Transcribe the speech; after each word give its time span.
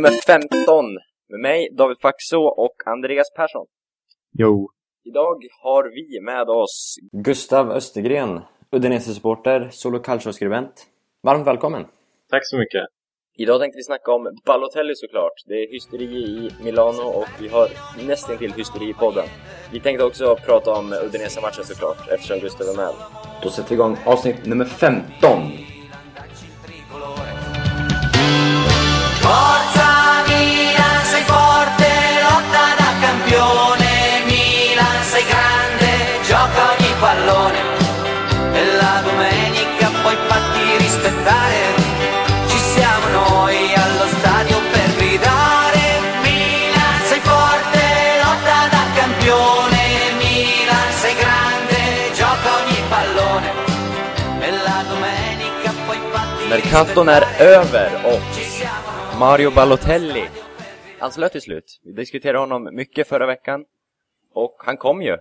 Nummer 0.00 0.20
15 0.26 0.98
med 1.28 1.40
mig, 1.40 1.68
David 1.72 1.96
Faxå 2.02 2.42
och 2.42 2.76
Andreas 2.86 3.26
Persson. 3.36 3.66
Jo. 4.32 4.70
Idag 5.04 5.38
har 5.62 5.84
vi 5.94 6.20
med 6.20 6.48
oss 6.48 6.96
Gustav 7.12 7.70
Östergren, 7.70 8.40
Udinese-supporter, 8.72 9.68
solo 9.70 9.98
calcio-skribent. 9.98 10.86
Varmt 11.22 11.46
välkommen! 11.46 11.84
Tack 12.30 12.40
så 12.44 12.56
mycket! 12.58 12.84
Idag 13.38 13.60
tänkte 13.60 13.76
vi 13.76 13.82
snacka 13.82 14.12
om 14.12 14.38
Balotelli 14.46 14.94
såklart. 14.94 15.32
Det 15.46 15.54
är 15.54 15.72
hysteri 15.72 16.04
i 16.04 16.50
Milano 16.64 17.02
och 17.02 17.28
vi 17.40 17.48
har 17.48 17.68
nästan 18.06 18.38
till 18.38 18.52
hysteri 18.52 18.88
i 18.90 18.94
podden. 18.94 19.26
Vi 19.72 19.80
tänkte 19.80 20.04
också 20.04 20.36
prata 20.46 20.70
om 20.70 20.92
Udinese-matchen 20.92 21.64
såklart, 21.64 22.08
eftersom 22.08 22.38
Gustav 22.38 22.66
är 22.66 22.76
med. 22.76 22.94
Då 23.42 23.50
sätter 23.50 23.68
vi 23.68 23.74
igång 23.74 23.96
avsnitt 24.06 24.46
nummer 24.46 24.64
15. 24.64 25.69
Katton 56.70 57.08
är 57.08 57.22
över 57.40 57.90
och 58.04 59.18
Mario 59.20 59.50
Balotelli 59.50 60.24
anslöt 60.98 61.32
till 61.32 61.40
slut. 61.40 61.80
Vi 61.84 61.92
diskuterade 61.92 62.38
honom 62.38 62.68
mycket 62.72 63.08
förra 63.08 63.26
veckan 63.26 63.64
och 64.34 64.56
han 64.58 64.76
kom 64.76 65.02
ju. 65.02 65.16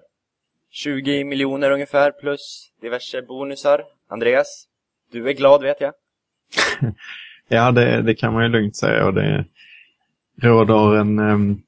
20 0.72 1.24
miljoner 1.24 1.72
ungefär 1.72 2.12
plus 2.12 2.72
diverse 2.82 3.22
bonusar. 3.22 3.84
Andreas, 4.10 4.66
du 5.12 5.30
är 5.30 5.34
glad 5.34 5.64
vet 5.64 5.82
jag. 5.82 5.94
Ja, 7.48 7.72
det, 7.72 8.02
det 8.02 8.16
kan 8.16 8.34
man 8.34 8.44
ju 8.44 8.50
lugnt 8.50 8.76
säga 8.76 9.06
och 9.06 9.14
det 9.14 9.46
råder 10.42 10.96
en 10.96 11.20
um, 11.20 11.62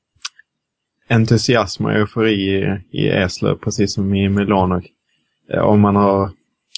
entusiasm 1.09 1.85
och 1.85 1.91
eufori 1.91 2.33
i, 2.33 2.79
i 2.91 3.09
Eslöv, 3.09 3.55
precis 3.55 3.93
som 3.93 4.15
i 4.15 4.29
Milano. 4.29 4.81
Eh, 5.53 5.61
om 5.61 5.79
man 5.79 5.95
har 5.95 6.25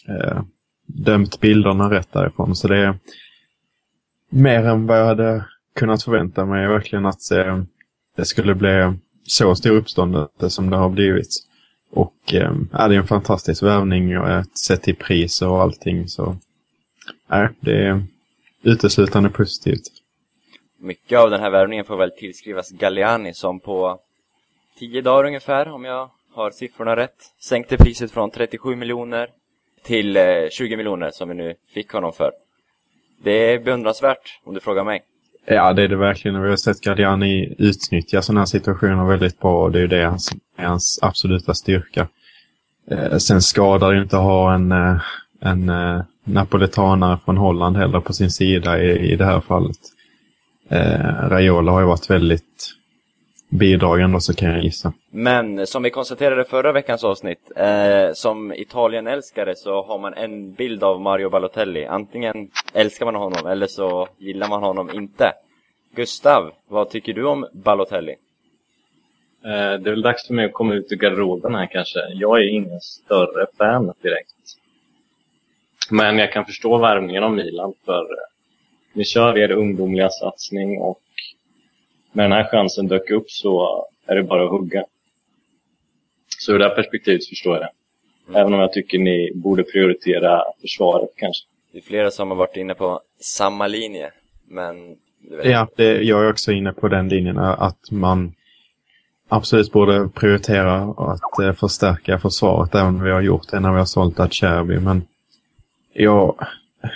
uh, 0.10 0.42
dömt 0.86 1.40
bilderna 1.40 1.92
rätt 1.92 2.12
därifrån. 2.12 2.56
Så 2.56 2.68
det 2.68 2.78
är 2.78 2.96
mer 4.30 4.66
än 4.66 4.88
vad 4.88 5.00
jag 5.00 5.06
hade 5.06 5.46
kunnat 5.76 6.04
förvänta 6.04 6.46
mig 6.46 6.68
verkligen 6.68 7.06
att 7.06 7.22
se, 7.22 7.64
det 8.16 8.26
skulle 8.26 8.56
bli 8.56 8.94
så 9.24 9.56
stor 9.56 9.72
uppståndelse 9.72 10.50
som 10.50 10.70
det 10.70 10.78
har 10.78 10.90
blivit. 10.90 11.30
Och 11.92 12.34
eh, 12.34 12.54
det 12.72 12.78
är 12.78 12.92
en 12.92 13.08
fantastisk 13.08 13.64
värvning 13.64 14.18
och 14.18 14.46
sett 14.46 14.82
till 14.82 14.96
pris 14.96 15.42
och 15.42 15.62
allting. 15.62 16.08
Så 16.08 16.36
nej, 17.28 17.50
det 17.60 17.88
är 17.88 18.04
uteslutande 18.64 19.30
positivt. 19.30 19.84
Mycket 20.80 21.20
av 21.20 21.30
den 21.30 21.40
här 21.40 21.50
värvningen 21.50 21.86
får 21.86 21.98
väl 21.98 22.12
tillskrivas 22.12 22.72
Galliani 22.72 23.34
som 23.34 23.60
på 23.60 24.00
tio 24.80 25.02
dagar 25.02 25.28
ungefär, 25.28 25.68
om 25.68 25.86
jag 25.86 26.10
har 26.34 26.52
siffrorna 26.52 26.96
rätt, 26.96 27.34
sänkte 27.40 27.78
priset 27.78 28.12
från 28.12 28.32
37 28.32 28.76
miljoner 28.76 29.30
till 29.84 30.18
eh, 30.18 30.24
20 30.52 30.78
miljoner 30.78 31.12
som 31.12 31.30
vi 31.30 31.36
nu 31.36 31.54
fick 31.74 31.92
honom 31.92 32.14
för. 32.14 32.32
Det 33.24 33.32
är 33.32 33.60
beundransvärt 33.60 34.40
om 34.44 34.54
du 34.54 34.60
frågar 34.60 34.84
mig. 34.84 35.04
Ja, 35.46 35.74
det 35.74 35.84
är 35.84 35.88
det 35.88 35.96
verkligen. 35.96 36.42
Vi 36.42 36.50
har 36.50 36.56
sett 36.56 36.82
Gardiani 36.82 37.56
utnyttja 37.58 38.22
sådana 38.22 38.42
här 38.42 38.46
situationer 38.46 39.06
väldigt 39.06 39.40
bra 39.40 39.64
och 39.64 39.72
det 39.72 39.80
är 39.80 39.82
ju 39.82 39.88
det 39.88 40.20
som 40.20 40.40
är 40.58 40.66
hans 40.66 41.00
absoluta 41.02 41.54
styrka. 41.54 42.08
Eh, 42.92 43.18
sen 43.18 43.42
skadar 43.42 43.94
det 43.94 44.02
inte 44.02 44.18
att 44.18 44.24
ha 44.24 44.54
en, 44.54 44.72
eh, 44.72 45.02
en 45.42 45.70
eh, 45.70 46.02
napoletanare 46.24 47.20
från 47.26 47.38
Holland 47.38 47.78
heller 47.78 48.00
på 48.00 48.14
sin 48.14 48.32
sida 48.32 48.84
i, 48.84 49.12
i 49.12 49.16
det 49.16 49.26
här 49.26 49.40
fallet. 49.40 49.78
Eh, 50.70 51.30
Raiola 51.30 51.72
har 51.72 51.80
ju 51.80 51.86
varit 51.86 52.10
väldigt 52.10 52.74
bidragande 53.60 54.22
så 54.22 54.34
kan 54.34 54.50
jag 54.50 54.64
gissa. 54.64 54.94
Men 55.12 55.68
som 55.68 55.84
vi 55.84 55.90
konstaterade 55.90 56.46
förra 56.46 56.72
veckans 56.72 57.04
avsnitt, 57.04 57.52
eh, 57.56 58.14
som 58.14 58.54
Italien-älskare 58.54 59.56
så 59.56 59.84
har 59.84 60.00
man 60.00 60.14
en 60.14 60.54
bild 60.54 60.84
av 60.84 61.02
Mario 61.02 61.30
Balotelli. 61.30 61.86
Antingen 61.86 62.50
älskar 62.74 63.06
man 63.06 63.16
honom 63.16 63.48
eller 63.48 63.68
så 63.68 64.08
gillar 64.18 64.48
man 64.50 64.64
honom 64.64 64.90
inte. 64.94 65.34
Gustav, 65.96 66.52
vad 66.68 66.90
tycker 66.90 67.14
du 67.14 67.26
om 67.26 67.48
Balotelli? 67.54 68.12
Eh, 69.46 69.80
Det 69.80 69.90
är 69.90 69.92
väl 69.92 70.02
dags 70.02 70.28
för 70.28 70.34
mig 70.34 70.46
att 70.46 70.54
komma 70.54 70.74
ut 70.74 70.92
ur 70.92 70.96
garderoben 70.96 71.56
här 71.56 71.68
kanske. 71.72 72.00
Jag 72.14 72.40
är 72.40 72.48
ingen 72.50 72.82
större 72.82 73.46
fan 73.58 73.94
direkt. 74.02 74.36
Men 75.90 76.18
jag 76.18 76.32
kan 76.32 76.46
förstå 76.46 76.78
värvningen 76.78 77.24
av 77.24 77.34
Milan 77.34 77.74
för 77.86 78.02
eh, 78.02 78.28
ni 78.94 79.06
kör 79.06 79.38
er 79.38 79.52
ungdomliga 79.52 80.10
satsning 80.10 80.82
och 80.82 81.03
när 82.14 82.24
den 82.24 82.32
här 82.32 82.52
chansen 82.52 82.88
dök 82.88 83.10
upp 83.10 83.32
så 83.32 83.86
är 84.06 84.16
det 84.16 84.24
bara 84.24 84.44
att 84.44 84.50
hugga. 84.50 84.84
Så 86.40 86.54
ur 86.54 86.60
det 86.60 86.66
här 86.66 86.76
perspektivet 86.76 87.28
förstår 87.28 87.54
jag 87.54 87.62
det. 87.62 88.40
Även 88.40 88.54
om 88.54 88.60
jag 88.60 88.74
tycker 88.74 89.00
ni 89.00 89.32
borde 89.36 89.64
prioritera 89.64 90.44
försvaret 90.62 91.10
kanske. 91.16 91.48
Det 91.72 91.78
är 91.78 91.82
flera 91.82 92.12
som 92.12 92.30
har 92.30 92.38
varit 92.38 92.58
inne 92.58 92.74
på 92.74 93.02
samma 93.20 93.68
linje, 93.68 94.12
men... 94.48 94.96
Ja, 95.44 95.68
det, 95.76 96.02
jag 96.02 96.26
är 96.26 96.30
också 96.30 96.52
inne 96.52 96.74
på 96.74 96.88
den 96.88 97.10
linjen 97.10 97.38
att 97.38 97.92
man 97.92 98.34
absolut 99.30 99.72
borde 99.72 100.10
prioritera 100.10 100.76
att 100.98 101.40
eh, 101.40 101.54
förstärka 101.54 102.20
försvaret 102.20 102.76
även 102.76 102.88
om 102.88 103.04
vi 103.04 103.12
har 103.12 103.22
gjort 103.22 103.50
det 103.52 103.60
när 103.60 103.72
vi 103.72 103.78
har 103.78 103.86
sålt 103.86 104.20
Acerbi. 104.20 104.80
Men 104.80 105.02
jag, 105.94 106.36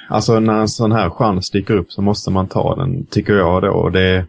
alltså 0.10 0.40
när 0.40 0.60
en 0.60 0.68
sån 0.68 0.92
här 0.92 1.10
chans 1.10 1.50
dyker 1.50 1.78
upp 1.78 1.92
så 1.92 2.02
måste 2.02 2.32
man 2.32 2.48
ta 2.48 2.76
den, 2.76 3.06
tycker 3.06 3.34
jag 3.34 3.62
då. 3.62 3.72
Och 3.72 3.92
det 3.92 4.02
är, 4.02 4.26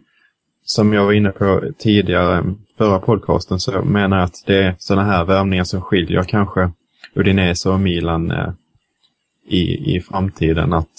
som 0.69 0.93
jag 0.93 1.05
var 1.05 1.13
inne 1.13 1.31
på 1.31 1.61
tidigare, 1.77 2.43
förra 2.77 2.99
podcasten, 2.99 3.59
så 3.59 3.81
menar 3.81 4.17
jag 4.17 4.23
att 4.25 4.43
det 4.45 4.63
är 4.63 4.75
sådana 4.79 5.07
här 5.07 5.25
värvningar 5.25 5.63
som 5.63 5.81
skiljer 5.81 6.23
kanske 6.23 6.71
Udinese 7.15 7.69
och 7.69 7.79
Milan 7.79 8.31
eh, 8.31 8.49
i, 9.47 9.95
i 9.95 10.01
framtiden. 10.01 10.73
Att 10.73 10.89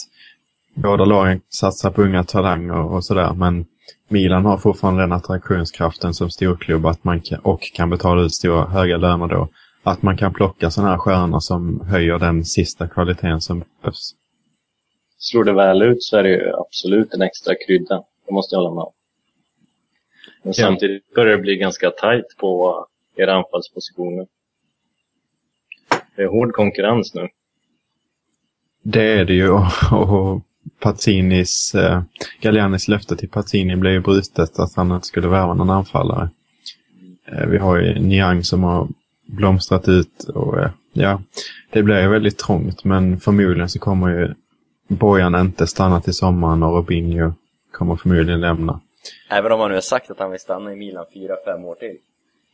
båda 0.75 1.05
lagen 1.05 1.41
satsar 1.49 1.91
på 1.91 2.03
unga 2.03 2.25
talanger 2.25 2.81
och 2.81 3.05
sådär. 3.05 3.33
Men 3.35 3.67
Milan 4.09 4.45
har 4.45 4.59
fortfarande 4.59 5.03
den 5.03 5.13
attraktionskraften 5.13 6.15
som 6.15 6.31
storklubb 6.31 6.87
att 6.87 7.05
man 7.05 7.21
kan, 7.21 7.39
och 7.39 7.61
kan 7.75 7.91
betala 7.91 8.23
ut 8.23 8.35
stora 8.35 8.65
höga 8.65 8.97
löner 8.97 9.27
då. 9.27 9.49
Att 9.83 10.03
man 10.03 10.17
kan 10.17 10.33
plocka 10.35 10.71
sådana 10.71 10.91
här 10.91 10.99
stjärnor 10.99 11.41
som 11.41 11.81
höjer 11.81 12.19
den 12.19 12.45
sista 12.45 12.89
kvaliteten 12.89 13.41
som 13.41 13.65
behövs. 13.83 14.15
Slår 15.19 15.45
det 15.45 15.53
väl 15.53 15.83
ut 15.83 16.03
så 16.03 16.17
är 16.17 16.23
det 16.23 16.31
ju 16.31 16.53
absolut 16.57 17.15
en 17.15 17.23
extra 17.23 17.55
krydda. 17.67 18.03
Det 18.27 18.33
måste 18.33 18.55
jag 18.55 18.63
hålla 18.63 18.75
med 18.75 18.83
om. 18.83 18.93
Men 20.43 20.53
Ja. 20.57 20.67
samtidigt 20.67 21.15
börjar 21.15 21.37
det 21.37 21.43
bli 21.43 21.57
ganska 21.57 21.91
tajt 21.91 22.37
på 22.39 22.87
era 23.17 23.35
anfallspositioner. 23.35 24.27
Det 26.17 26.23
är 26.23 26.27
hård 26.27 26.53
konkurrens 26.53 27.15
nu. 27.15 27.29
Det 28.83 29.03
är 29.13 29.25
det 29.25 29.35
ju 29.35 29.51
och, 29.93 30.43
Pazzinis, 30.81 31.75
eh, 31.75 32.03
Gallianis 32.41 32.89
löfte 32.89 33.17
till 33.17 33.29
Pazzini 33.29 33.77
blev 33.77 33.93
ju 33.93 34.01
brutet 34.01 34.59
att 34.59 34.77
han 34.77 34.93
inte 34.93 35.07
skulle 35.07 35.29
värva 35.29 35.55
någon 35.55 35.71
anfallare. 35.71 36.31
Eh, 37.27 37.47
vi 37.47 37.59
har 37.59 37.77
ju 37.77 38.01
Niang 38.01 38.45
som 38.45 38.63
har 38.63 38.89
blomstrat 39.27 39.89
ut 39.89 40.25
och 40.25 40.59
eh, 40.59 40.71
ja, 40.93 41.23
det 41.71 41.83
blir 41.83 42.01
ju 42.03 42.09
väldigt 42.09 42.39
trångt 42.39 42.85
men 42.85 43.21
förmodligen 43.21 43.69
så 43.69 43.79
kommer 43.79 44.09
ju 44.09 44.35
Bojan 44.89 45.35
inte 45.35 45.67
stanna 45.67 46.01
till 46.01 46.15
sommaren 46.15 46.63
och 46.63 46.75
Robinho 46.75 47.33
kommer 47.73 47.97
förmodligen 47.97 48.41
lämna. 48.41 48.81
Även 49.29 49.53
om 49.53 49.61
han 49.61 49.69
nu 49.69 49.75
har 49.77 49.81
sagt 49.81 50.11
att 50.11 50.19
han 50.19 50.31
vill 50.31 50.41
stanna 50.41 50.73
i 50.73 50.77
Milan 50.77 51.05
4-5 51.15 51.65
år 51.65 51.75
till. 51.75 51.97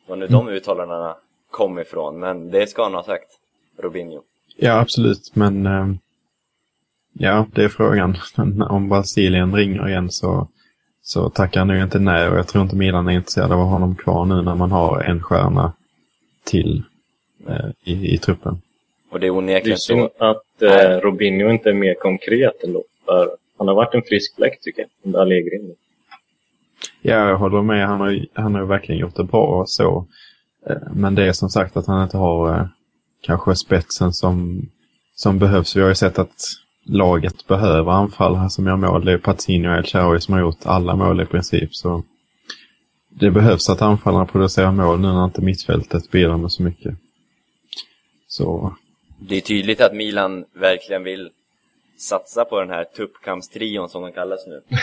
Var 0.07 0.17
nu 0.17 0.27
de 0.27 0.49
uttalandena 0.49 1.17
kom 1.51 1.79
ifrån, 1.79 2.19
men 2.19 2.51
det 2.51 2.67
ska 2.67 2.83
han 2.83 2.95
ha 2.95 3.03
sagt. 3.03 3.31
Robinho. 3.79 4.23
Ja, 4.57 4.81
absolut, 4.81 5.31
men 5.35 5.67
eh, 5.67 5.87
ja, 7.13 7.47
det 7.55 7.65
är 7.65 7.69
frågan. 7.69 8.17
Men 8.37 8.63
om 8.63 8.89
Brasilien 8.89 9.55
ringer 9.57 9.89
igen 9.89 10.11
så, 10.11 10.49
så 11.03 11.31
tackar 11.31 11.61
han 11.61 11.69
nog 11.69 11.83
inte 11.83 11.99
nej 11.99 12.29
och 12.29 12.37
jag 12.39 12.49
tror 12.49 12.65
inte 12.65 12.77
Milan 12.77 13.09
är 13.09 13.13
intresserad 13.13 13.53
av 13.53 13.61
att 13.61 13.67
ha 13.67 13.73
honom 13.73 13.97
kvar 13.97 14.25
nu 14.25 14.43
när 14.43 14.55
man 14.55 14.71
har 14.71 15.01
en 15.01 15.23
stjärna 15.23 15.73
till 16.45 16.83
eh, 17.49 17.71
i, 17.85 18.15
i 18.15 18.19
truppen. 18.19 18.61
Och 19.11 19.21
det 19.21 19.27
är 19.27 19.31
Det 19.31 19.35
är 19.35 19.39
onekligen 19.39 19.79
synd 19.79 20.09
så. 20.19 20.25
att 20.25 20.63
eh, 20.63 21.01
Robinho 21.01 21.51
inte 21.51 21.69
är 21.69 21.75
mer 21.75 21.95
konkret 21.95 22.65
ändå. 22.65 22.85
För 23.05 23.31
han 23.59 23.69
har 23.69 23.75
varit 23.75 23.95
en 23.95 24.03
frisk 24.03 24.37
fläkt 24.37 24.63
tycker 24.63 24.83
jag, 24.83 24.91
under 25.03 25.21
Allegri. 25.21 25.75
Ja, 27.09 27.29
jag 27.29 27.39
håller 27.39 27.63
med. 27.63 27.87
Han 27.87 28.01
har, 28.01 28.27
han 28.35 28.55
har 28.55 28.61
ju 28.61 28.67
verkligen 28.67 29.01
gjort 29.01 29.17
det 29.17 29.25
bra 29.25 29.61
och 29.61 29.71
så. 29.71 30.07
Eh, 30.67 30.77
Men 30.95 31.15
det 31.15 31.27
är 31.27 31.33
som 31.33 31.49
sagt 31.51 31.77
att 31.77 31.87
han 31.87 32.03
inte 32.03 32.17
har 32.17 32.55
eh, 32.55 32.67
kanske 33.23 33.55
spetsen 33.55 34.13
som, 34.13 34.63
som 35.15 35.39
behövs. 35.39 35.77
Vi 35.77 35.81
har 35.81 35.89
ju 35.89 35.95
sett 35.95 36.19
att 36.19 36.45
laget 36.85 37.47
behöver 37.47 37.93
anfallare 37.93 38.51
som 38.51 38.67
gör 38.67 38.77
mål. 38.77 39.05
Det 39.05 39.13
är 39.13 39.19
Patino 39.19 39.69
och 39.69 39.75
El 39.75 39.85
Shaarawy 39.85 40.21
som 40.21 40.35
har 40.35 40.41
gjort 40.41 40.67
alla 40.67 40.97
mål 40.97 41.21
i 41.21 41.27
princip. 41.27 41.75
Så 41.75 42.03
det 43.09 43.31
behövs 43.31 43.71
att 43.71 43.83
anfallarna 43.83 44.27
producerar 44.27 44.73
mål 44.73 45.01
nu 45.01 45.09
när 45.09 45.25
inte 45.25 45.43
mittfältet 45.43 46.11
bidrar 46.11 46.37
med 46.37 46.53
så 46.53 46.63
mycket. 46.63 46.95
Så 48.29 48.77
Det 49.19 49.37
är 49.37 49.41
tydligt 49.41 49.81
att 49.81 49.95
Milan 49.95 50.45
verkligen 50.55 51.05
vill 51.05 51.31
satsa 51.99 52.45
på 52.45 52.61
den 52.61 52.71
här 52.71 52.85
tuppkampstrion 52.85 53.89
som 53.89 54.03
de 54.03 54.13
kallas 54.13 54.47
nu. 54.47 54.63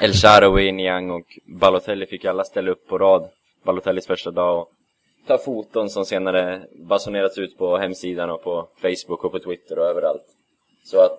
El 0.00 0.12
Shaarawy, 0.12 0.72
Niang 0.72 1.10
och 1.10 1.38
Balotelli 1.46 2.06
fick 2.06 2.24
alla 2.24 2.44
ställa 2.44 2.70
upp 2.70 2.88
på 2.88 2.98
rad 2.98 3.28
Balotellis 3.64 4.06
första 4.06 4.30
dag 4.30 4.58
och 4.60 4.70
ta 5.26 5.38
foton 5.38 5.90
som 5.90 6.04
senare 6.04 6.62
basunerats 6.88 7.38
ut 7.38 7.58
på 7.58 7.78
hemsidan 7.78 8.30
och 8.30 8.44
på 8.44 8.68
Facebook 8.82 9.24
och 9.24 9.32
på 9.32 9.38
Twitter 9.38 9.78
och 9.78 9.86
överallt. 9.86 10.24
Så 10.84 11.00
att 11.00 11.18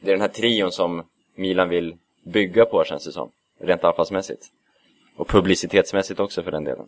det 0.00 0.10
är 0.10 0.14
den 0.14 0.20
här 0.20 0.28
trion 0.28 0.72
som 0.72 1.02
Milan 1.34 1.68
vill 1.68 1.96
bygga 2.24 2.64
på 2.64 2.84
känns 2.84 3.04
det 3.04 3.12
som, 3.12 3.30
rent 3.60 3.84
anfallsmässigt. 3.84 4.46
Och 5.16 5.28
publicitetsmässigt 5.28 6.20
också 6.20 6.42
för 6.42 6.50
den 6.50 6.64
delen. 6.64 6.86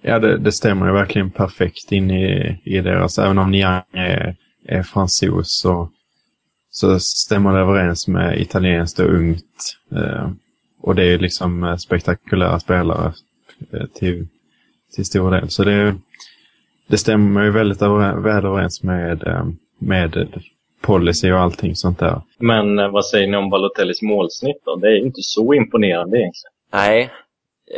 Ja, 0.00 0.18
det, 0.18 0.38
det 0.38 0.52
stämmer 0.52 0.86
ju 0.86 0.92
verkligen 0.92 1.30
perfekt 1.30 1.92
in 1.92 2.10
i, 2.10 2.60
i 2.64 2.80
deras, 2.80 3.18
även 3.18 3.38
om 3.38 3.50
Niang 3.50 3.82
är, 3.92 4.36
är 4.64 4.82
fransos 4.82 5.60
så, 5.60 5.90
så 6.78 6.98
stämmer 7.00 7.52
det 7.52 7.60
överens 7.60 8.08
med 8.08 8.40
italienskt 8.40 8.98
och 8.98 9.06
ungt. 9.06 9.76
Eh, 9.92 10.30
och 10.80 10.94
det 10.94 11.04
är 11.04 11.18
liksom 11.18 11.64
eh, 11.64 11.76
spektakulära 11.76 12.60
spelare 12.60 13.12
eh, 13.72 13.86
till, 13.94 14.26
till 14.94 15.04
stor 15.04 15.30
del. 15.30 15.50
Så 15.50 15.64
det, 15.64 15.94
det 16.88 16.98
stämmer 16.98 17.44
ju 17.44 17.50
väldigt 17.50 17.82
över, 17.82 18.20
väl 18.20 18.44
överens 18.44 18.82
med, 18.82 19.46
med 19.78 20.42
policy 20.80 21.32
och 21.32 21.38
allting 21.38 21.76
sånt 21.76 21.98
där. 21.98 22.20
Men 22.38 22.92
vad 22.92 23.06
säger 23.06 23.28
ni 23.28 23.36
om 23.36 23.50
Balotellis 23.50 24.02
målsnitt 24.02 24.62
då? 24.64 24.76
Det 24.76 24.86
är 24.86 24.92
ju 24.92 25.02
inte 25.02 25.22
så 25.22 25.54
imponerande 25.54 26.16
egentligen. 26.16 26.52
Nej, 26.72 27.10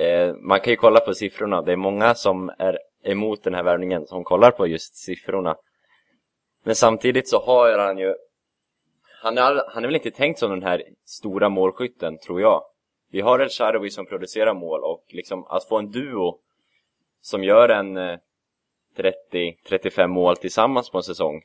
eh, 0.00 0.34
man 0.34 0.60
kan 0.60 0.70
ju 0.70 0.76
kolla 0.76 1.00
på 1.00 1.14
siffrorna. 1.14 1.62
Det 1.62 1.72
är 1.72 1.76
många 1.76 2.14
som 2.14 2.50
är 2.58 2.78
emot 3.04 3.44
den 3.44 3.54
här 3.54 3.62
värvningen 3.62 4.06
som 4.06 4.24
kollar 4.24 4.50
på 4.50 4.66
just 4.66 4.96
siffrorna. 4.96 5.54
Men 6.64 6.74
samtidigt 6.74 7.28
så 7.28 7.38
har 7.40 7.78
han 7.78 7.98
ju... 7.98 8.14
Han 9.22 9.38
är, 9.38 9.62
han 9.68 9.84
är 9.84 9.88
väl 9.88 9.94
inte 9.94 10.10
tänkt 10.10 10.38
som 10.38 10.50
den 10.50 10.62
här 10.62 10.82
stora 11.04 11.48
målskytten, 11.48 12.18
tror 12.18 12.40
jag. 12.40 12.62
Vi 13.10 13.20
har 13.20 13.38
El 13.38 13.48
Shaarawy 13.48 13.90
som 13.90 14.06
producerar 14.06 14.54
mål 14.54 14.84
och 14.84 15.04
liksom 15.08 15.44
att 15.44 15.68
få 15.68 15.78
en 15.78 15.90
duo 15.90 16.38
som 17.20 17.44
gör 17.44 17.68
en 17.68 17.96
eh, 17.96 18.18
30-35 18.96 20.06
mål 20.06 20.36
tillsammans 20.36 20.90
på 20.90 20.98
en 20.98 21.02
säsong. 21.02 21.42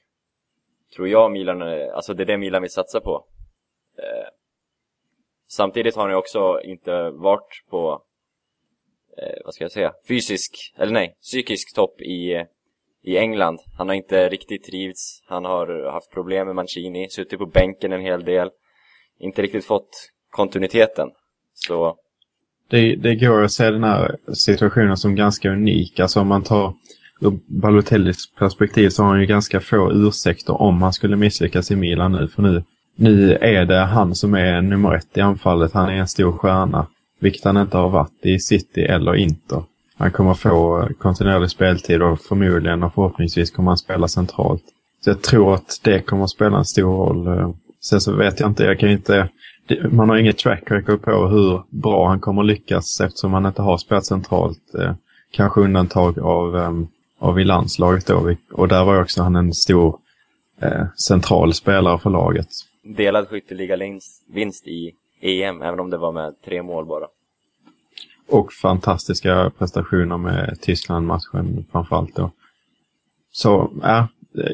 Tror 0.95 1.07
jag 1.07 1.31
Milan, 1.31 1.62
eh, 1.62 1.95
alltså 1.95 2.13
det 2.13 2.24
är 2.24 2.25
det 2.25 2.38
Milan 2.38 2.62
vill 2.62 2.72
satsa 2.72 3.00
på. 3.00 3.25
Eh, 3.98 4.30
Samtidigt 5.48 5.95
har 5.95 6.01
han 6.01 6.12
ju 6.12 6.18
också 6.18 6.62
inte 6.63 7.10
varit 7.10 7.63
på, 7.69 8.04
eh, 9.18 9.42
vad 9.45 9.54
ska 9.54 9.63
jag 9.63 9.71
säga, 9.71 9.94
fysisk, 10.07 10.74
eller 10.78 10.94
nej, 10.94 11.18
psykisk 11.21 11.75
topp 11.75 12.01
i, 12.01 12.33
eh, 12.33 12.45
i 13.06 13.18
England. 13.18 13.60
Han 13.78 13.88
har 13.88 13.96
inte 13.96 14.30
riktigt 14.30 14.63
trivts, 14.63 15.24
han 15.28 15.46
har 15.46 15.92
haft 15.92 16.12
problem 16.12 16.48
med 16.48 16.56
Mancini, 16.56 17.10
suttit 17.10 17.40
på 17.40 17.46
bänken 17.46 17.94
en 17.94 18.02
hel 18.02 18.24
del. 18.24 18.50
Inte 19.19 19.42
riktigt 19.42 19.66
fått 19.66 19.90
kontinuiteten. 20.31 21.10
Så, 21.54 21.96
Det, 22.69 22.96
det 22.96 23.16
går 23.16 23.44
att 23.44 23.52
se 23.52 23.72
den 23.72 23.84
här 23.84 24.18
situationen 24.34 24.98
som 24.98 25.16
ganska 25.16 25.50
unik. 25.50 26.00
Alltså 26.00 26.19
om 26.19 26.28
man 26.28 26.44
tar 26.44 26.74
ur 27.22 27.40
Balotellis 27.62 28.34
perspektiv 28.40 28.90
så 28.90 29.04
har 29.04 29.10
han 29.10 29.19
ju 29.19 29.25
ganska 29.25 29.60
få 29.60 29.92
ursäkter 29.92 30.62
om 30.62 30.81
han 30.81 30.94
skulle 30.94 31.16
misslyckas 31.16 31.72
i 31.72 31.75
Milan 31.75 32.12
nu. 32.12 32.28
För 32.28 32.42
nu, 32.42 32.63
nu 32.96 33.34
är 33.34 33.66
det 33.66 33.80
han 33.80 34.16
som 34.16 34.34
är 34.34 34.62
nummer 34.62 34.96
ett 34.96 35.18
i 35.18 35.22
anfallet. 35.22 35.74
Han 35.74 35.90
är 35.90 35.94
en 35.94 36.07
stor 36.07 36.31
stjärna. 36.31 36.88
Vilket 37.19 37.44
han 37.44 37.57
inte 37.57 37.78
har 37.78 37.90
varit 37.90 38.25
i 38.25 38.40
City 38.40 38.81
eller 38.81 39.16
Inter. 39.16 39.63
Han 39.97 40.12
kommer 40.12 40.33
få 40.33 40.88
kontinuerlig 41.00 41.50
speltid 41.50 42.01
och 42.01 42.19
förmodligen 42.19 42.83
och 42.83 42.94
förhoppningsvis 42.94 43.51
kommer 43.51 43.71
han 43.71 43.77
spela 43.77 44.07
centralt. 44.07 44.63
Så 45.03 45.09
jag 45.09 45.21
tror 45.21 45.53
att 45.53 45.80
det 45.83 46.01
kommer 46.01 46.27
spela 46.27 46.57
en 46.57 46.65
stor 46.65 46.97
roll. 46.97 47.53
Sen 47.81 48.01
så 48.01 48.15
vet 48.15 48.39
jag 48.39 48.50
inte, 48.50 48.63
jag 48.63 48.80
kan 48.80 48.89
ju 48.89 48.95
inte... 48.95 49.30
Man 49.89 50.09
har 50.09 50.18
inget 50.18 50.38
track 50.38 50.71
record 50.71 51.01
på 51.01 51.27
hur 51.27 51.62
bra 51.69 52.07
han 52.07 52.19
kommer 52.19 52.44
lyckas 52.44 53.01
eftersom 53.01 53.33
han 53.33 53.45
inte 53.45 53.62
har 53.62 53.77
spelat 53.77 54.06
centralt. 54.06 54.75
Eh, 54.80 54.94
kanske 55.31 55.62
undantag 55.62 56.19
av, 56.19 56.57
ehm, 56.57 56.88
av 57.19 57.39
i 57.39 57.44
landslaget 57.44 58.06
då. 58.06 58.36
Och 58.51 58.68
där 58.68 58.86
var 58.86 58.95
ju 58.95 59.01
också 59.01 59.24
han 59.24 59.36
en 59.36 59.53
stor 59.53 60.00
eh, 60.62 60.86
central 60.97 61.53
spelare 61.53 62.00
för 62.00 62.09
laget. 62.09 62.47
delad 62.83 63.27
skytteliga-vinst 63.27 64.68
i 64.68 64.92
EM, 65.21 65.62
även 65.62 65.80
om 65.80 65.89
det 65.89 65.97
var 65.97 66.12
med 66.12 66.33
tre 66.45 66.63
mål 66.63 66.86
bara. 66.86 67.07
Och 68.30 68.54
fantastiska 68.54 69.51
prestationer 69.57 70.18
med 70.18 70.57
Tyskland-matchen 70.62 71.66
framförallt 71.72 72.16
då. 72.16 72.31
Så 73.31 73.72
ja, 73.81 74.07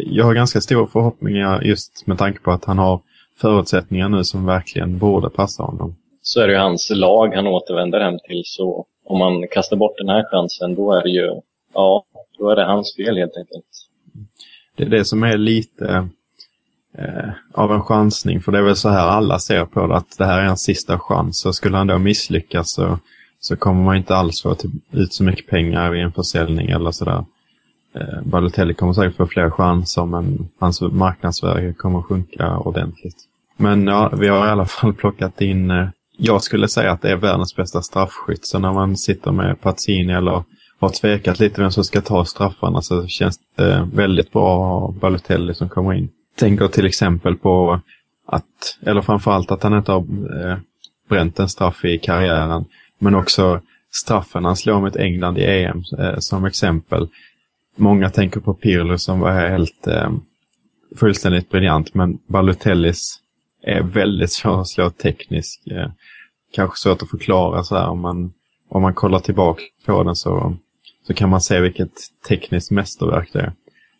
jag 0.05 0.25
har 0.25 0.33
ganska 0.33 0.61
stora 0.61 0.87
förhoppningar 0.87 1.61
just 1.61 2.07
med 2.07 2.17
tanke 2.17 2.39
på 2.39 2.51
att 2.51 2.65
han 2.65 2.77
har 2.77 3.01
förutsättningar 3.37 4.09
nu 4.09 4.23
som 4.23 4.45
verkligen 4.45 4.97
borde 4.97 5.29
passa 5.29 5.63
honom. 5.63 5.95
Så 6.21 6.41
är 6.41 6.47
det 6.47 6.53
ju 6.53 6.59
hans 6.59 6.89
lag 6.89 7.35
han 7.35 7.47
återvänder 7.47 7.99
hem 7.99 8.19
till. 8.27 8.41
Så 8.45 8.85
om 9.05 9.19
man 9.19 9.47
kastar 9.51 9.77
bort 9.77 9.97
den 9.97 10.09
här 10.09 10.23
chansen, 10.31 10.75
då 10.75 10.91
är 10.91 11.03
det 11.03 11.09
ju, 11.09 11.41
ja, 11.73 12.03
då 12.37 12.49
är 12.49 12.55
det 12.55 12.65
hans 12.65 12.95
fel 12.95 13.17
helt 13.17 13.37
enkelt. 13.37 13.65
Det 14.75 14.83
är 14.83 14.89
det 14.89 15.05
som 15.05 15.23
är 15.23 15.37
lite 15.37 16.09
eh, 16.97 17.29
av 17.53 17.71
en 17.71 17.81
chansning. 17.81 18.41
För 18.41 18.51
det 18.51 18.57
är 18.57 18.61
väl 18.61 18.75
så 18.75 18.89
här 18.89 19.07
alla 19.07 19.39
ser 19.39 19.65
på 19.65 19.87
det, 19.87 19.95
att 19.95 20.17
det 20.17 20.25
här 20.25 20.41
är 20.41 20.45
en 20.45 20.57
sista 20.57 20.99
chans. 20.99 21.41
Så 21.41 21.53
skulle 21.53 21.77
han 21.77 21.87
då 21.87 21.97
misslyckas 21.97 22.73
så, 22.73 22.99
så 23.41 23.55
kommer 23.55 23.83
man 23.83 23.95
inte 23.95 24.15
alls 24.15 24.41
få 24.41 24.55
typ 24.55 24.71
ut 24.91 25.13
så 25.13 25.23
mycket 25.23 25.47
pengar 25.47 25.91
vid 25.91 26.01
en 26.01 26.11
försäljning 26.11 26.69
eller 26.69 26.91
sådär. 26.91 27.25
Eh, 27.95 28.21
Balotelli 28.23 28.73
kommer 28.73 28.93
säkert 28.93 29.17
få 29.17 29.27
fler 29.27 29.49
chanser 29.49 30.05
men 30.05 30.49
hans 30.59 30.81
marknadsvärde 30.81 31.73
kommer 31.73 32.01
sjunka 32.01 32.57
ordentligt. 32.57 33.17
Men 33.57 33.87
ja, 33.87 34.13
vi 34.17 34.27
har 34.27 34.47
i 34.47 34.49
alla 34.49 34.65
fall 34.65 34.93
plockat 35.01 35.41
in, 35.41 35.71
eh, 35.71 35.87
jag 36.17 36.43
skulle 36.43 36.67
säga 36.67 36.91
att 36.91 37.01
det 37.01 37.11
är 37.11 37.15
världens 37.15 37.55
bästa 37.55 37.81
straffskytt. 37.81 38.45
Så 38.45 38.59
när 38.59 38.73
man 38.73 38.97
sitter 38.97 39.31
med 39.31 39.61
Pazzini 39.61 40.13
eller 40.13 40.43
har 40.79 40.89
tvekat 40.89 41.39
lite 41.39 41.61
vem 41.61 41.71
som 41.71 41.83
ska 41.83 42.01
ta 42.01 42.25
straffarna 42.25 42.81
så 42.81 43.07
känns 43.07 43.39
det 43.55 43.73
eh, 43.73 43.85
väldigt 43.93 44.31
bra 44.31 44.53
att 44.53 44.69
ha 44.69 44.91
Balotelli 44.91 45.53
som 45.53 45.69
kommer 45.69 45.93
in. 45.93 46.09
Tänker 46.35 46.67
till 46.67 46.85
exempel 46.85 47.35
på 47.37 47.81
att, 48.27 48.77
eller 48.81 49.01
framförallt 49.01 49.51
att 49.51 49.63
han 49.63 49.77
inte 49.77 49.91
har 49.91 49.99
eh, 49.99 50.57
bränt 51.09 51.39
en 51.39 51.49
straff 51.49 51.85
i 51.85 51.97
karriären. 51.97 52.65
Men 53.01 53.15
också 53.15 53.61
straffen 53.91 54.45
han 54.45 54.55
slår 54.55 54.81
mot 54.81 54.95
England 54.95 55.37
i 55.37 55.43
EM 55.43 55.83
eh, 55.99 56.17
som 56.19 56.45
exempel. 56.45 57.07
Många 57.75 58.09
tänker 58.09 58.39
på 58.39 58.53
Pirlo 58.53 58.97
som 58.97 59.19
var 59.19 59.31
helt 59.31 59.87
eh, 59.87 60.11
fullständigt 60.95 61.49
briljant 61.49 61.93
men 61.93 62.17
Balotellis 62.27 63.19
är 63.63 63.81
väldigt 63.81 64.31
svår 64.31 64.61
att 64.61 64.67
slå 64.67 64.89
tekniskt. 64.89 65.67
Eh, 65.71 65.89
kanske 66.53 66.77
svårt 66.77 67.01
att 67.01 67.09
förklara 67.09 67.63
så 67.63 67.75
här 67.75 67.87
om 67.87 67.99
man, 67.99 68.33
om 68.69 68.81
man 68.81 68.93
kollar 68.93 69.19
tillbaka 69.19 69.61
på 69.85 70.03
den 70.03 70.15
så, 70.15 70.55
så 71.07 71.13
kan 71.13 71.29
man 71.29 71.41
se 71.41 71.61
vilket 71.61 71.93
tekniskt 72.27 72.71
mästerverk 72.71 73.29
det 73.33 73.39
är. 73.39 73.53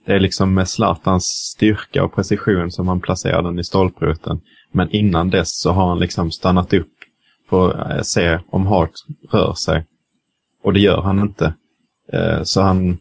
Det 0.06 0.14
är 0.14 0.20
liksom 0.20 0.54
med 0.54 0.70
Zlatans 0.70 1.26
styrka 1.26 2.04
och 2.04 2.16
precision 2.16 2.72
som 2.72 2.88
han 2.88 3.02
placerar 3.02 3.42
den 3.42 3.60
i 3.60 3.64
stolproten. 3.64 4.42
Men 4.72 4.92
innan 4.92 5.30
dess 5.30 5.62
så 5.62 5.72
har 5.72 5.88
han 5.88 6.00
liksom 6.00 6.32
stannat 6.32 6.74
upp 6.74 7.01
för 7.52 7.70
att 7.70 7.92
eh, 7.92 8.02
se 8.02 8.40
om 8.50 8.68
Hart 8.68 8.92
rör 9.32 9.54
sig. 9.54 9.86
Och 10.64 10.74
det 10.74 10.80
gör 10.80 11.02
han 11.02 11.20
inte. 11.20 11.54
Eh, 12.14 12.44
så 12.44 12.62
han 12.62 12.98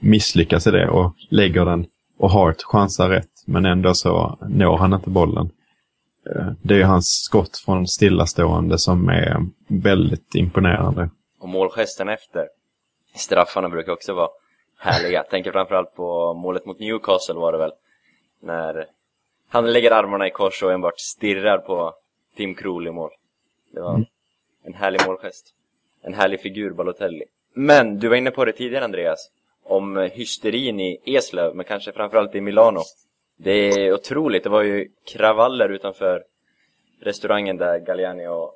misslyckas 0.00 0.66
i 0.66 0.70
det 0.70 0.88
och 0.88 1.14
lägger 1.30 1.64
den 1.64 1.86
och 2.18 2.30
Hart 2.30 2.62
chansar 2.62 3.08
rätt. 3.08 3.30
Men 3.46 3.66
ändå 3.66 3.94
så 3.94 4.38
når 4.48 4.76
han 4.76 4.92
inte 4.92 5.10
bollen. 5.10 5.50
Eh, 6.30 6.46
det 6.62 6.74
är 6.74 6.78
ju 6.78 6.84
hans 6.84 7.06
skott 7.06 7.56
från 7.64 7.86
stillastående 7.86 8.78
som 8.78 9.08
är 9.08 9.46
väldigt 9.68 10.34
imponerande. 10.34 11.10
Och 11.40 11.48
målgesten 11.48 12.08
efter 12.08 12.48
straffarna 13.14 13.68
brukar 13.68 13.92
också 13.92 14.14
vara 14.14 14.28
härliga. 14.78 15.22
Tänker 15.22 15.52
framförallt 15.52 15.94
på 15.96 16.34
målet 16.34 16.66
mot 16.66 16.78
Newcastle 16.78 17.34
var 17.34 17.52
det 17.52 17.58
väl. 17.58 17.72
När 18.42 18.86
han 19.48 19.72
lägger 19.72 19.90
armarna 19.90 20.26
i 20.26 20.30
kors 20.30 20.62
och 20.62 20.72
enbart 20.72 21.00
stirrar 21.00 21.58
på 21.58 21.94
Tim 22.36 22.54
Krul 22.54 22.86
i 22.86 22.90
mål. 22.90 23.10
Det 23.70 23.80
var 23.80 24.04
en 24.62 24.74
härlig 24.74 25.00
målgest. 25.06 25.54
En 26.02 26.14
härlig 26.14 26.40
figur, 26.40 26.70
Balotelli. 26.70 27.24
Men 27.54 27.98
du 27.98 28.08
var 28.08 28.16
inne 28.16 28.30
på 28.30 28.44
det 28.44 28.52
tidigare 28.52 28.84
Andreas. 28.84 29.30
Om 29.64 29.96
hysterin 29.96 30.80
i 30.80 31.00
Eslöv, 31.04 31.54
men 31.54 31.64
kanske 31.64 31.92
framförallt 31.92 32.34
i 32.34 32.40
Milano. 32.40 32.80
Det 33.36 33.52
är 33.52 33.92
otroligt. 33.92 34.44
Det 34.44 34.50
var 34.50 34.62
ju 34.62 34.88
kravaller 35.12 35.68
utanför 35.68 36.24
restaurangen 37.00 37.56
där 37.56 37.78
Galliani 37.78 38.26
och 38.26 38.54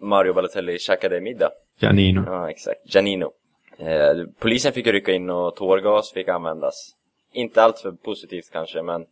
Mario 0.00 0.32
Balotelli 0.32 0.78
käkade 0.78 1.20
middag. 1.20 1.50
Janino. 1.78 2.22
Ja, 2.26 2.50
exakt. 2.50 2.94
Janino. 2.94 3.32
Eh, 3.78 4.24
polisen 4.38 4.72
fick 4.72 4.86
rycka 4.86 5.12
in 5.12 5.30
och 5.30 5.56
tårgas 5.56 6.12
fick 6.12 6.28
användas. 6.28 6.96
Inte 7.32 7.62
allt 7.62 7.78
för 7.78 7.92
positivt 7.92 8.50
kanske, 8.52 8.82
men 8.82 9.00
det 9.00 9.06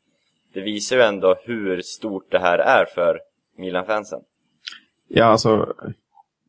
det 0.59 0.61
visar 0.61 0.97
ju 0.97 1.03
ändå 1.03 1.37
hur 1.45 1.83
stort 1.83 2.31
det 2.31 2.39
här 2.39 2.59
är 2.59 2.85
för 2.85 3.21
Milan-fansen. 3.57 4.21
Ja, 5.09 5.25
alltså 5.25 5.75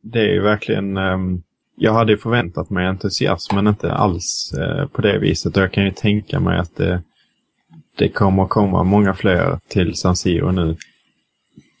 det 0.02 0.20
är 0.20 0.32
ju 0.32 0.40
verkligen... 0.40 0.96
Um, 0.96 1.42
jag 1.76 1.92
hade 1.92 2.16
förväntat 2.16 2.70
mig 2.70 2.86
entusiasm, 2.86 3.54
men 3.54 3.66
inte 3.66 3.92
alls 3.92 4.54
uh, 4.58 4.86
på 4.86 5.02
det 5.02 5.18
viset. 5.18 5.56
Och 5.56 5.62
jag 5.62 5.72
kan 5.72 5.84
ju 5.84 5.90
tänka 5.90 6.40
mig 6.40 6.58
att 6.58 6.76
det, 6.76 7.02
det 7.96 8.08
kommer 8.08 8.46
komma 8.46 8.82
många 8.82 9.14
fler 9.14 9.58
till 9.68 9.94
San 9.94 10.16
Siro 10.16 10.50
nu. 10.50 10.76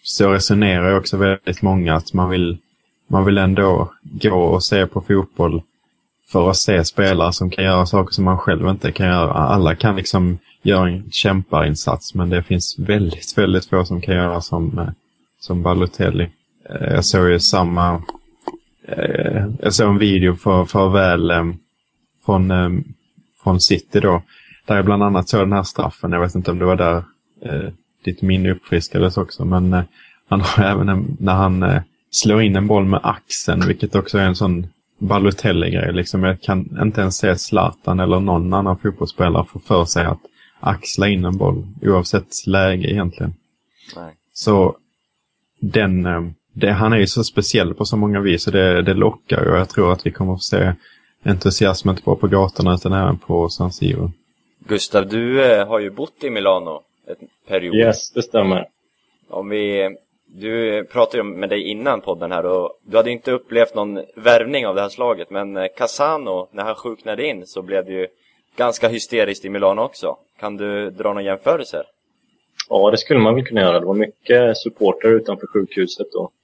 Så 0.02 0.32
resonerar 0.32 0.90
ju 0.90 0.96
också 0.96 1.16
väldigt 1.16 1.62
många 1.62 1.94
att 1.94 2.12
man 2.12 2.30
vill, 2.30 2.58
man 3.06 3.24
vill 3.24 3.38
ändå 3.38 3.92
gå 4.02 4.42
och 4.42 4.64
se 4.64 4.86
på 4.86 5.00
fotboll 5.00 5.62
för 6.28 6.50
att 6.50 6.56
se 6.56 6.84
spelare 6.84 7.32
som 7.32 7.50
kan 7.50 7.64
göra 7.64 7.86
saker 7.86 8.12
som 8.12 8.24
man 8.24 8.38
själv 8.38 8.68
inte 8.68 8.92
kan 8.92 9.06
göra. 9.06 9.32
Alla 9.32 9.74
kan 9.74 9.96
liksom 9.96 10.38
göra 10.62 10.88
en 10.88 11.10
kämparinsats, 11.10 12.14
men 12.14 12.30
det 12.30 12.42
finns 12.42 12.78
väldigt, 12.78 13.38
väldigt 13.38 13.66
få 13.66 13.84
som 13.84 14.00
kan 14.00 14.14
göra 14.14 14.40
som, 14.40 14.78
eh, 14.78 14.88
som 15.40 15.62
Balotelli. 15.62 16.28
Eh, 16.72 16.94
jag 16.94 17.04
såg 17.04 17.30
ju 17.30 17.40
samma... 17.40 18.02
Eh, 18.88 19.46
jag 19.62 19.74
såg 19.74 19.88
en 19.88 19.98
video 19.98 20.34
för, 20.34 20.64
för 20.64 20.88
väl 20.88 21.32
från, 22.24 22.52
från 23.42 23.60
City 23.60 24.00
då. 24.00 24.22
Där 24.66 24.76
jag 24.76 24.84
bland 24.84 25.02
annat 25.02 25.28
såg 25.28 25.40
den 25.40 25.52
här 25.52 25.62
straffen. 25.62 26.12
Jag 26.12 26.20
vet 26.20 26.34
inte 26.34 26.50
om 26.50 26.58
det 26.58 26.64
var 26.64 26.76
där 26.76 27.04
ditt 28.04 28.22
minne 28.22 28.50
uppfriskades 28.50 29.16
också. 29.16 29.44
Men 29.44 29.76
han 30.28 30.40
har 30.40 30.64
även 30.70 30.88
en, 30.88 31.16
när 31.20 31.34
han 31.34 31.80
slår 32.10 32.42
in 32.42 32.56
en 32.56 32.66
boll 32.66 32.84
med 32.84 33.00
axeln, 33.02 33.66
vilket 33.66 33.94
också 33.94 34.18
är 34.18 34.26
en 34.26 34.36
sån 34.36 34.66
Balotelli-grej. 35.00 35.92
Liksom 35.92 36.22
jag 36.24 36.40
kan 36.40 36.78
inte 36.82 37.00
ens 37.00 37.16
se 37.16 37.36
Zlatan 37.36 38.00
eller 38.00 38.20
någon 38.20 38.52
annan 38.54 38.78
fotbollsspelare 38.78 39.44
få 39.44 39.58
för 39.58 39.84
sig 39.84 40.04
att 40.04 40.20
axla 40.60 41.08
in 41.08 41.24
en 41.24 41.36
boll 41.36 41.66
oavsett 41.82 42.46
läge 42.46 42.92
egentligen. 42.92 43.34
Nej. 43.96 44.14
Så 44.32 44.76
den, 45.60 46.06
eh, 46.06 46.20
det, 46.52 46.70
han 46.70 46.92
är 46.92 46.98
ju 46.98 47.06
så 47.06 47.24
speciell 47.24 47.74
på 47.74 47.84
så 47.84 47.96
många 47.96 48.20
vis 48.20 48.46
och 48.46 48.52
det, 48.52 48.82
det 48.82 48.94
lockar 48.94 49.48
och 49.48 49.58
jag 49.58 49.68
tror 49.68 49.92
att 49.92 50.06
vi 50.06 50.10
kommer 50.10 50.32
att 50.32 50.38
få 50.38 50.42
se 50.42 50.72
entusiasm 51.22 51.90
inte 51.90 52.02
bara 52.02 52.16
på 52.16 52.26
gatorna 52.26 52.74
utan 52.74 52.92
även 52.92 53.18
på 53.18 53.48
San 53.48 53.72
Siro. 53.72 54.12
Gustav, 54.58 55.08
du 55.08 55.44
eh, 55.44 55.68
har 55.68 55.78
ju 55.78 55.90
bott 55.90 56.24
i 56.24 56.30
Milano 56.30 56.82
ett 57.06 57.18
period. 57.48 57.74
Yes, 57.74 58.10
det 58.10 58.22
stämmer. 58.22 58.68
Om 59.28 59.48
vi 59.48 59.96
du 60.34 60.84
pratade 60.84 61.16
ju 61.16 61.22
med 61.22 61.48
dig 61.48 61.62
innan 61.62 62.00
podden 62.00 62.32
här 62.32 62.46
och 62.46 62.78
du 62.82 62.96
hade 62.96 63.10
inte 63.10 63.32
upplevt 63.32 63.74
någon 63.74 64.04
värvning 64.14 64.66
av 64.66 64.74
det 64.74 64.80
här 64.80 64.88
slaget 64.88 65.30
men 65.30 65.56
eh, 65.56 65.66
Casano, 65.76 66.48
när 66.52 66.64
han 66.64 66.74
sjuknade 66.74 67.26
in 67.26 67.46
så 67.46 67.62
blev 67.62 67.84
det 67.84 67.92
ju 67.92 68.06
ganska 68.56 68.88
hysteriskt 68.88 69.44
i 69.44 69.48
Milano 69.48 69.82
också. 69.82 70.16
Kan 70.40 70.56
du 70.56 70.90
dra 70.90 71.08
några 71.08 71.22
jämförelser? 71.22 71.84
Ja, 72.68 72.90
det 72.90 72.98
skulle 72.98 73.20
man 73.20 73.34
väl 73.34 73.46
kunna 73.46 73.60
göra. 73.60 73.80
Det 73.80 73.86
var 73.86 73.94
mycket 73.94 74.56
supporter 74.56 75.08
utanför 75.08 75.46
sjukhuset 75.46 76.14
och 76.14 76.32
mm. 76.32 76.39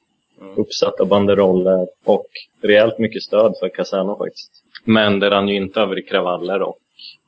Uppsatta 0.57 1.05
banderoller 1.05 1.89
och 2.05 2.27
rejält 2.61 2.99
mycket 2.99 3.23
stöd 3.23 3.55
för 3.61 3.69
Casano 3.69 4.17
faktiskt. 4.17 4.63
Men 4.85 5.21
det 5.21 5.31
rann 5.31 5.49
ju 5.49 5.57
inte 5.57 5.81
över 5.81 5.99
i 5.99 6.03
kravaller 6.03 6.63
och 6.63 6.79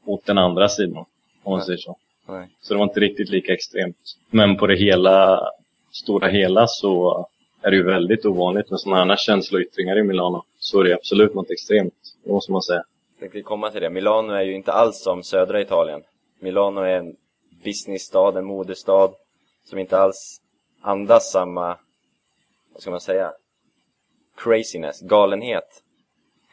åt 0.05 0.27
den 0.27 0.38
andra 0.38 0.69
sidan, 0.69 1.05
om 1.43 1.53
man 1.53 1.62
säger 1.62 1.79
så. 1.79 1.97
Nej. 2.29 2.49
Så 2.61 2.75
det 2.75 2.79
var 2.79 2.85
inte 2.85 3.00
riktigt 3.00 3.29
lika 3.29 3.53
extremt. 3.53 3.97
Men 4.31 4.57
på 4.57 4.67
det 4.67 4.77
hela 4.77 5.41
stora 5.93 6.29
hela 6.29 6.67
så 6.67 7.27
är 7.62 7.71
det 7.71 7.77
ju 7.77 7.83
väldigt 7.83 8.27
ovanligt 8.27 8.71
med 8.71 8.81
sådana 8.81 9.05
här 9.05 9.17
känsloyttringar 9.17 9.99
i 9.99 10.03
Milano. 10.03 10.45
Så 10.59 10.81
är 10.81 10.85
det 10.85 10.95
absolut 10.95 11.35
något 11.35 11.50
extremt, 11.50 11.95
det 12.25 12.33
måste 12.33 12.53
man 12.53 12.62
säga. 12.62 12.83
Jag 13.15 13.21
tänkte 13.21 13.43
komma 13.43 13.71
till 13.71 13.81
det. 13.81 13.91
Milano 13.91 14.33
är 14.33 14.43
ju 14.43 14.55
inte 14.55 14.73
alls 14.73 15.03
som 15.03 15.23
södra 15.23 15.61
Italien. 15.61 16.03
Milano 16.41 16.81
är 16.81 16.99
en 16.99 17.17
businessstad, 17.65 18.38
en 18.38 18.45
modestad 18.45 19.11
som 19.65 19.79
inte 19.79 19.99
alls 19.99 20.41
andas 20.81 21.31
samma, 21.31 21.77
vad 22.78 22.82
ska 22.82 22.90
man 22.90 23.00
säga, 23.00 23.32
craziness, 24.37 25.00
galenhet. 25.00 25.82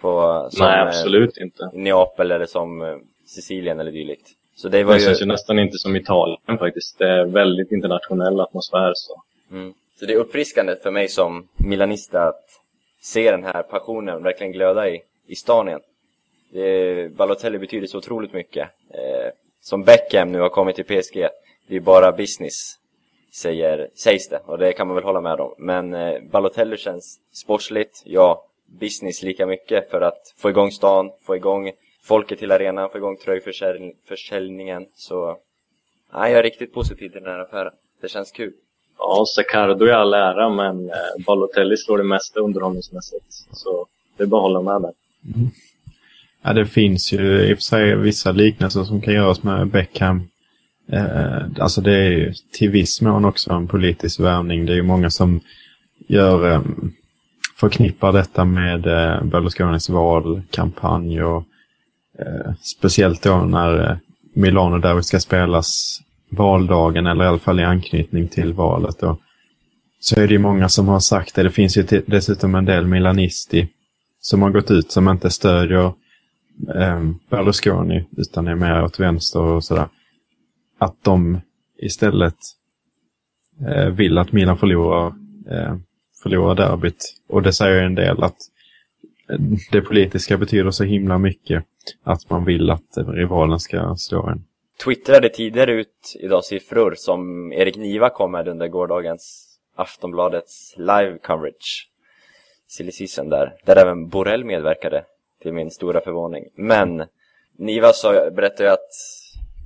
På, 0.01 0.47
som 0.51 0.65
Nej, 0.65 0.79
absolut 0.79 1.37
inte. 1.37 1.69
Neapel 1.73 2.31
eller 2.31 2.45
som 2.45 2.81
eh, 2.81 2.97
Sicilien 3.25 3.79
eller 3.79 3.91
dylikt. 3.91 4.27
Så 4.55 4.69
det 4.69 4.83
var 4.83 4.93
det 4.93 4.99
ju... 4.99 5.05
känns 5.05 5.21
ju 5.21 5.25
nästan 5.25 5.59
inte 5.59 5.77
som 5.77 5.95
Italien 5.95 6.57
faktiskt. 6.59 6.97
Det 6.97 7.07
är 7.07 7.25
väldigt 7.25 7.71
internationell 7.71 8.39
atmosfär. 8.39 8.91
Så. 8.95 9.21
Mm. 9.51 9.73
Så 9.99 10.05
det 10.05 10.13
är 10.13 10.17
uppfriskande 10.17 10.75
för 10.75 10.91
mig 10.91 11.07
som 11.07 11.47
milanista 11.57 12.23
att 12.23 12.45
se 13.01 13.31
den 13.31 13.43
här 13.43 13.63
passionen 13.63 14.23
verkligen 14.23 14.53
glöda 14.53 14.89
i, 14.89 15.01
i 15.27 15.35
stan 15.35 15.67
igen. 15.67 15.81
Det, 16.49 17.15
Balotelli 17.15 17.57
betyder 17.57 17.87
så 17.87 17.97
otroligt 17.97 18.33
mycket. 18.33 18.69
Eh, 18.89 19.31
som 19.61 19.83
Beckham 19.83 20.31
nu 20.31 20.39
har 20.39 20.49
kommit 20.49 20.75
till 20.75 20.85
PSG, 20.85 21.27
det 21.67 21.75
är 21.75 21.79
bara 21.79 22.11
business, 22.11 22.75
säger, 23.35 23.89
sägs 23.95 24.29
det. 24.29 24.39
Och 24.45 24.57
det 24.57 24.73
kan 24.73 24.87
man 24.87 24.95
väl 24.95 25.03
hålla 25.03 25.21
med 25.21 25.39
om. 25.39 25.53
Men 25.57 25.93
eh, 25.93 26.21
Balotelli 26.31 26.77
känns 26.77 27.19
sportsligt, 27.31 28.01
ja, 28.05 28.45
business 28.79 29.23
lika 29.23 29.45
mycket 29.45 29.89
för 29.91 30.01
att 30.01 30.33
få 30.37 30.49
igång 30.49 30.71
stan, 30.71 31.11
få 31.21 31.35
igång 31.35 31.71
folket 32.03 32.39
till 32.39 32.51
arenan, 32.51 32.89
få 32.89 32.97
igång 32.97 33.17
tröjförsäljningen. 33.17 34.85
Så 34.95 35.37
nej, 36.13 36.31
jag 36.31 36.39
är 36.39 36.43
riktigt 36.43 36.73
positiv 36.73 37.09
till 37.09 37.23
den 37.23 37.31
här 37.31 37.39
affären. 37.39 37.73
Det 38.01 38.09
känns 38.09 38.31
kul. 38.31 38.53
Ja, 38.97 39.25
Secardo 39.35 39.87
i 39.87 39.91
all 39.91 40.13
ära, 40.13 40.49
men 40.49 40.89
eh, 40.89 41.25
Balotelli 41.25 41.77
slår 41.77 41.97
det 41.97 42.03
mesta 42.03 42.39
underhållningsmässigt. 42.39 43.25
Så 43.51 43.87
det 44.17 44.23
är 44.23 44.27
bara 44.27 44.41
att 44.41 44.53
hålla 44.53 44.61
med 44.61 44.81
där. 44.81 44.93
Mm. 45.35 45.49
Ja, 46.41 46.53
det 46.53 46.65
finns 46.65 47.13
ju 47.13 47.41
i 47.41 47.53
och 47.53 47.57
för 47.57 47.63
sig 47.63 47.95
vissa 47.95 48.31
liknelser 48.31 48.83
som 48.83 49.01
kan 49.01 49.13
göras 49.13 49.43
med 49.43 49.67
Beckham. 49.67 50.27
Eh, 50.91 51.43
alltså 51.59 51.81
det 51.81 51.97
är 51.97 52.09
ju 52.09 52.33
till 52.53 52.69
viss 52.69 53.01
mån 53.01 53.25
också 53.25 53.53
en 53.53 53.67
politisk 53.67 54.19
värvning. 54.19 54.65
Det 54.65 54.73
är 54.73 54.75
ju 54.75 54.83
många 54.83 55.09
som 55.09 55.39
gör, 56.07 56.51
eh, 56.51 56.61
förknippar 57.59 58.13
detta 58.13 58.45
med 58.45 58.87
eh, 58.87 59.23
Berlusconis 59.23 59.89
valkampanj 59.89 61.23
och 61.23 61.43
Eh, 62.19 62.53
speciellt 62.61 63.23
då 63.23 63.37
när 63.37 63.91
eh, 63.91 63.97
Milano 64.33 64.77
där 64.77 65.01
ska 65.01 65.19
spelas 65.19 66.01
valdagen 66.29 67.07
eller 67.07 67.25
i 67.25 67.27
alla 67.27 67.39
fall 67.39 67.59
i 67.59 67.63
anknytning 67.63 68.27
till 68.27 68.53
valet. 68.53 68.99
Då. 68.99 69.17
Så 69.99 70.19
är 70.19 70.27
det 70.27 70.33
ju 70.33 70.39
många 70.39 70.69
som 70.69 70.87
har 70.87 70.99
sagt 70.99 71.35
det. 71.35 71.43
Det 71.43 71.51
finns 71.51 71.77
ju 71.77 71.83
dessutom 72.05 72.55
en 72.55 72.65
del 72.65 72.87
Milanisti 72.87 73.67
som 74.21 74.41
har 74.41 74.49
gått 74.49 74.71
ut 74.71 74.91
som 74.91 75.09
inte 75.09 75.29
stödjer 75.29 75.93
eh, 76.75 77.03
Berlusconi 77.29 78.05
utan 78.17 78.47
är 78.47 78.55
mer 78.55 78.83
åt 78.83 78.99
vänster 78.99 79.39
och 79.39 79.63
sådär. 79.63 79.87
Att 80.85 81.03
de 81.03 81.41
istället 81.77 82.37
eh, 83.67 83.89
vill 83.89 84.17
att 84.17 84.31
Milan 84.31 84.57
förlorar, 84.57 85.07
eh, 85.51 85.75
förlorar 86.23 86.55
derbyt. 86.55 87.15
Och 87.27 87.41
det 87.41 87.53
säger 87.53 87.83
en 87.83 87.95
del 87.95 88.23
att 88.23 88.37
eh, 89.29 89.39
det 89.71 89.81
politiska 89.81 90.37
betyder 90.37 90.71
så 90.71 90.83
himla 90.83 91.17
mycket 91.17 91.63
att 92.03 92.29
man 92.29 92.45
vill 92.45 92.69
att 92.69 92.97
rivalen 92.97 93.59
ska 93.59 93.95
slå 93.97 94.27
en. 94.27 94.43
Twittrade 94.83 95.29
tidigare 95.29 95.71
ut 95.71 96.17
idag 96.19 96.43
siffror 96.43 96.93
som 96.97 97.53
Erik 97.53 97.77
Niva 97.77 98.09
kom 98.09 98.31
med 98.31 98.47
under 98.47 98.67
gårdagens 98.67 99.57
Aftonbladets 99.75 100.75
live 100.77 101.17
coverage. 101.23 101.89
Silly 102.67 102.91
season 102.91 103.29
där, 103.29 103.53
där 103.65 103.75
även 103.75 104.09
Borrell 104.09 104.43
medverkade 104.43 105.05
till 105.41 105.53
min 105.53 105.71
stora 105.71 106.01
förvåning. 106.01 106.43
Men 106.55 107.03
Niva 107.57 107.93
sa, 107.93 108.29
berättade 108.31 108.63
ju 108.63 108.73
att 108.73 108.89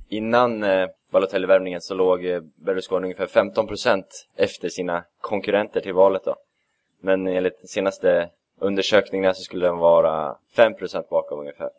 innan 0.08 0.62
eh, 0.62 0.86
Balotelli-värvningen 1.10 1.80
så 1.80 1.94
låg 1.94 2.24
eh, 2.24 2.40
Berlusconi 2.56 3.04
ungefär 3.04 3.26
15% 3.26 4.02
efter 4.36 4.68
sina 4.68 5.04
konkurrenter 5.20 5.80
till 5.80 5.92
valet 5.92 6.24
då. 6.24 6.36
Men 7.00 7.26
enligt 7.26 7.70
senaste 7.70 8.28
undersökningarna 8.58 9.34
så 9.34 9.42
skulle 9.42 9.66
den 9.66 9.76
vara 9.76 10.36
5% 10.56 11.02
bakom 11.10 11.40
ungefär. 11.40 11.70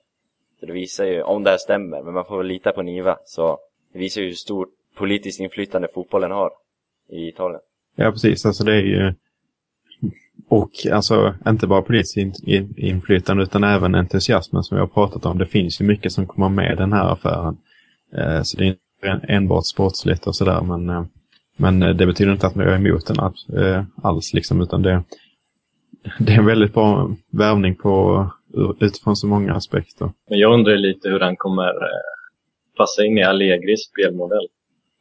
Så 0.59 0.65
det 0.65 0.73
visar 0.73 1.05
ju, 1.05 1.21
om 1.21 1.43
det 1.43 1.49
här 1.49 1.57
stämmer, 1.57 2.01
men 2.01 2.13
man 2.13 2.25
får 2.25 2.37
väl 2.37 2.47
lita 2.47 2.71
på 2.71 2.81
Niva, 2.81 3.17
så 3.25 3.59
det 3.93 3.99
visar 3.99 4.21
ju 4.21 4.27
hur 4.27 4.33
stort 4.33 4.69
politiskt 4.95 5.39
inflytande 5.39 5.87
fotbollen 5.93 6.31
har 6.31 6.51
i 7.09 7.27
Italien. 7.27 7.61
Ja, 7.95 8.11
precis. 8.11 8.45
Alltså 8.45 8.63
det 8.63 8.73
är 8.73 8.81
ju... 8.81 9.13
Och 10.47 10.71
alltså 10.91 11.35
inte 11.47 11.67
bara 11.67 11.81
politiskt 11.81 12.17
inflytande 12.77 13.43
utan 13.43 13.63
även 13.63 13.95
entusiasmen 13.95 14.63
som 14.63 14.75
vi 14.75 14.79
har 14.79 14.87
pratat 14.87 15.25
om. 15.25 15.37
Det 15.37 15.45
finns 15.45 15.81
ju 15.81 15.85
mycket 15.85 16.11
som 16.11 16.27
kommer 16.27 16.49
med 16.49 16.77
den 16.77 16.93
här 16.93 17.13
affären. 17.13 17.57
Eh, 18.13 18.41
så 18.41 18.57
det 18.57 18.67
är 18.67 18.75
enbart 19.27 19.65
sportsligt 19.65 20.27
och 20.27 20.35
sådär 20.35 20.61
men, 20.61 20.89
eh, 20.89 21.05
men 21.57 21.79
det 21.79 22.05
betyder 22.05 22.31
inte 22.31 22.47
att 22.47 22.55
vi 22.55 22.63
är 22.63 22.75
emot 22.75 23.07
den 23.07 23.17
eh, 23.63 23.83
alls 24.03 24.33
liksom 24.33 24.61
utan 24.61 24.81
det, 24.81 25.03
det 26.19 26.33
är 26.33 26.37
en 26.37 26.45
väldigt 26.45 26.73
bra 26.73 27.15
värvning 27.29 27.75
på, 27.75 28.25
utifrån 28.79 29.15
så 29.15 29.27
många 29.27 29.53
aspekter. 29.53 30.11
Men 30.29 30.39
jag 30.39 30.53
undrar 30.53 30.77
lite 30.77 31.09
hur 31.09 31.19
han 31.19 31.35
kommer 31.35 31.69
eh, 31.69 32.11
passa 32.77 33.05
in 33.05 33.17
i 33.17 33.23
Allegris 33.23 33.85
spelmodell. 33.85 34.47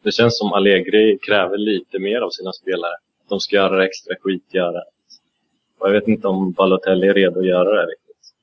Det 0.02 0.12
känns 0.12 0.38
som 0.38 0.52
Allegri 0.52 1.18
kräver 1.18 1.58
lite 1.58 1.98
mer 1.98 2.20
av 2.20 2.30
sina 2.30 2.52
spelare. 2.52 2.92
Att 3.22 3.28
de 3.28 3.40
ska 3.40 3.56
göra 3.56 3.76
det 3.76 3.84
extra 3.84 4.14
skitgöra. 4.20 4.82
Och 5.78 5.88
jag 5.88 5.92
vet 5.92 6.08
inte 6.08 6.28
om 6.28 6.52
Balotelli 6.52 7.06
är 7.06 7.14
redo 7.14 7.40
att 7.40 7.46
göra 7.46 7.70
det 7.74 7.86
riktigt. 7.86 8.34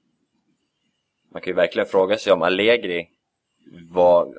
Man 1.33 1.41
kan 1.41 1.51
ju 1.51 1.55
verkligen 1.55 1.87
fråga 1.87 2.17
sig 2.17 2.33
om 2.33 2.41
Allegri 2.41 3.07
var 3.91 4.33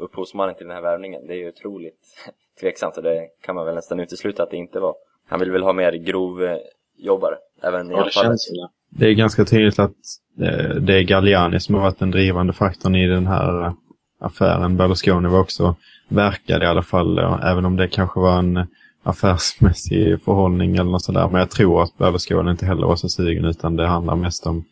upphovsmannen 0.00 0.54
till 0.54 0.66
den 0.66 0.74
här 0.74 0.82
värvningen. 0.82 1.26
Det 1.26 1.32
är 1.32 1.38
ju 1.38 1.48
otroligt 1.48 2.00
tveksamt 2.60 2.96
och 2.96 3.02
det 3.02 3.28
kan 3.42 3.54
man 3.54 3.66
väl 3.66 3.74
nästan 3.74 4.00
utesluta 4.00 4.42
att 4.42 4.50
det 4.50 4.56
inte 4.56 4.80
var. 4.80 4.94
Han 5.28 5.40
vill 5.40 5.50
väl 5.50 5.62
ha 5.62 5.72
mer 5.72 5.92
grov 5.92 6.44
eh, 6.44 6.56
jobbare, 6.96 7.36
även 7.62 7.90
i 7.90 7.94
Ja, 7.94 8.04
det 8.04 8.10
känns 8.10 8.50
det. 8.50 8.68
Det 8.90 9.06
är 9.06 9.12
ganska 9.12 9.44
tydligt 9.44 9.78
att 9.78 9.96
eh, 10.40 10.74
det 10.74 10.94
är 10.94 11.02
Galliani 11.02 11.60
som 11.60 11.74
har 11.74 11.82
varit 11.82 11.98
den 11.98 12.10
drivande 12.10 12.52
faktorn 12.52 12.94
i 12.94 13.06
den 13.06 13.26
här 13.26 13.64
eh, 13.64 13.72
affären. 14.18 14.76
Berlusconi 14.76 15.28
var 15.28 15.40
också, 15.40 15.76
verkade 16.08 16.64
i 16.64 16.68
alla 16.68 16.82
fall, 16.82 17.18
eh, 17.18 17.46
även 17.46 17.64
om 17.64 17.76
det 17.76 17.88
kanske 17.88 18.20
var 18.20 18.38
en 18.38 18.66
affärsmässig 19.02 20.22
förhållning 20.22 20.76
eller 20.76 20.90
något 20.90 21.04
sådär. 21.04 21.28
Men 21.28 21.38
jag 21.38 21.50
tror 21.50 21.82
att 21.82 21.98
Berlusconi 21.98 22.50
inte 22.50 22.66
heller 22.66 22.86
var 22.86 22.96
så 22.96 23.08
sugen 23.08 23.44
utan 23.44 23.76
det 23.76 23.86
handlar 23.86 24.16
mest 24.16 24.46
om 24.46 24.64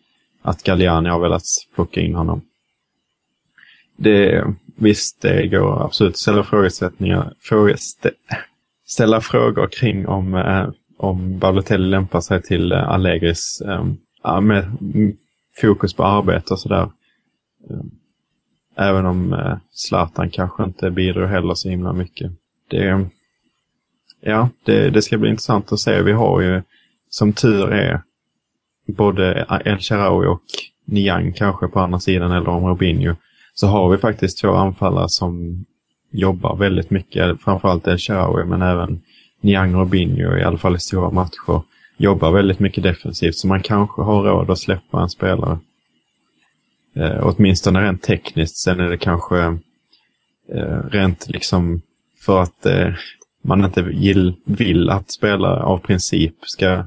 att 0.42 0.62
Galliani 0.62 1.08
har 1.08 1.20
velat 1.20 1.42
plocka 1.74 2.00
in 2.00 2.14
honom. 2.14 2.40
Det, 3.96 4.44
visst, 4.78 5.22
det 5.22 5.46
går 5.46 5.84
absolut 5.84 6.12
att 6.12 6.18
ställa 6.18 6.44
frågesättningar, 6.44 7.34
frågestä, 7.40 8.10
ställa 8.86 9.20
frågor 9.20 9.66
kring 9.66 10.06
om, 10.06 10.34
eh, 10.34 10.68
om 10.96 11.38
Balotelli 11.38 11.88
lämpar 11.88 12.20
sig 12.20 12.42
till 12.42 12.72
eh, 12.72 12.88
Allegris 12.88 13.62
eh, 14.24 14.40
med 14.40 14.76
fokus 15.60 15.94
på 15.94 16.04
arbete 16.04 16.54
och 16.54 16.60
sådär. 16.60 16.90
Eh, 17.70 17.80
även 18.76 19.06
om 19.06 19.32
eh, 19.32 19.56
Zlatan 19.70 20.30
kanske 20.30 20.64
inte 20.64 20.90
bidrar 20.90 21.26
heller 21.26 21.54
så 21.54 21.68
himla 21.68 21.92
mycket. 21.92 22.32
Det, 22.70 23.06
ja, 24.20 24.48
det, 24.64 24.90
det 24.90 25.02
ska 25.02 25.18
bli 25.18 25.30
intressant 25.30 25.72
att 25.72 25.80
se. 25.80 26.02
Vi 26.02 26.12
har 26.12 26.40
ju 26.40 26.62
som 27.10 27.32
tur 27.32 27.72
är 27.72 28.02
både 28.86 29.46
El-Sharawi 29.64 30.26
och 30.26 30.42
Niang 30.84 31.32
kanske 31.32 31.68
på 31.68 31.80
andra 31.80 32.00
sidan 32.00 32.32
eller 32.32 32.48
om 32.48 32.64
Robinho. 32.64 33.14
Så 33.60 33.66
har 33.66 33.90
vi 33.90 33.98
faktiskt 33.98 34.38
två 34.38 34.50
anfallare 34.50 35.08
som 35.08 35.64
jobbar 36.10 36.56
väldigt 36.56 36.90
mycket. 36.90 37.40
Framförallt 37.40 37.86
El 37.86 37.98
Shaarawy 37.98 38.44
men 38.44 38.62
även 38.62 39.02
Niang 39.40 39.74
och 39.74 39.80
Robinho 39.80 40.36
i 40.36 40.42
alla 40.42 40.58
fall 40.58 40.76
i 40.76 40.78
stora 40.78 41.10
matcher. 41.10 41.62
Jobbar 41.96 42.32
väldigt 42.32 42.58
mycket 42.58 42.82
defensivt 42.82 43.36
så 43.36 43.46
man 43.46 43.62
kanske 43.62 44.02
har 44.02 44.22
råd 44.22 44.50
att 44.50 44.58
släppa 44.58 45.02
en 45.02 45.08
spelare. 45.08 45.58
Eh, 46.96 47.20
åtminstone 47.22 47.82
rent 47.82 48.02
tekniskt. 48.02 48.56
Sen 48.56 48.80
är 48.80 48.90
det 48.90 48.98
kanske 48.98 49.38
eh, 50.52 50.80
rent 50.90 51.28
liksom 51.28 51.80
för 52.20 52.42
att 52.42 52.66
eh, 52.66 52.88
man 53.42 53.64
inte 53.64 53.80
gill, 53.80 54.34
vill 54.44 54.90
att 54.90 55.10
spelare 55.10 55.62
av 55.62 55.78
princip 55.78 56.34
ska, 56.42 56.84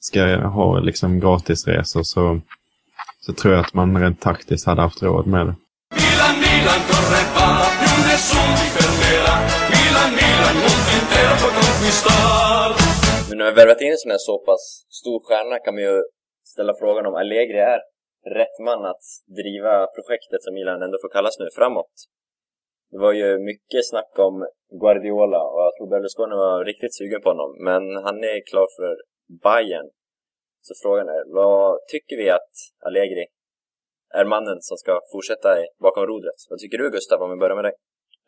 ska 0.00 0.46
ha 0.46 0.78
liksom 0.78 1.20
gratisresor 1.20 2.02
så, 2.02 2.40
så 3.20 3.32
tror 3.32 3.54
jag 3.54 3.60
att 3.60 3.74
man 3.74 4.00
rent 4.00 4.20
taktiskt 4.20 4.66
hade 4.66 4.82
haft 4.82 5.02
råd 5.02 5.26
med 5.26 5.46
det. 5.46 5.54
Milan, 6.64 6.84
corre 6.90 7.22
va, 7.36 7.48
più 7.80 7.94
nessun 8.08 8.50
ti 8.58 8.66
fermerà. 8.76 9.34
Milan, 9.72 10.10
Milan, 10.18 10.56
mondo 10.64 10.90
intero 10.98 11.32
può 11.40 11.50
conquistar. 11.58 12.68
Men 13.28 13.36
när 13.38 13.44
vi 13.44 13.50
har 13.50 13.58
värvat 13.60 13.80
in 13.84 13.92
en 13.94 14.02
sån 14.02 14.14
här 14.14 14.22
så 14.28 14.36
pass 14.48 14.62
stor 15.00 15.18
stjärna 15.26 15.56
kan 15.64 15.74
man 15.76 15.84
ju 15.88 15.96
ställa 16.52 16.72
frågan 16.80 17.06
om 17.08 17.14
Allegri 17.22 17.60
är 17.74 17.80
rätt 18.38 18.56
man 18.68 18.80
att 18.92 19.04
driva 19.40 19.74
projektet 19.96 20.40
som 20.44 20.52
Milan 20.54 20.82
ändå 20.86 20.98
får 21.02 21.10
kallas 21.16 21.36
nu 21.42 21.46
framåt. 21.58 21.94
Det 22.90 22.98
var 23.06 23.12
ju 23.22 23.28
mycket 23.50 23.82
snack 23.90 24.12
om 24.28 24.36
Guardiola 24.80 25.42
och 25.52 25.60
jag 25.66 25.72
tror 25.74 25.90
Berlusconi 25.92 26.34
var 26.46 26.64
riktigt 26.70 26.94
sugen 26.98 27.20
på 27.22 27.28
honom. 27.32 27.50
Men 27.68 27.82
han 28.06 28.16
är 28.32 28.38
klar 28.50 28.68
för 28.76 28.92
Bayern. 29.44 29.88
Så 30.66 30.72
frågan 30.82 31.08
är, 31.16 31.22
vad 31.40 31.86
tycker 31.92 32.16
vi 32.16 32.26
att 32.38 32.52
Allegri 32.86 33.24
är 34.18 34.24
mannen 34.24 34.58
som 34.68 34.76
ska 34.82 34.92
fortsätta 35.12 35.48
bakom 35.86 36.06
rodret? 36.06 36.38
Vad 36.50 36.58
tycker 36.58 36.78
du 36.78 36.90
Gustav, 36.90 37.22
om 37.22 37.30
vi 37.30 37.36
börjar 37.36 37.56
med 37.60 37.64
dig? 37.64 37.74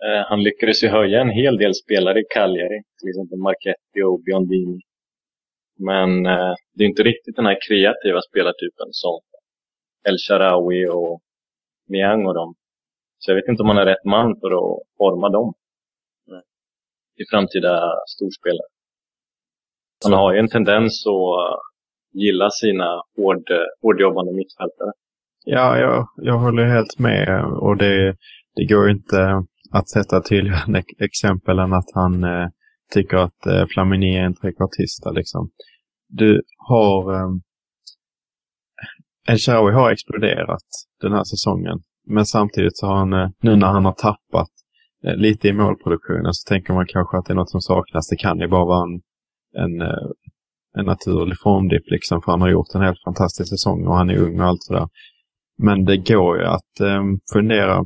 Eh, 0.07 0.23
han 0.31 0.43
lyckades 0.43 0.83
ju 0.85 0.89
höja 0.89 1.21
en 1.21 1.35
hel 1.41 1.57
del 1.63 1.75
spelare 1.75 2.19
i 2.21 2.25
Cagliari, 2.35 2.79
till 2.99 3.09
exempel 3.11 3.39
Marchetti 3.47 4.01
och 4.09 4.21
Biondini. 4.25 4.81
Men 5.89 6.11
eh, 6.27 6.55
det 6.75 6.85
är 6.85 6.89
inte 6.89 7.03
riktigt 7.03 7.37
den 7.37 7.47
här 7.47 7.59
kreativa 7.69 8.21
spelartypen 8.29 8.89
som 9.03 9.21
El 10.09 10.19
Shaarawy 10.25 10.87
och 10.99 11.21
Niang 11.89 12.27
och 12.27 12.35
dem. 12.35 12.55
Så 13.19 13.31
jag 13.31 13.37
vet 13.37 13.49
inte 13.49 13.63
om 13.63 13.69
han 13.69 13.83
är 13.85 13.91
rätt 13.93 14.05
man 14.05 14.29
för 14.41 14.51
att 14.61 14.83
forma 14.99 15.29
dem. 15.29 15.55
Nej. 16.27 16.43
I 17.21 17.23
framtida 17.31 17.73
storspelare. 18.15 18.71
Han 20.05 20.13
har 20.13 20.33
ju 20.33 20.39
en 20.39 20.55
tendens 20.57 20.95
att 21.07 21.37
eh, 21.43 21.57
gilla 22.23 22.49
sina 22.51 22.89
hård, 23.17 23.45
hårdjobbande 23.83 24.33
mittfältare. 24.33 24.93
Ja, 25.49 25.79
jag, 25.79 26.09
jag 26.17 26.39
håller 26.39 26.67
helt 26.67 26.99
med 26.99 27.45
och 27.45 27.77
det, 27.77 28.17
det 28.57 28.65
går 28.65 28.91
inte 28.91 29.45
att 29.73 29.89
sätta 29.89 30.23
tydligare 30.23 30.83
exempel 30.99 31.59
än 31.59 31.73
att 31.73 31.91
han 31.95 32.25
eh, 32.25 32.49
tycker 32.93 33.17
att 33.17 33.47
eh, 33.47 33.67
Flamini 33.67 34.17
är 34.17 34.25
en 34.25 34.35
trekvartista 34.35 35.11
liksom. 35.11 35.51
Du 36.09 36.43
har... 36.69 37.15
Eh, 37.15 37.31
El 39.29 39.39
Shaarawy 39.39 39.73
har 39.73 39.91
exploderat 39.91 40.67
den 41.01 41.13
här 41.13 41.25
säsongen. 41.25 41.79
Men 42.07 42.27
samtidigt 42.27 42.77
så 42.79 42.87
har 42.87 42.97
han, 42.97 43.13
eh, 43.13 43.29
nu 43.43 43.57
när 43.57 43.67
han 43.67 43.85
har 43.85 43.93
tappat 43.93 44.51
eh, 45.05 45.17
lite 45.17 45.49
i 45.49 45.53
målproduktionen 45.53 46.35
så 46.35 46.49
tänker 46.49 46.73
man 46.75 46.87
kanske 46.89 47.17
att 47.17 47.27
det 47.27 47.33
är 47.33 47.37
något 47.37 47.51
som 47.51 47.61
saknas. 47.61 48.09
Det 48.09 48.17
kan 48.17 48.39
ju 48.39 48.49
bara 48.49 48.65
vara 48.65 48.83
en, 48.83 49.01
en, 49.65 49.81
eh, 49.81 50.09
en 50.79 50.85
naturlig 50.85 51.39
formdipp 51.39 51.85
liksom. 51.87 52.23
För 52.23 52.33
han 52.33 52.41
har 52.41 52.49
gjort 52.49 52.75
en 52.75 52.83
helt 52.83 53.03
fantastisk 53.05 53.49
säsong 53.49 53.87
och 53.87 53.97
han 53.97 54.11
är 54.11 54.19
ung 54.19 54.41
och 54.41 54.47
allt 54.47 54.63
sådär. 54.63 54.89
Men 55.59 55.85
det 55.85 55.97
går 55.97 56.39
ju 56.39 56.45
att 56.45 56.81
eh, 56.81 57.03
fundera, 57.33 57.77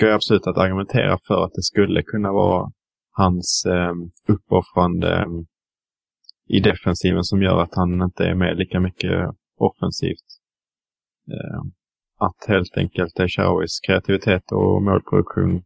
går 0.00 0.08
ju 0.08 0.14
absolut 0.14 0.46
att 0.46 0.58
argumentera 0.58 1.18
för 1.26 1.44
att 1.44 1.52
det 1.54 1.62
skulle 1.62 2.02
kunna 2.02 2.32
vara 2.32 2.70
hans 3.10 3.64
eh, 3.66 3.92
uppoffrande 4.28 5.14
ehm, 5.14 5.46
i 6.48 6.60
defensiven 6.60 7.24
som 7.24 7.42
gör 7.42 7.62
att 7.62 7.74
han 7.74 8.02
inte 8.02 8.24
är 8.24 8.34
med 8.34 8.56
lika 8.56 8.80
mycket 8.80 9.30
offensivt. 9.56 10.26
Eh, 11.32 11.60
att 12.18 12.48
helt 12.48 12.76
enkelt 12.76 13.20
El 13.20 13.28
kreativitet 13.86 14.52
och 14.52 14.82
målproduktion 14.82 15.62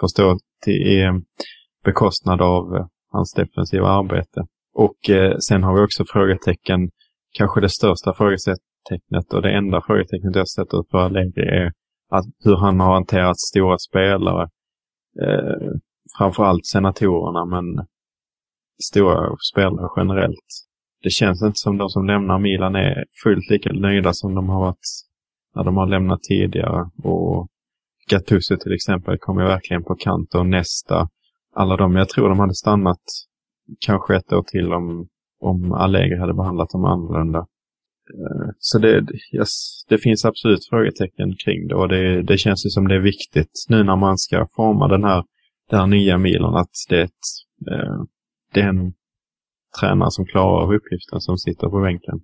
får 0.00 0.08
stå 0.08 0.38
till 0.64 1.00
eh, 1.00 1.12
bekostnad 1.84 2.42
av 2.42 2.76
eh, 2.76 2.86
hans 3.10 3.32
defensiva 3.32 3.88
arbete. 3.88 4.40
Och 4.74 5.10
eh, 5.10 5.36
sen 5.48 5.62
har 5.62 5.74
vi 5.74 5.86
också 5.86 6.04
frågetecken, 6.08 6.90
kanske 7.38 7.60
det 7.60 7.68
största 7.68 8.14
frågetecknet 8.88 9.32
och 9.32 9.42
det 9.42 9.56
enda 9.56 9.82
frågetecknet 9.86 10.36
jag 10.36 10.48
sätter 10.48 10.82
på 10.82 10.98
Allegri 10.98 11.42
är 11.42 11.72
att 12.10 12.24
hur 12.44 12.56
han 12.56 12.80
har 12.80 12.94
hanterat 12.94 13.38
stora 13.38 13.78
spelare. 13.78 14.48
Eh, 15.22 15.70
framförallt 16.18 16.66
senatorerna 16.66 17.44
men 17.44 17.86
stora 18.84 19.36
spelare 19.52 19.88
generellt. 19.96 20.48
Det 21.02 21.10
känns 21.10 21.42
inte 21.42 21.58
som 21.58 21.78
de 21.78 21.88
som 21.88 22.06
lämnar 22.06 22.38
Milan 22.38 22.74
är 22.74 23.04
fullt 23.22 23.50
lika 23.50 23.72
nöjda 23.72 24.12
som 24.12 24.34
de 24.34 24.48
har 24.48 24.60
varit 24.60 24.86
när 25.54 25.64
de 25.64 25.76
har 25.76 25.86
lämnat 25.86 26.22
tidigare. 26.22 26.90
Och 27.02 27.48
Gattuso 28.10 28.56
till 28.56 28.74
exempel 28.74 29.18
kom 29.18 29.38
ju 29.38 29.44
verkligen 29.44 29.84
på 29.84 29.94
kant 29.94 30.34
och 30.34 30.46
nästa. 30.46 31.08
Alla 31.54 31.76
de, 31.76 31.96
jag 31.96 32.08
tror 32.08 32.28
de 32.28 32.38
hade 32.38 32.54
stannat 32.54 33.02
kanske 33.86 34.16
ett 34.16 34.32
år 34.32 34.42
till 34.42 34.72
om, 34.72 35.08
om 35.40 35.72
Allegri 35.72 36.18
hade 36.18 36.34
behandlat 36.34 36.70
dem 36.70 36.84
annorlunda. 36.84 37.46
Eh, 38.12 38.48
så 38.58 38.78
det, 38.78 39.06
yes, 39.34 39.84
det 39.88 39.98
finns 39.98 40.24
absolut 40.24 40.68
frågetecken 40.70 41.28
kring 41.44 41.68
det 41.68 41.74
och 41.74 41.88
det, 41.88 42.22
det 42.22 42.38
känns 42.38 42.66
ju 42.66 42.70
som 42.70 42.88
det 42.88 42.94
är 42.94 43.00
viktigt 43.00 43.54
nu 43.68 43.84
när 43.84 43.96
man 43.96 44.18
ska 44.18 44.46
forma 44.56 44.88
den 44.88 45.04
här, 45.04 45.24
den 45.70 45.80
här 45.80 45.86
nya 45.86 46.18
milen 46.18 46.54
att 46.54 46.74
det 46.88 46.96
är, 46.96 47.04
ett, 47.04 47.26
eh, 47.72 47.98
det 48.54 48.60
är 48.60 48.68
en 48.68 48.92
tränare 49.80 50.10
som 50.10 50.26
klarar 50.26 50.62
av 50.62 50.74
uppgiften 50.74 51.20
som 51.20 51.36
sitter 51.38 51.66
på 51.68 51.80
bänken. 51.80 52.18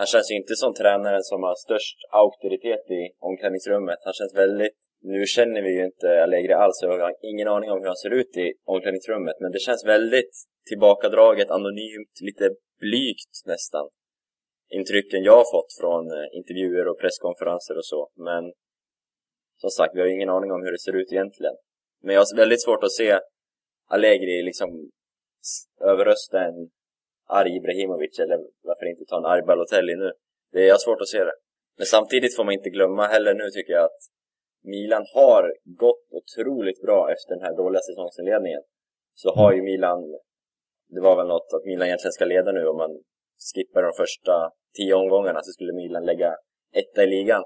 Han 0.00 0.06
känns 0.06 0.30
ju 0.30 0.36
inte 0.42 0.54
som 0.62 0.74
tränaren 0.74 1.24
som 1.30 1.42
har 1.42 1.54
störst 1.66 1.98
auktoritet 2.22 2.84
i 3.00 3.02
omklädningsrummet. 3.28 3.98
Han 4.04 4.14
känns 4.18 4.34
väldigt... 4.44 4.78
Nu 5.02 5.26
känner 5.26 5.62
vi 5.62 5.70
ju 5.78 5.84
inte 5.84 6.22
Allegri 6.24 6.54
alls, 6.64 6.82
och 6.82 6.88
jag 6.88 7.06
har 7.08 7.14
ingen 7.32 7.48
aning 7.48 7.70
om 7.70 7.78
hur 7.80 7.90
han 7.92 8.02
ser 8.04 8.14
ut 8.20 8.32
i 8.36 8.46
omklädningsrummet. 8.74 9.36
Men 9.40 9.52
det 9.52 9.58
känns 9.66 9.82
väldigt 9.94 10.34
tillbakadraget, 10.68 11.50
anonymt, 11.50 12.14
lite 12.28 12.46
blygt 12.84 13.34
nästan. 13.46 13.86
Intrycken 14.78 15.22
jag 15.22 15.36
har 15.36 15.48
fått 15.56 15.72
från 15.80 16.04
eh, 16.10 16.26
intervjuer 16.38 16.88
och 16.88 16.98
presskonferenser 17.00 17.76
och 17.76 17.86
så. 17.86 18.10
Men 18.16 18.52
som 19.56 19.70
sagt, 19.70 19.94
vi 19.94 20.00
har 20.00 20.08
ingen 20.08 20.28
aning 20.36 20.52
om 20.52 20.62
hur 20.62 20.72
det 20.72 20.78
ser 20.78 20.96
ut 20.96 21.12
egentligen. 21.12 21.56
Men 22.02 22.14
jag 22.14 22.20
har 22.20 22.36
väldigt 22.36 22.62
svårt 22.62 22.84
att 22.84 22.92
se 22.92 23.18
Allegri 23.88 24.42
liksom 24.42 24.90
överrösta 25.80 26.44
en 26.48 26.70
arg 27.28 27.56
Ibrahimovic 27.56 28.18
eller 28.18 28.38
varför 28.62 28.86
inte 28.86 29.04
ta 29.04 29.16
en 29.18 29.24
arg 29.24 29.42
Balotelli 29.42 29.94
nu. 29.96 30.12
Det 30.52 30.58
är 30.62 30.66
jag 30.66 30.74
har 30.74 30.78
svårt 30.78 31.00
att 31.00 31.08
se 31.08 31.24
det. 31.24 31.36
Men 31.78 31.86
samtidigt 31.86 32.36
får 32.36 32.44
man 32.44 32.54
inte 32.54 32.70
glömma 32.70 33.06
heller 33.06 33.34
nu 33.34 33.50
tycker 33.50 33.72
jag 33.72 33.84
att 33.84 34.02
Milan 34.64 35.04
har 35.14 35.54
gått 35.64 36.04
otroligt 36.10 36.80
bra 36.82 37.12
efter 37.12 37.34
den 37.34 37.44
här 37.44 37.56
dåliga 37.56 37.80
säsongsinledningen. 37.80 38.62
Så 39.14 39.34
har 39.34 39.52
ju 39.52 39.62
Milan, 39.62 40.00
det 40.88 41.00
var 41.00 41.16
väl 41.16 41.26
något 41.26 41.52
att 41.56 41.64
Milan 41.64 41.86
egentligen 41.86 42.12
ska 42.12 42.24
leda 42.24 42.52
nu 42.52 42.66
och 42.66 42.76
man 42.76 43.02
skippade 43.54 43.86
de 43.86 43.92
första 44.02 44.34
tio 44.76 44.94
omgångarna 44.94 45.40
så 45.42 45.50
skulle 45.52 45.72
Milan 45.72 46.04
lägga 46.10 46.30
etta 46.80 47.04
i 47.04 47.06
ligan. 47.06 47.44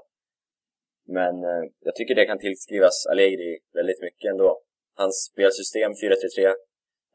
Men 1.07 1.33
eh, 1.49 1.63
jag 1.87 1.95
tycker 1.95 2.15
det 2.15 2.25
kan 2.25 2.39
tillskrivas 2.39 2.97
Allegri 3.11 3.51
väldigt 3.73 4.01
mycket 4.01 4.31
ändå. 4.31 4.49
Hans 4.95 5.15
spelsystem 5.31 5.91
4-3-3, 5.91 6.53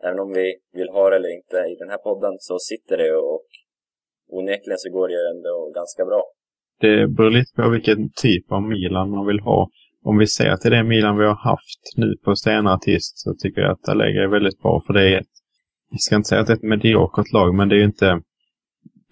även 0.07 0.21
om 0.21 0.33
vi 0.33 0.47
vill 0.73 0.89
ha 0.89 1.11
det 1.11 1.17
eller 1.17 1.37
inte 1.39 1.57
i 1.73 1.75
den 1.83 1.91
här 1.93 1.99
podden, 2.09 2.35
så 2.39 2.59
sitter 2.59 2.97
det 2.97 3.17
och 3.17 3.47
onekligen 4.29 4.79
så 4.79 4.91
går 4.91 5.09
det 5.09 5.15
ju 5.15 5.25
ändå 5.35 5.73
ganska 5.75 6.05
bra. 6.05 6.23
Det 6.81 7.09
beror 7.17 7.31
lite 7.31 7.53
på 7.57 7.71
vilken 7.71 8.11
typ 8.25 8.53
av 8.53 8.63
Milan 8.63 9.11
man 9.11 9.27
vill 9.27 9.41
ha. 9.41 9.69
Om 10.05 10.19
vi 10.19 10.27
ser 10.27 10.57
till 10.57 10.71
det 10.71 10.85
Milan 10.85 11.19
vi 11.19 11.25
har 11.25 11.41
haft 11.53 11.85
nu 11.97 12.17
på 12.25 12.37
senare 12.37 12.79
tid 12.81 12.99
så 13.01 13.35
tycker 13.43 13.61
jag 13.61 13.73
att 13.73 13.89
Allegri 13.89 14.23
är 14.23 14.29
väldigt 14.29 14.63
bra. 14.63 14.83
För 14.87 14.93
det 14.93 15.03
är 15.03 15.21
ett, 15.21 15.35
jag 15.91 16.01
ska 16.01 16.17
inte 16.17 16.29
säga 16.29 16.41
att 16.41 16.47
det 16.47 16.53
är 16.53 16.57
ett 16.57 16.73
mediokert 16.75 17.33
lag, 17.33 17.55
men 17.55 17.69
det 17.69 17.75
är 17.75 17.79
ju 17.79 17.85
inte 17.85 18.21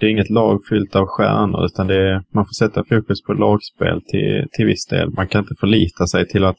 det 0.01 0.07
är 0.07 0.11
inget 0.11 0.31
lag 0.31 0.61
fyllt 0.69 0.97
av 0.97 1.07
stjärnor 1.07 1.65
utan 1.65 1.87
det 1.87 1.95
är, 1.95 2.23
man 2.35 2.45
får 2.45 2.67
sätta 2.67 2.85
fokus 2.85 3.23
på 3.23 3.33
lagspel 3.33 4.03
till, 4.07 4.49
till 4.53 4.67
viss 4.67 4.87
del. 4.87 5.11
Man 5.11 5.29
kan 5.29 5.43
inte 5.43 5.55
förlita 5.61 6.07
sig 6.07 6.29
till 6.29 6.45
att 6.45 6.57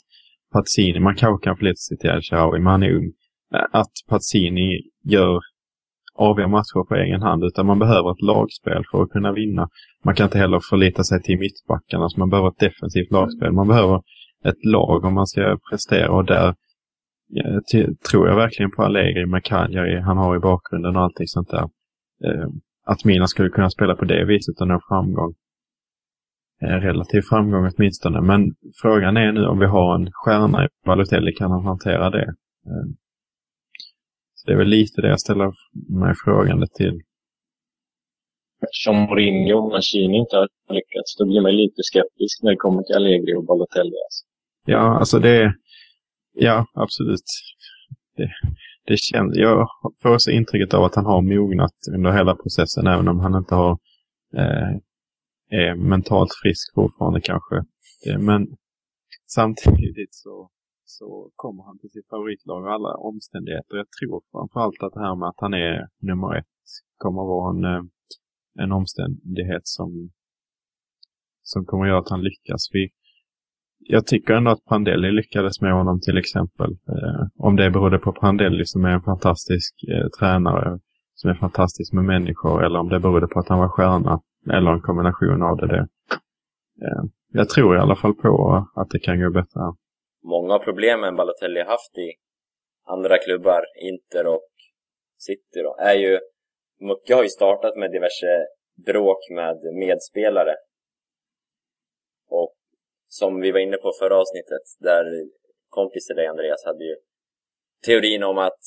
Pazzini, 0.53 0.99
man 0.99 1.15
kanske 1.15 1.43
kan 1.43 1.57
förlita 1.57 1.75
sig 1.75 1.97
till 1.97 2.09
El 2.09 2.21
Shaarawy, 2.21 2.59
men 2.59 2.71
han 2.71 2.83
är 2.83 2.95
ung. 2.95 3.11
Att 3.71 3.91
Pazzini 4.09 4.81
gör 5.03 5.39
avgör 6.15 6.47
matcher 6.47 6.87
på 6.87 6.95
egen 6.95 7.21
hand 7.21 7.43
utan 7.43 7.65
man 7.65 7.79
behöver 7.79 8.11
ett 8.11 8.21
lagspel 8.21 8.83
för 8.91 9.03
att 9.03 9.09
kunna 9.09 9.31
vinna. 9.31 9.69
Man 10.03 10.15
kan 10.15 10.25
inte 10.25 10.37
heller 10.37 10.59
förlita 10.69 11.03
sig 11.03 11.21
till 11.21 11.39
mittbackarna 11.39 12.09
så 12.09 12.19
man 12.19 12.29
behöver 12.29 12.49
ett 12.49 12.59
defensivt 12.59 13.11
lagspel. 13.11 13.51
Man 13.51 13.67
behöver 13.67 14.01
ett 14.45 14.65
lag 14.65 15.05
om 15.05 15.13
man 15.13 15.27
ska 15.27 15.57
prestera 15.69 16.11
och 16.11 16.25
där 16.25 16.55
ja, 17.27 17.61
tror 18.11 18.27
jag 18.27 18.35
verkligen 18.35 18.71
på 18.71 18.83
Allegri 18.83 19.25
med 19.25 19.43
Cagliari 19.43 19.99
han 19.99 20.17
har 20.17 20.35
i 20.35 20.39
bakgrunden 20.39 20.95
och 20.95 21.01
allting 21.01 21.27
sånt 21.27 21.49
där. 21.49 21.69
Eh, 22.25 22.49
att 22.85 23.05
Milan 23.05 23.27
skulle 23.27 23.49
kunna 23.49 23.69
spela 23.69 23.95
på 23.95 24.05
det 24.05 24.25
viset 24.25 24.61
och 24.61 24.67
nå 24.67 24.79
framgång. 24.89 25.33
Eh, 26.61 26.77
relativ 26.87 27.21
framgång 27.21 27.71
åtminstone. 27.71 28.21
Men 28.21 28.55
frågan 28.81 29.17
är 29.17 29.31
nu 29.31 29.45
om 29.45 29.59
vi 29.59 29.65
har 29.65 29.95
en 29.95 30.11
stjärna 30.11 30.65
i 30.65 30.67
Balotelli, 30.85 31.31
kan 31.33 31.51
han 31.51 31.65
hantera 31.65 32.09
det? 32.09 32.27
Eh, 32.69 32.87
så 34.35 34.47
det 34.47 34.53
är 34.53 34.57
väl 34.57 34.67
lite 34.67 35.01
det 35.01 35.07
jag 35.07 35.19
ställer 35.19 35.51
mig 35.99 36.13
frågande 36.25 36.67
till. 36.67 37.01
Eftersom 38.63 38.95
Mourinho 38.97 39.57
och 39.57 39.71
Mancini 39.71 40.17
inte 40.17 40.35
har 40.37 40.47
lyckats, 40.69 41.17
då 41.17 41.25
blir 41.25 41.41
man 41.41 41.55
lite 41.55 41.81
skeptisk 41.91 42.43
när 42.43 42.51
det 42.51 42.57
kommer 42.57 42.83
till 42.83 42.95
Allegri 42.95 43.33
och 43.35 43.45
Balotelli. 43.45 43.97
Alltså. 44.05 44.23
Ja, 44.65 44.99
alltså 44.99 45.19
det... 45.19 45.53
Ja, 46.33 46.65
absolut. 46.73 47.29
Det, 48.17 48.29
det 48.91 48.99
känns, 48.99 49.31
jag 49.35 49.67
får 50.01 50.17
så 50.17 50.31
intrycket 50.31 50.73
av 50.73 50.83
att 50.83 50.95
han 50.95 51.05
har 51.05 51.21
mognat 51.21 51.77
under 51.95 52.11
hela 52.11 52.33
processen, 52.35 52.87
även 52.87 53.07
om 53.07 53.19
han 53.19 53.35
inte 53.35 53.55
har 53.55 53.71
eh, 54.39 54.69
är 55.59 55.75
mentalt 55.75 56.33
frisk 56.41 56.65
fortfarande 56.75 57.21
kanske. 57.21 57.55
Det, 58.03 58.17
men 58.17 58.41
samtidigt 59.37 60.13
så, 60.23 60.49
så 60.83 61.31
kommer 61.35 61.63
han 61.63 61.79
till 61.79 61.89
sitt 61.89 62.09
favoritlag 62.09 62.63
och 62.63 62.73
alla 62.73 62.93
omständigheter. 62.95 63.75
Jag 63.81 63.89
tror 63.97 64.23
framförallt 64.31 64.83
att 64.83 64.93
det 64.93 65.03
här 65.07 65.15
med 65.15 65.29
att 65.29 65.43
han 65.45 65.53
är 65.53 65.87
nummer 66.09 66.37
ett 66.39 66.45
kommer 66.97 67.21
vara 67.33 67.47
en, 67.53 67.63
eh, 67.73 67.83
en 68.63 68.71
omständighet 68.71 69.65
som, 69.77 70.11
som 71.41 71.65
kommer 71.65 71.85
göra 71.85 71.99
att 71.99 72.15
han 72.15 72.23
lyckas. 72.29 72.61
Vi, 72.71 72.83
jag 73.83 74.07
tycker 74.07 74.33
ändå 74.33 74.51
att 74.51 74.65
Prandelli 74.65 75.11
lyckades 75.11 75.61
med 75.61 75.73
honom 75.73 75.99
till 76.01 76.17
exempel. 76.17 76.71
Eh, 76.71 77.23
om 77.37 77.55
det 77.55 77.71
berodde 77.71 77.99
på 77.99 78.13
Prandelli 78.13 78.65
som 78.65 78.85
är 78.85 78.89
en 78.89 79.01
fantastisk 79.01 79.73
eh, 79.93 80.07
tränare, 80.19 80.79
som 81.13 81.29
är 81.29 81.35
fantastisk 81.35 81.93
med 81.93 82.05
människor, 82.05 82.65
eller 82.65 82.79
om 82.79 82.89
det 82.89 82.99
berodde 82.99 83.27
på 83.27 83.39
att 83.39 83.49
han 83.49 83.59
var 83.59 83.69
stjärna, 83.69 84.21
eller 84.53 84.71
en 84.71 84.81
kombination 84.81 85.41
av 85.43 85.57
det. 85.57 85.67
det. 85.67 85.87
Eh, 86.85 87.03
jag 87.33 87.49
tror 87.49 87.75
i 87.75 87.79
alla 87.79 87.95
fall 87.95 88.13
på 88.13 88.65
att 88.75 88.89
det 88.89 88.99
kan 88.99 89.21
gå 89.21 89.29
bättre. 89.29 89.61
Många 90.23 90.53
av 90.53 90.59
problemen 90.59 91.15
Balotelli 91.15 91.59
haft 91.59 91.97
i 91.97 92.11
andra 92.87 93.17
klubbar, 93.17 93.61
Inter 93.89 94.27
och 94.27 94.51
City 95.17 95.61
då, 95.63 95.75
är 95.79 95.93
ju 95.93 96.19
mycket 96.79 97.15
har 97.15 97.23
ju 97.23 97.29
startat 97.29 97.75
med 97.75 97.91
diverse 97.91 98.45
bråk 98.85 99.29
med 99.35 99.57
medspelare. 99.79 100.55
Som 103.19 103.41
vi 103.41 103.51
var 103.51 103.59
inne 103.59 103.77
på 103.77 103.91
förra 103.99 104.15
avsnittet, 104.21 104.65
där 104.79 105.05
kompis 105.69 106.07
till 106.07 106.15
dig 106.15 106.27
Andreas 106.27 106.65
hade 106.65 106.83
ju 106.83 106.95
teorin 107.85 108.23
om 108.23 108.37
att 108.37 108.63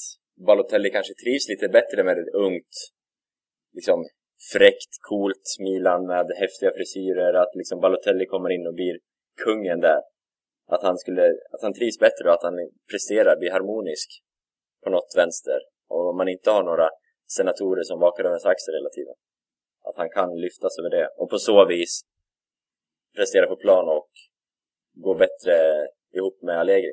Balotelli 0.46 0.90
kanske 0.90 1.14
trivs 1.14 1.48
lite 1.48 1.68
bättre 1.68 2.04
med 2.04 2.18
ett 2.18 2.34
ungt, 2.34 2.74
liksom 3.72 3.98
fräckt, 4.52 4.92
coolt 5.08 5.46
Milan 5.60 6.06
med 6.06 6.26
häftiga 6.42 6.72
frisyrer, 6.76 7.34
att 7.34 7.54
liksom 7.54 7.80
Balotelli 7.80 8.26
kommer 8.26 8.50
in 8.50 8.66
och 8.66 8.74
blir 8.74 8.98
kungen 9.44 9.80
där. 9.80 10.00
Att 10.66 10.82
han 10.82 10.98
skulle, 10.98 11.24
att 11.52 11.62
han 11.62 11.74
trivs 11.74 11.98
bättre 11.98 12.24
och 12.28 12.34
att 12.34 12.42
han 12.42 12.56
presterar, 12.90 13.36
blir 13.36 13.50
harmonisk 13.50 14.08
på 14.84 14.90
något 14.90 15.12
vänster. 15.16 15.60
Och 15.88 16.08
om 16.10 16.16
man 16.16 16.28
inte 16.28 16.50
har 16.50 16.62
några 16.62 16.88
senatorer 17.26 17.82
som 17.82 18.00
vakar 18.00 18.24
över 18.24 18.30
ens 18.30 18.46
axel 18.46 18.74
hela 18.74 18.90
tiden. 18.90 19.14
Att 19.88 19.96
han 19.96 20.10
kan 20.10 20.40
lyftas 20.44 20.78
över 20.78 20.90
det. 20.90 21.08
Och 21.16 21.30
på 21.30 21.38
så 21.38 21.66
vis 21.66 22.00
prestera 23.16 23.46
på 23.46 23.56
plan 23.56 23.88
och 23.88 24.10
går 24.94 25.14
bättre 25.14 25.54
ihop 26.16 26.42
med 26.42 26.58
Allegri. 26.60 26.92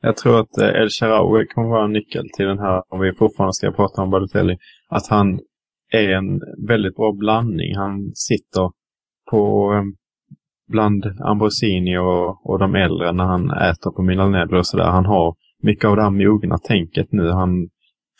Jag 0.00 0.16
tror 0.16 0.40
att 0.40 0.58
eh, 0.58 0.82
El-Sharawi 0.82 1.46
kommer 1.46 1.68
vara 1.68 1.84
en 1.84 1.92
nyckel 1.92 2.24
till 2.36 2.46
den 2.46 2.58
här, 2.58 2.82
om 2.88 3.00
vi 3.00 3.14
fortfarande 3.14 3.52
ska 3.52 3.72
prata 3.72 4.02
om 4.02 4.10
Balotelli, 4.10 4.56
att 4.88 5.06
han 5.08 5.40
är 5.92 6.08
en 6.08 6.40
väldigt 6.68 6.96
bra 6.96 7.12
blandning. 7.12 7.76
Han 7.76 8.12
sitter 8.14 8.70
på 9.30 9.72
ehm, 9.72 9.94
bland 10.68 11.04
Ambrosini 11.20 11.98
och, 11.98 12.50
och 12.50 12.58
de 12.58 12.74
äldre 12.74 13.12
när 13.12 13.24
han 13.24 13.50
äter 13.50 13.90
på 13.90 14.02
Milanello 14.02 14.58
och 14.58 14.66
sådär. 14.66 14.90
Han 14.90 15.06
har 15.06 15.34
mycket 15.62 15.84
av 15.84 15.96
det 15.96 16.02
här 16.02 16.10
mogna 16.10 16.58
tänket 16.58 17.12
nu. 17.12 17.30
Han 17.30 17.68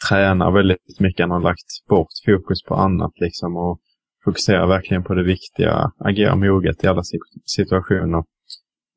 tränar 0.08 0.50
väldigt 0.50 1.00
mycket. 1.00 1.20
Han 1.20 1.30
har 1.30 1.40
lagt 1.40 1.88
bort 1.88 2.08
fokus 2.26 2.62
på 2.68 2.74
annat 2.74 3.12
liksom 3.14 3.56
och 3.56 3.80
fokuserar 4.24 4.66
verkligen 4.66 5.04
på 5.04 5.14
det 5.14 5.24
viktiga. 5.24 5.92
Agerar 5.98 6.36
moget 6.36 6.84
i 6.84 6.86
alla 6.86 7.02
situationer. 7.44 8.24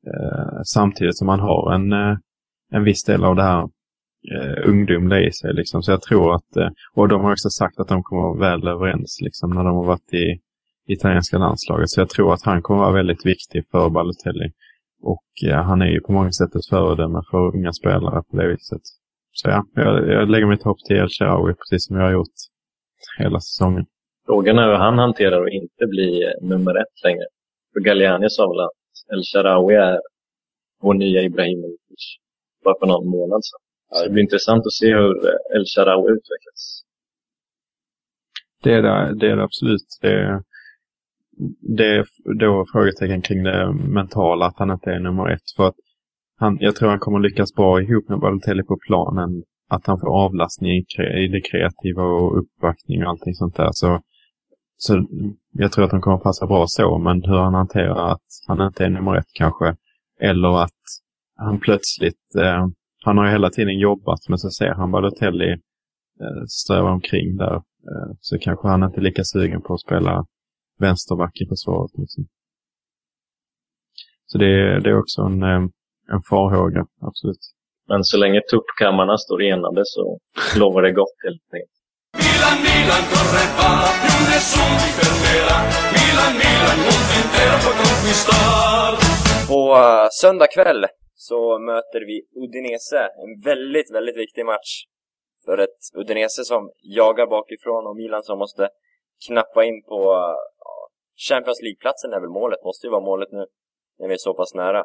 Eh, 0.06 0.60
samtidigt 0.64 1.16
som 1.16 1.28
han 1.28 1.40
har 1.40 1.74
en, 1.74 1.92
eh, 1.92 2.16
en 2.72 2.84
viss 2.84 3.04
del 3.04 3.24
av 3.24 3.36
det 3.36 3.42
här 3.42 3.62
eh, 4.34 4.68
ungdomliga 4.68 5.20
i 5.20 5.32
sig. 5.32 5.54
Liksom. 5.54 5.82
Så 5.82 5.90
jag 5.90 6.02
tror 6.02 6.34
att, 6.34 6.56
eh, 6.56 6.68
och 6.94 7.08
de 7.08 7.24
har 7.24 7.32
också 7.32 7.48
sagt 7.48 7.80
att 7.80 7.88
de 7.88 8.02
kommer 8.02 8.22
vara 8.22 8.50
väl 8.50 8.68
överens 8.68 9.18
liksom, 9.22 9.50
när 9.50 9.64
de 9.64 9.76
har 9.76 9.84
varit 9.84 10.12
i 10.12 10.40
italienska 10.86 11.38
landslaget. 11.38 11.90
Så 11.90 12.00
jag 12.00 12.08
tror 12.08 12.34
att 12.34 12.44
han 12.44 12.62
kommer 12.62 12.80
vara 12.80 12.92
väldigt 12.92 13.26
viktig 13.26 13.64
för 13.70 13.90
Balotelli. 13.90 14.50
Och 15.02 15.24
ja, 15.42 15.62
han 15.62 15.82
är 15.82 15.86
ju 15.86 16.00
på 16.00 16.12
många 16.12 16.32
sätt 16.32 16.54
ett 16.54 16.68
föredöme 16.70 17.22
för 17.30 17.56
unga 17.56 17.72
spelare 17.72 18.22
på 18.30 18.36
det 18.36 18.48
viset. 18.48 18.82
Så 19.32 19.48
ja, 19.48 19.64
jag, 19.74 20.08
jag 20.08 20.30
lägger 20.30 20.46
mitt 20.46 20.62
hopp 20.62 20.78
till 20.86 20.96
El 20.96 21.08
Shaarawy 21.08 21.54
precis 21.54 21.86
som 21.86 21.96
jag 21.96 22.04
har 22.04 22.12
gjort 22.12 22.36
hela 23.18 23.40
säsongen. 23.40 23.84
Frågan 24.26 24.58
är 24.58 24.66
hur 24.66 24.74
han 24.74 24.98
hanterar 24.98 25.42
att 25.42 25.52
inte 25.52 25.86
bli 25.86 26.32
nummer 26.42 26.74
ett 26.82 27.04
längre. 27.04 27.26
För 27.72 27.80
Galliani 27.80 28.30
sa 28.30 28.48
väl 28.48 28.60
att 28.60 28.75
El-Sharawi 29.12 29.74
är 29.74 30.00
vår 30.82 30.94
nya 30.94 31.22
Ibrahimovic. 31.22 32.04
Bara 32.64 32.74
för 32.80 32.86
någon 32.86 33.08
månad 33.08 33.40
sedan. 33.44 33.60
Så 33.92 34.04
det 34.04 34.10
blir 34.10 34.22
intressant 34.22 34.66
att 34.66 34.72
se 34.72 34.86
hur 34.86 35.26
eh, 35.26 35.56
El-Sharawi 35.56 36.08
utvecklas. 36.10 36.82
Det 38.62 38.72
är 38.72 38.82
det, 38.82 39.18
det, 39.20 39.30
är 39.30 39.36
det 39.36 39.44
absolut. 39.44 39.98
Det, 40.02 40.42
det 41.76 41.86
är 41.96 42.06
då 42.38 42.66
frågetecken 42.72 43.22
kring 43.22 43.42
det 43.42 43.72
mentala, 43.72 44.46
att 44.46 44.58
han 44.58 44.70
inte 44.70 44.90
är 44.90 45.00
nummer 45.00 45.32
ett. 45.32 45.50
För 45.56 45.68
att 45.68 45.74
han, 46.38 46.58
jag 46.60 46.76
tror 46.76 46.88
han 46.88 46.98
kommer 46.98 47.20
lyckas 47.20 47.54
bra 47.54 47.82
ihop 47.82 48.08
med 48.08 48.20
Balotelli 48.20 48.62
på 48.62 48.78
planen. 48.86 49.42
Att 49.68 49.86
han 49.86 50.00
får 50.00 50.24
avlastning 50.24 50.70
i, 50.72 50.84
i 51.24 51.28
det 51.28 51.40
kreativa 51.40 52.02
och 52.02 52.38
uppbackning 52.38 53.02
och 53.02 53.10
allting 53.10 53.34
sånt 53.34 53.56
där. 53.56 53.68
Så, 53.72 54.00
så 54.76 55.06
jag 55.52 55.72
tror 55.72 55.84
att 55.84 55.92
han 55.92 56.00
kommer 56.00 56.18
passa 56.18 56.46
bra 56.46 56.64
så, 56.66 56.98
men 56.98 57.22
hur 57.24 57.36
han 57.36 57.54
hanterar 57.54 58.12
att 58.12 58.26
han 58.46 58.66
inte 58.66 58.84
är 58.84 58.90
nummer 58.90 59.16
ett 59.16 59.32
kanske. 59.32 59.76
Eller 60.20 60.62
att 60.62 60.82
han 61.36 61.60
plötsligt, 61.60 62.34
eh, 62.38 62.66
han 63.04 63.18
har 63.18 63.26
ju 63.26 63.32
hela 63.32 63.50
tiden 63.50 63.78
jobbat, 63.78 64.28
men 64.28 64.38
så 64.38 64.50
ser 64.50 64.74
han 64.74 64.90
Balotelli 64.90 65.50
eh, 66.20 66.44
ströva 66.48 66.90
omkring 66.90 67.36
där. 67.36 67.54
Eh, 67.54 68.10
så 68.20 68.38
kanske 68.38 68.68
han 68.68 68.82
inte 68.82 69.00
är 69.00 69.02
lika 69.02 69.24
sugen 69.24 69.62
på 69.62 69.74
att 69.74 69.80
spela 69.80 70.26
vänsterback 70.78 71.40
i 71.40 71.46
försvaret. 71.48 71.90
Liksom. 71.98 72.26
Så 74.26 74.38
det, 74.38 74.80
det 74.80 74.90
är 74.90 74.98
också 74.98 75.22
en, 75.22 75.42
eh, 75.42 75.62
en 76.12 76.22
farhåga, 76.30 76.86
absolut. 77.00 77.44
Men 77.88 78.04
så 78.04 78.16
länge 78.18 78.40
tuppkammarna 78.50 79.18
står 79.18 79.42
enade 79.42 79.82
så 79.84 80.18
lovar 80.58 80.82
det 80.82 80.92
gott 80.92 81.16
helt 81.24 81.42
enkelt. 81.54 81.75
Milan, 82.46 82.62
Milan, 82.62 83.04
corre 83.10 83.44
va, 83.58 83.70
più 84.02 84.16
nessuno 84.30 84.74
ti 84.82 84.90
fermerà. 84.98 85.58
Milan, 85.96 86.32
Milan, 86.42 86.78
mondo 86.86 87.12
intero 87.22 87.56
può 87.64 87.72
conquistar. 87.82 88.92
På 89.50 89.60
uh, 89.74 90.06
söndag 90.20 90.50
kväll 90.56 90.86
så 91.14 91.58
möter 91.58 92.00
vi 92.10 92.16
Udinese, 92.42 93.02
en 93.24 93.32
väldigt, 93.50 93.88
väldigt 93.96 94.16
viktig 94.16 94.44
match. 94.52 94.70
För 95.44 95.58
ett 95.58 95.80
Udinese 95.94 96.44
som 96.44 96.70
jagar 96.82 97.26
bakifrån 97.26 97.86
och 97.86 97.96
Milan 97.96 98.22
som 98.22 98.38
måste 98.38 98.68
knappa 99.26 99.64
in 99.64 99.82
på 99.82 99.98
uh, 100.14 100.36
Champions 101.28 101.60
League-platsen 101.62 102.12
är 102.12 102.20
väl 102.20 102.30
målet, 102.40 102.64
måste 102.64 102.86
ju 102.86 102.90
vara 102.90 103.08
målet 103.10 103.32
nu. 103.32 103.44
när 103.98 104.08
vi 104.08 104.14
är 104.14 104.18
så 104.28 104.34
pass 104.34 104.54
nära. 104.54 104.84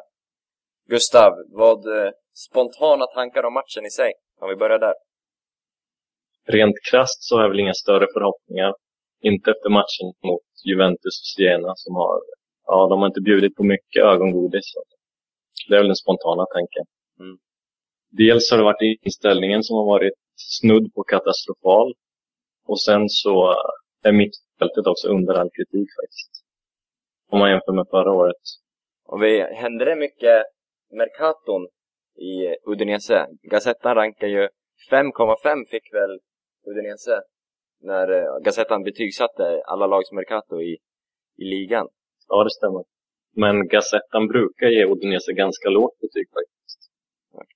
Gustav, 0.88 1.32
vad 1.48 1.80
eh, 1.98 2.10
spontana 2.32 3.06
tankar 3.06 3.42
om 3.42 3.54
matchen 3.54 3.86
i 3.86 3.90
sig? 3.90 4.12
Om 4.40 4.48
vi 4.48 4.56
börjar 4.56 4.78
där. 4.78 4.94
Rent 6.48 6.76
krasst 6.90 7.22
så 7.22 7.36
har 7.36 7.42
jag 7.42 7.50
väl 7.50 7.60
inga 7.60 7.74
större 7.74 8.06
förhoppningar. 8.14 8.74
Inte 9.20 9.50
efter 9.50 9.70
matchen 9.70 10.06
mot 10.24 10.46
Juventus 10.64 11.20
och 11.22 11.30
Siena 11.34 11.72
som 11.76 11.94
har, 11.94 12.20
ja 12.66 12.88
de 12.88 13.00
har 13.00 13.06
inte 13.06 13.20
bjudit 13.20 13.56
på 13.56 13.64
mycket 13.64 14.02
ögongodis. 14.04 14.64
Det 15.68 15.74
är 15.74 15.78
väl 15.78 15.86
den 15.86 15.96
spontana 15.96 16.46
tanken. 16.54 16.84
Mm. 17.20 17.38
Dels 18.10 18.50
har 18.50 18.58
det 18.58 18.64
varit 18.64 18.98
inställningen 19.02 19.62
som 19.62 19.76
har 19.76 19.84
varit 19.84 20.18
snudd 20.36 20.94
på 20.94 21.02
katastrofal. 21.02 21.94
Och 22.66 22.80
sen 22.80 23.08
så 23.08 23.54
är 24.02 24.12
mittfältet 24.12 24.86
också 24.86 25.08
under 25.08 25.34
all 25.34 25.50
kritik 25.50 25.88
faktiskt. 26.00 26.30
Om 27.30 27.38
man 27.38 27.50
jämför 27.50 27.72
med 27.72 27.86
förra 27.90 28.12
året. 28.12 28.42
Och 29.06 29.22
vi, 29.22 29.40
hände 29.40 29.84
det 29.84 29.96
mycket 29.96 30.44
Mercaton 30.90 31.68
i 32.16 32.56
Udinese? 32.70 33.26
Gazettan 33.42 33.94
rankar 33.94 34.26
ju 34.26 34.48
5,5 34.90 35.64
fick 35.70 35.94
väl 35.94 36.20
Udinese 36.66 37.22
när 37.80 38.08
eh, 38.10 38.38
Gazettan 38.44 38.82
betygsatte 38.82 39.62
alla 39.64 39.86
lags 39.86 40.12
Mercato 40.12 40.60
i, 40.60 40.78
i 41.38 41.44
ligan. 41.44 41.88
Ja, 42.28 42.44
det 42.44 42.50
stämmer. 42.50 42.84
Men 43.36 43.68
Gazettan 43.68 44.28
brukar 44.28 44.66
ge 44.66 44.86
Udinese 44.86 45.32
ganska 45.32 45.68
lågt 45.68 45.98
betyg 46.00 46.26
faktiskt. 46.36 46.80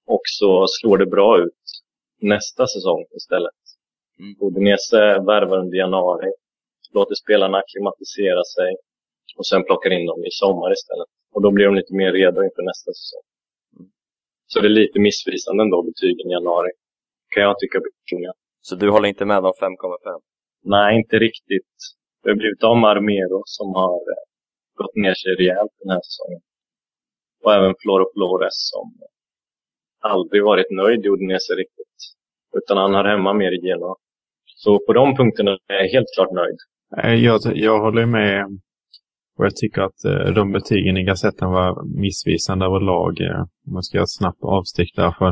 Och 0.06 0.20
så 0.24 0.66
slår 0.68 0.98
det 0.98 1.06
bra 1.06 1.38
ut 1.38 1.62
nästa 2.20 2.66
säsong 2.66 3.04
istället. 3.16 3.60
Mm. 4.18 4.34
Udinese 4.40 5.02
värvar 5.30 5.58
under 5.58 5.78
januari, 5.78 6.30
låter 6.92 7.14
spelarna 7.14 7.58
akklimatisera 7.58 8.44
sig 8.56 8.70
och 9.38 9.46
sen 9.46 9.64
plockar 9.64 9.90
in 9.90 10.06
dem 10.06 10.24
i 10.24 10.30
sommar 10.30 10.72
istället. 10.72 11.10
Och 11.34 11.42
då 11.42 11.50
blir 11.50 11.64
de 11.64 11.74
lite 11.74 11.94
mer 11.94 12.12
redo 12.12 12.38
inför 12.46 12.62
nästa 12.62 12.90
säsong. 13.00 13.24
Mm. 13.76 13.90
Så 14.46 14.60
det 14.60 14.68
är 14.68 14.78
lite 14.82 14.98
missvisande 14.98 15.62
ändå, 15.62 15.82
betygen 15.82 16.30
i 16.30 16.32
januari. 16.32 16.70
Kan 17.32 17.42
jag 17.42 17.58
tycka 17.58 17.78
personligen. 17.80 18.36
Så 18.66 18.72
du 18.76 18.90
håller 18.90 19.08
inte 19.08 19.24
med 19.24 19.38
om 19.38 19.44
5,5? 19.44 20.20
Nej, 20.64 20.96
inte 21.00 21.16
riktigt. 21.18 21.74
Det 22.22 22.30
har 22.30 22.36
blivit 22.36 22.64
av 22.64 22.76
Armero 22.92 23.42
som 23.56 23.68
har 23.74 23.94
eh, 24.12 24.22
gått 24.80 24.96
ner 25.04 25.14
sig 25.22 25.30
rejält 25.40 25.74
den 25.82 25.90
här 25.94 26.02
säsongen. 26.08 26.40
Och 27.44 27.52
även 27.54 27.74
Floro 27.82 28.06
Flores 28.14 28.56
som 28.70 28.86
aldrig 30.12 30.44
varit 30.44 30.70
nöjd 30.70 31.04
i 31.06 31.08
Udinese 31.08 31.52
riktigt. 31.62 31.96
Utan 32.58 32.76
han 32.76 32.94
har 32.94 33.04
hemma 33.04 33.32
mer 33.32 33.52
i 33.52 33.60
Genoa. 33.66 33.94
Så 34.44 34.78
på 34.86 34.92
de 34.92 35.16
punkterna 35.16 35.50
är 35.50 35.74
jag 35.82 35.88
helt 35.88 36.10
klart 36.14 36.32
nöjd. 36.32 36.58
Eh, 37.02 37.14
Jag, 37.24 37.40
jag 37.66 37.80
håller 37.80 38.06
med 38.06 38.44
och 39.38 39.44
jag 39.44 39.56
tycker 39.56 39.82
att 39.82 40.04
eh, 40.04 40.34
de 40.34 40.52
betygen 40.52 40.96
i 40.96 41.02
Gazetten 41.04 41.50
var 41.50 42.00
missvisande 42.00 42.66
överlag. 42.66 43.20
eh, 43.20 43.44
man 43.74 43.82
ska 43.82 43.96
göra 43.96 44.02
ett 44.10 44.18
snabbt 44.20 44.42
avstick 44.42 44.90
där. 44.96 45.12
För 45.18 45.24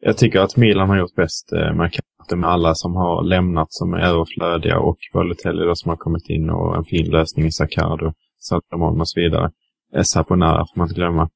jag 0.00 0.16
tycker 0.16 0.40
att 0.40 0.56
Milan 0.56 0.88
har 0.88 0.98
gjort 0.98 1.14
bäst 1.14 1.52
eh, 1.52 1.74
med 1.74 1.90
med 2.36 2.50
alla 2.50 2.74
som 2.74 2.96
har 2.96 3.24
lämnat 3.24 3.72
som 3.72 3.94
är 3.94 3.98
överflödiga 3.98 4.78
och 4.78 4.98
Balotelli 5.12 5.64
då 5.64 5.74
som 5.74 5.88
har 5.88 5.96
kommit 5.96 6.28
in 6.28 6.50
och 6.50 6.76
en 6.76 6.84
fin 6.84 7.10
lösning 7.10 7.46
i 7.46 7.52
Saccardo, 7.52 8.12
Salomon 8.38 9.00
och 9.00 9.08
så 9.08 9.20
vidare. 9.20 9.50
Saponara 10.02 10.66
får 10.66 10.78
man 10.78 10.88
inte 10.88 10.94
glömma. 10.94 11.28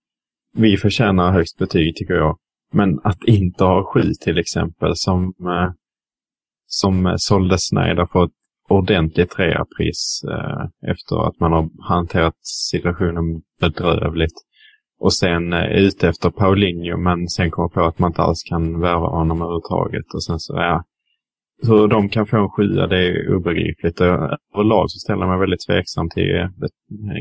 Vi 0.57 0.77
förtjänar 0.77 1.33
högst 1.33 1.59
betyg 1.59 1.96
tycker 1.96 2.14
jag. 2.14 2.38
Men 2.72 3.00
att 3.05 3.24
inte 3.24 3.64
ha 3.64 3.92
sju 3.92 4.03
till 4.20 4.38
exempel 4.38 4.92
som, 4.94 5.35
eh, 5.40 5.72
som 6.66 7.14
sålde 7.16 7.59
Snyder 7.59 8.07
för 8.07 8.24
ett 8.24 8.33
ordentligt 8.68 9.38
reapris 9.38 10.22
eh, 10.31 10.90
efter 10.90 11.29
att 11.29 11.40
man 11.40 11.53
har 11.53 11.70
hanterat 11.88 12.35
situationen 12.42 13.42
bedrövligt. 13.61 14.35
Och 15.04 15.14
sen 15.14 15.52
eh, 15.52 15.58
är 15.58 15.80
ute 15.88 16.08
efter 16.08 16.30
Paulinho 16.30 16.96
men 16.96 17.28
sen 17.28 17.50
kommer 17.50 17.68
på 17.68 17.80
att 17.80 17.98
man 17.98 18.10
inte 18.10 18.22
alls 18.22 18.42
kan 18.50 18.80
värva 18.80 19.08
honom 19.18 19.38
överhuvudtaget. 19.42 20.08
Och 20.14 20.24
sen 20.24 20.40
så, 20.40 20.52
ja. 20.54 20.84
Hur 21.68 21.88
de 21.94 22.08
kan 22.14 22.26
få 22.26 22.36
en 22.36 22.54
sjua 22.56 22.86
det 22.92 23.00
är 23.06 23.36
obegripligt. 23.36 24.00
Och 24.00 24.06
Överlag 24.54 24.84
så 24.90 24.98
ställer 25.04 25.26
mig 25.26 25.38
väldigt 25.44 25.66
tveksam 25.68 26.06
till 26.14 26.30
eh, 26.40 26.48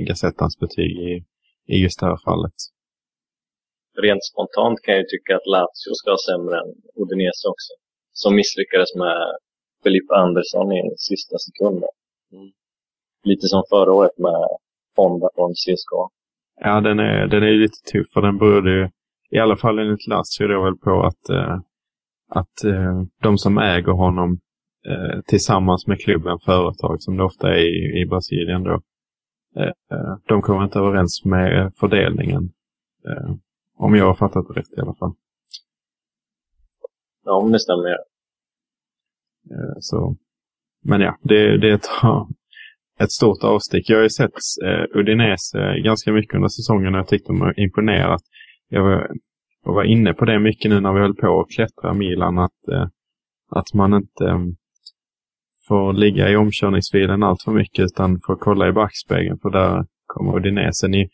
Gazettans 0.08 0.56
betyg 0.64 0.92
i, 1.12 1.14
i 1.74 1.76
just 1.84 2.00
det 2.00 2.06
här 2.12 2.20
fallet. 2.28 2.58
Rent 4.06 4.24
spontant 4.32 4.78
kan 4.84 4.94
jag 4.94 5.02
ju 5.04 5.10
tycka 5.14 5.32
att 5.36 5.48
Lazio 5.54 5.94
ska 6.00 6.08
ha 6.18 6.22
sämre 6.30 6.56
än 6.62 6.72
Udinese 7.02 7.46
också. 7.54 7.72
Som 8.22 8.32
misslyckades 8.40 8.92
med 9.04 9.18
Felipe 9.84 10.14
Andersson 10.24 10.68
i 10.80 10.82
sista 11.10 11.36
sekunden. 11.46 11.94
Mm. 12.34 12.50
Lite 13.30 13.46
som 13.54 13.64
förra 13.74 13.92
året 14.00 14.18
med 14.28 14.42
Honda 14.98 15.30
från 15.36 15.52
CSKA. 15.62 16.04
Ja, 16.66 16.82
den 16.82 17.00
är, 17.00 17.28
den 17.28 17.44
är 17.44 17.48
ju 17.48 17.60
lite 17.60 17.92
tuff 17.92 18.08
för 18.14 18.22
den 18.22 18.38
berodde 18.38 18.72
ju, 18.72 18.90
i 19.30 19.40
alla 19.40 19.56
fall 19.56 19.80
enligt 19.80 20.08
Lazio 20.08 20.48
då 20.48 20.64
väl 20.64 20.78
på 20.78 21.04
att, 21.04 21.30
eh, 21.30 21.60
att 22.30 22.64
eh, 22.64 23.04
de 23.22 23.38
som 23.38 23.58
äger 23.58 23.92
honom 23.92 24.40
eh, 24.88 25.22
tillsammans 25.26 25.88
med 25.88 26.00
klubben, 26.00 26.40
företag 26.40 27.02
som 27.02 27.18
det 27.18 27.24
ofta 27.24 27.48
är 27.48 27.58
i, 27.58 28.02
i 28.02 28.06
Brasilien 28.06 28.64
då, 28.64 28.82
eh, 29.56 29.74
eh, 29.92 30.18
de 30.28 30.42
kommer 30.42 30.64
inte 30.64 30.80
överens 30.80 31.26
med 31.26 31.74
fördelningen. 31.76 32.44
Eh, 33.08 33.36
om 33.78 33.96
jag 33.96 34.06
har 34.06 34.16
fattat 34.16 34.46
det 34.48 34.60
rätt 34.60 34.78
i 34.78 34.82
alla 34.82 34.96
fall. 34.96 35.14
Ja, 37.26 37.34
om 37.34 37.52
det 37.52 37.60
stämmer. 37.60 37.98
Så. 39.80 40.16
Men 40.84 41.02
ja, 41.02 41.18
det, 41.22 41.58
det 41.58 41.70
är 41.70 41.78
ett, 43.04 43.12
stort 43.12 43.44
avstick. 43.44 43.90
Jag 43.90 43.98
har 43.98 44.04
ju 44.04 44.10
sett 44.10 44.32
eh, 44.66 45.00
Udinese 45.00 45.60
eh, 45.60 45.84
ganska 45.84 46.12
mycket 46.12 46.36
under 46.36 46.50
säsongen 46.50 46.94
och 46.94 47.00
jag 47.00 47.08
tyckte 47.08 47.32
de 47.32 47.42
har 47.42 47.60
imponerat. 47.60 48.22
Jag 48.70 48.84
var, 48.84 49.08
jag 49.66 49.74
var 49.74 49.84
inne 49.84 50.14
på 50.14 50.26
det 50.26 50.40
mycket 50.40 50.72
nu 50.72 50.80
när 50.80 50.94
vi 50.94 51.00
höll 51.00 51.16
på 51.16 51.42
att 51.42 51.50
klättra 51.50 51.94
Milan, 51.94 52.38
att, 52.38 52.68
eh, 52.72 52.88
att 53.50 53.74
man 53.74 53.94
inte 53.94 54.26
eh, 54.26 54.40
får 55.68 55.94
ligga 55.94 56.30
i 56.30 56.36
omkörningsfilen 56.36 57.24
allt 57.24 57.44
för 57.44 57.52
mycket 57.52 57.86
utan 57.86 58.20
får 58.26 58.36
kolla 58.36 58.68
i 58.68 58.72
backspegeln 58.72 59.40
för 59.42 59.50
där 59.50 59.86
kommer 60.06 60.36
Udinese. 60.38 60.88
Ni, 60.88 61.10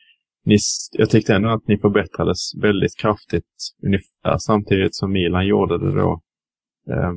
ni, 0.45 0.58
jag 0.91 1.10
tyckte 1.10 1.36
ändå 1.36 1.49
att 1.49 1.67
ni 1.67 1.78
förbättrades 1.78 2.52
väldigt 2.62 2.97
kraftigt 2.97 3.45
ungefär 3.86 4.38
samtidigt 4.38 4.95
som 4.95 5.12
Milan 5.12 5.47
gjorde 5.47 5.78
det 5.78 5.91
då. 5.91 6.21
Eh, 6.91 7.13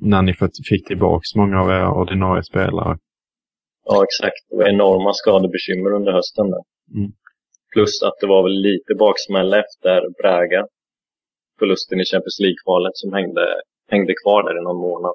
när 0.00 0.22
ni 0.22 0.34
fick 0.68 0.86
tillbaka 0.86 1.22
många 1.36 1.60
av 1.60 1.70
era 1.70 1.92
ordinarie 1.92 2.42
spelare. 2.42 2.98
Ja, 3.90 3.96
exakt. 4.08 4.40
Det 4.48 4.56
var 4.56 4.68
enorma 4.68 5.10
skadebekymmer 5.20 5.90
under 5.98 6.12
hösten. 6.18 6.46
Mm. 6.96 7.10
Plus 7.72 8.02
att 8.06 8.16
det 8.20 8.26
var 8.34 8.42
väl 8.42 8.56
lite 8.68 8.92
baksmälla 9.04 9.56
efter 9.64 9.96
Braga. 10.22 10.62
Förlusten 11.58 12.00
i 12.00 12.04
Champions 12.10 12.38
League-kvalet 12.44 12.94
som 13.02 13.12
hängde, 13.12 13.44
hängde 13.92 14.14
kvar 14.22 14.40
där 14.46 14.60
i 14.60 14.62
någon 14.68 14.80
månad. 14.88 15.14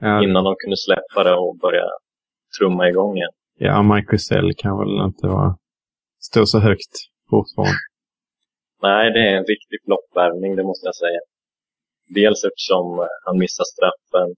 Ja, 0.00 0.22
Innan 0.24 0.44
de 0.44 0.54
kunde 0.62 0.76
släppa 0.76 1.24
det 1.28 1.34
och 1.44 1.56
börja 1.64 1.86
trumma 2.58 2.88
igång 2.88 3.16
igen. 3.16 3.34
ja 3.58 3.82
Marcus 3.82 4.22
Sell 4.26 4.50
kan 4.62 4.78
väl 4.80 5.04
inte 5.08 5.26
vara, 5.26 5.56
stå 6.28 6.46
så 6.46 6.58
högt 6.58 6.94
fortfarande. 7.30 7.78
Nej, 8.82 9.12
det 9.14 9.20
är 9.28 9.34
en 9.40 9.44
riktig 9.54 9.78
floppvärvning, 9.84 10.56
det 10.56 10.62
måste 10.70 10.86
jag 10.86 10.96
säga. 11.04 11.20
Dels 12.18 12.44
eftersom 12.48 12.86
han 13.26 13.38
missar 13.38 13.64
straffen. 13.74 14.28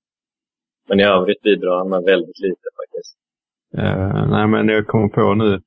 Men 0.88 1.00
i 1.00 1.04
övrigt 1.04 1.42
bidrar 1.42 1.78
han 1.78 1.88
med 1.88 2.02
väldigt 2.12 2.38
lite 2.46 2.66
faktiskt. 2.80 3.16
Eh, 3.78 4.28
nej, 4.30 4.46
men 4.46 4.68
jag 4.68 4.86
kommer 4.86 5.08
på 5.08 5.34
nu. 5.34 5.60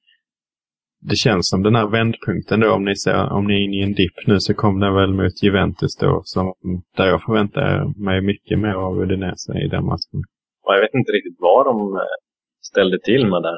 Det 1.02 1.16
känns 1.16 1.50
som 1.50 1.64
den 1.64 1.76
här 1.76 1.88
vändpunkten 1.88 2.60
då, 2.60 2.72
om 2.74 2.86
ni, 2.86 2.96
ser, 2.96 3.32
om 3.32 3.48
ni 3.48 3.54
är 3.54 3.64
inne 3.66 3.78
i 3.78 3.84
en 3.84 3.94
dipp 3.94 4.28
nu, 4.28 4.40
så 4.40 4.54
kom 4.54 4.80
den 4.80 4.94
väl 4.94 5.14
mot 5.14 5.44
Juventus 5.44 5.96
då, 5.96 6.22
som, 6.24 6.54
där 6.98 7.08
jag 7.08 7.24
förväntar 7.24 7.66
mig 8.06 8.22
mycket 8.22 8.60
mer 8.60 8.74
av 8.74 9.00
Udinese 9.02 9.54
i 9.66 9.68
den 9.68 9.86
matchen. 9.86 10.20
Jag 10.64 10.82
vet 10.82 10.94
inte 10.94 11.12
riktigt 11.12 11.38
vad 11.40 11.66
de 11.66 11.96
eh, 11.96 12.18
ställde 12.72 13.00
till 13.00 13.28
med 13.28 13.42
där. 13.42 13.58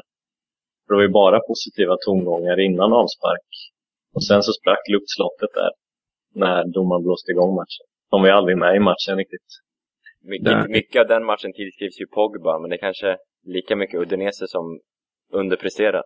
För 0.82 0.94
det 0.94 0.98
var 1.00 1.02
ju 1.02 1.18
bara 1.22 1.40
positiva 1.50 1.96
tongångar 2.06 2.60
innan 2.60 2.92
avspark. 2.92 3.48
Och 4.14 4.24
sen 4.24 4.42
så 4.42 4.52
sprack 4.52 4.82
luftslottet 4.94 5.52
där. 5.60 5.72
När 6.34 6.64
domaren 6.76 7.02
blåste 7.02 7.30
igång 7.32 7.54
matchen. 7.54 7.86
De 8.10 8.20
var 8.20 8.28
ju 8.28 8.34
aldrig 8.34 8.58
med 8.58 8.76
i 8.76 8.80
matchen 8.90 9.16
riktigt. 9.16 9.48
Där. 10.40 10.68
mycket 10.68 11.00
av 11.00 11.08
den 11.08 11.24
matchen 11.24 11.52
tillskrivs 11.52 12.00
ju 12.00 12.06
Pogba, 12.06 12.58
men 12.58 12.70
det 12.70 12.76
är 12.76 12.84
kanske 12.88 13.16
lika 13.44 13.76
mycket 13.76 14.00
Udinese 14.00 14.46
som 14.48 14.80
underpresterar. 15.32 16.02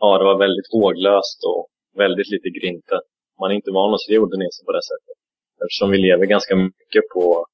Ja, 0.00 0.18
det 0.18 0.24
var 0.24 0.38
väldigt 0.38 0.72
håglöst 0.72 1.40
och 1.50 1.66
väldigt 2.02 2.30
lite 2.30 2.48
grinta. 2.58 3.00
Man 3.40 3.50
är 3.50 3.54
inte 3.54 3.70
van 3.70 3.94
att 3.94 4.00
se 4.00 4.18
Udinese 4.18 4.64
på 4.66 4.72
det 4.72 4.84
sättet. 4.90 5.16
Eftersom 5.62 5.90
vi 5.90 5.98
lever 5.98 6.26
ganska 6.26 6.56
mycket 6.56 7.04
på 7.14 7.46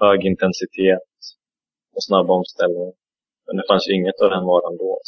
hög 0.00 0.24
intensitet 0.24 1.10
och 1.94 2.04
snabba 2.04 2.32
omställningar. 2.34 2.92
Men 3.46 3.56
det 3.56 3.64
fanns 3.68 3.88
ju 3.88 3.92
inget 3.94 4.20
av 4.24 4.30
den 4.30 4.44
varan 4.44 4.76
då. 4.76 4.98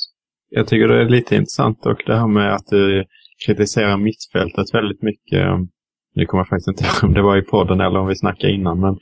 Jag 0.51 0.69
tycker 0.69 0.89
det 0.89 1.01
är 1.01 1.09
lite 1.09 1.35
intressant 1.35 1.87
och 1.87 2.03
det 2.07 2.17
här 2.17 2.27
med 2.27 2.55
att 2.55 2.67
du 2.67 3.05
kritiserar 3.47 3.97
mittfältet 3.97 4.75
väldigt 4.75 5.03
mycket. 5.03 5.45
Nu 6.15 6.27
kommer 6.27 6.41
jag 6.41 6.49
faktiskt 6.49 6.69
inte 6.69 6.85
ihåg 6.85 7.05
om 7.09 7.15
det 7.15 7.23
var 7.23 7.37
i 7.37 7.43
podden 7.43 7.81
eller 7.81 7.99
om 7.99 8.09
vi 8.09 8.17
snackade 8.17 8.53
innan, 8.53 8.81
men, 8.81 8.99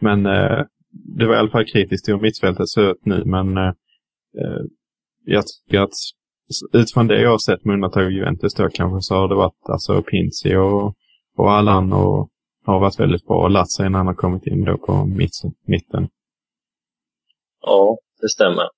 men 0.00 0.26
eh, 0.26 0.64
det 1.18 1.26
var 1.26 1.34
i 1.34 1.38
alla 1.38 1.50
fall 1.50 1.66
kritiskt 1.66 2.04
till 2.04 2.14
hur 2.14 2.20
mittfältet 2.20 2.68
ser 2.68 2.90
ut 2.90 3.06
nu. 3.06 3.22
Men 3.24 3.56
eh, 3.56 3.72
eh, 4.40 4.62
jag 5.24 5.44
tycker 5.46 5.80
att 5.80 5.94
utifrån 6.72 7.06
det 7.06 7.20
jag 7.20 7.30
har 7.30 7.38
sett 7.38 7.64
med 7.64 7.74
undantag 7.74 8.04
av 8.04 8.12
Juventus 8.12 8.54
då 8.54 8.68
kanske 8.68 9.00
så 9.00 9.14
har 9.14 9.28
det 9.28 9.34
varit 9.34 9.68
alltså 9.68 10.02
Pinci 10.02 10.56
och, 10.56 10.94
och 11.36 11.52
Allan 11.52 11.92
och 11.92 12.28
har 12.64 12.80
varit 12.80 13.00
väldigt 13.00 13.26
bra. 13.26 13.36
Och 13.36 13.50
Latsa 13.50 13.88
när 13.88 13.98
han 13.98 14.06
har 14.06 14.14
kommit 14.14 14.46
in 14.46 14.64
då 14.64 14.78
på 14.78 15.06
mitt, 15.06 15.42
mitten. 15.66 16.08
Ja, 17.60 17.98
det 18.20 18.28
stämmer. 18.28 18.68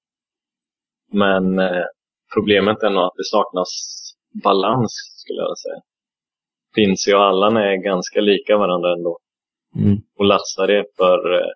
Men 1.13 1.59
eh, 1.59 1.85
problemet 2.35 2.83
är 2.83 2.91
nog 2.91 3.03
att 3.03 3.17
det 3.17 3.25
saknas 3.25 3.69
balans, 4.45 4.93
skulle 5.17 5.39
jag 5.39 5.59
säga. 5.59 5.81
Pinci 6.75 7.15
och 7.15 7.25
Allan 7.25 7.57
är 7.57 7.77
ganska 7.77 8.21
lika 8.21 8.57
varandra 8.57 8.93
ändå. 8.93 9.19
Mm. 9.77 9.97
Och 10.19 10.25
Lassar 10.25 10.69
är 10.69 10.85
för, 10.97 11.35
eh, 11.35 11.51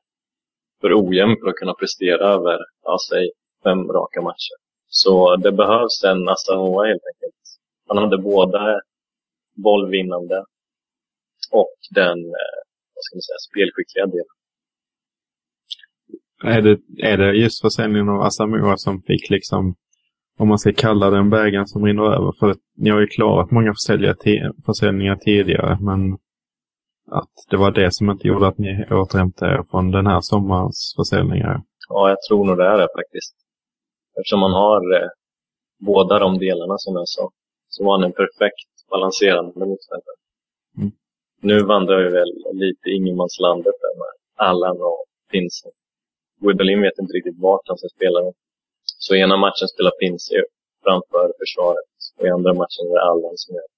för 0.83 0.91
ojämn 1.03 1.37
för 1.41 1.49
att 1.49 1.61
kunna 1.63 1.75
prestera 1.75 2.25
över, 2.37 2.59
ja, 2.85 2.97
säg, 3.09 3.31
fem 3.65 3.89
raka 3.97 4.23
matcher. 4.23 4.57
Så 4.89 5.37
det 5.37 5.53
behövs 5.53 6.05
en 6.05 6.29
Asahoa 6.29 6.87
helt 6.87 7.07
enkelt. 7.15 7.43
Han 7.89 7.99
hade 7.99 8.19
både 8.19 8.81
bollvinnande 9.55 10.45
och 11.51 11.77
den, 11.95 12.19
eh, 12.19 12.59
vad 12.95 13.03
ska 13.05 13.17
man 13.17 13.23
säga, 13.29 13.43
spelskickliga 13.51 14.07
delen. 14.07 14.35
Är 16.45 16.63
det, 16.63 16.79
är 17.11 17.17
det 17.17 17.33
just 17.33 17.61
försäljningen 17.61 18.09
av 18.09 18.21
Asamoah 18.21 18.75
som 18.77 19.03
fick 19.03 19.31
liksom, 19.31 19.75
om 20.39 20.49
man 20.49 20.59
ska 20.59 20.73
kalla 20.73 21.11
den 21.11 21.31
bägaren 21.31 21.67
som 21.67 21.85
rinner 21.85 22.03
över? 22.03 22.33
För 22.39 22.55
ni 22.77 22.91
har 22.91 23.01
ju 23.01 23.07
klarat 23.07 23.51
många 23.51 23.75
försäljningar 24.67 25.17
tidigare, 25.17 25.79
men 25.81 26.19
att 27.19 27.35
det 27.51 27.57
var 27.57 27.71
det 27.71 27.95
som 27.95 28.11
inte 28.11 28.29
gjorde 28.29 28.47
att 28.47 28.59
ni 28.59 28.73
återhämtade 28.91 29.53
er 29.53 29.63
från 29.71 29.91
den 29.91 30.07
här 30.07 30.21
sommarens 30.21 30.95
försäljningar? 30.97 31.63
Ja, 31.89 32.09
jag 32.09 32.23
tror 32.29 32.45
nog 32.45 32.57
det 32.59 32.67
är 32.67 32.79
det 32.79 32.89
faktiskt. 32.99 33.35
Eftersom 34.17 34.41
man 34.41 34.53
har 34.53 34.81
eh, 34.97 35.09
båda 35.79 36.19
de 36.19 36.39
delarna 36.39 36.77
som 36.79 36.95
jag 36.95 37.09
sa, 37.09 37.31
så 37.69 37.85
var 37.85 37.93
han 37.97 38.05
en 38.05 38.13
perfekt 38.23 38.71
balanserande 38.91 39.67
mittfältare. 39.73 40.19
Mm. 40.79 40.93
Nu 41.41 41.57
vandrar 41.73 41.99
vi 42.05 42.09
väl 42.19 42.33
lite 42.65 42.87
ingenmanslandet 42.99 43.77
där 43.85 43.95
med 44.01 44.13
Allan 44.49 44.77
och 44.91 45.05
Pinsen. 45.31 45.73
Guidolin 46.41 46.83
vet 46.83 46.99
inte 46.99 47.13
riktigt 47.13 47.39
vart 47.47 47.69
han 47.69 47.79
ska 47.79 47.89
spela 47.89 48.21
den. 48.21 48.35
Så 49.05 49.15
i 49.15 49.21
ena 49.21 49.37
matchen 49.37 49.69
spelar 49.69 49.91
Pinse 50.01 50.45
framför 50.85 51.25
försvaret 51.41 51.93
och 52.19 52.27
i 52.27 52.31
andra 52.37 52.53
matchen 52.61 52.85
är 52.89 52.95
det 52.99 53.05
Allan 53.11 53.37
som 53.43 53.55
gör. 53.55 53.71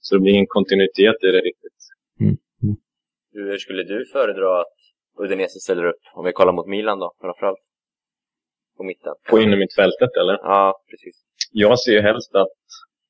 Så 0.00 0.14
det 0.14 0.20
blir 0.20 0.32
ingen 0.32 0.54
kontinuitet 0.56 1.18
i 1.26 1.28
det 1.36 1.42
riktigt. 1.50 1.80
Hur 3.44 3.58
skulle 3.58 3.82
du 3.82 4.06
föredra 4.12 4.60
att 4.60 4.76
Udinese 5.18 5.60
ställer 5.60 5.84
upp? 5.84 6.02
Om 6.14 6.24
vi 6.24 6.32
kollar 6.32 6.52
mot 6.52 6.66
Milan 6.66 6.98
då, 6.98 7.12
framförallt. 7.20 7.58
På 8.76 8.82
mitten. 8.84 9.14
På 9.30 9.40
innermittfältet 9.40 10.16
eller? 10.20 10.32
Ja, 10.32 10.80
precis. 10.90 11.16
Jag 11.52 11.80
ser 11.80 11.92
ju 11.92 12.00
helst 12.00 12.34
att 12.34 12.58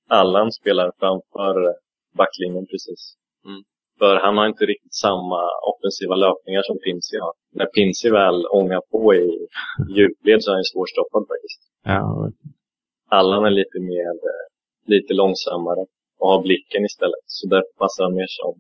Allan 0.08 0.52
spelar 0.52 0.92
framför 0.98 1.74
backlinjen 2.14 2.66
precis. 2.66 3.14
Mm. 3.44 3.62
För 3.98 4.16
han 4.16 4.36
har 4.38 4.46
inte 4.46 4.64
riktigt 4.66 4.94
samma 4.94 5.40
offensiva 5.70 6.14
löpningar 6.14 6.62
som 6.62 6.78
Pinsi 6.78 7.18
har. 7.18 7.32
När 7.52 7.66
Pinsi 7.66 8.10
väl 8.10 8.46
ångar 8.46 8.82
på 8.90 9.14
i 9.14 9.48
djupled 9.96 10.42
så 10.42 10.50
är 10.50 10.54
han 10.54 10.64
svårstoppad 10.64 11.24
faktiskt. 11.32 11.60
Ja, 11.84 12.30
Allan 13.08 13.44
är 13.44 13.50
lite 13.50 13.78
mer, 13.80 14.12
lite 14.86 15.14
långsammare 15.14 15.86
och 16.18 16.28
har 16.28 16.42
blicken 16.42 16.84
istället. 16.84 17.24
Så 17.26 17.48
därför 17.48 17.72
passar 17.78 18.04
han 18.04 18.14
mer 18.14 18.26
som, 18.28 18.54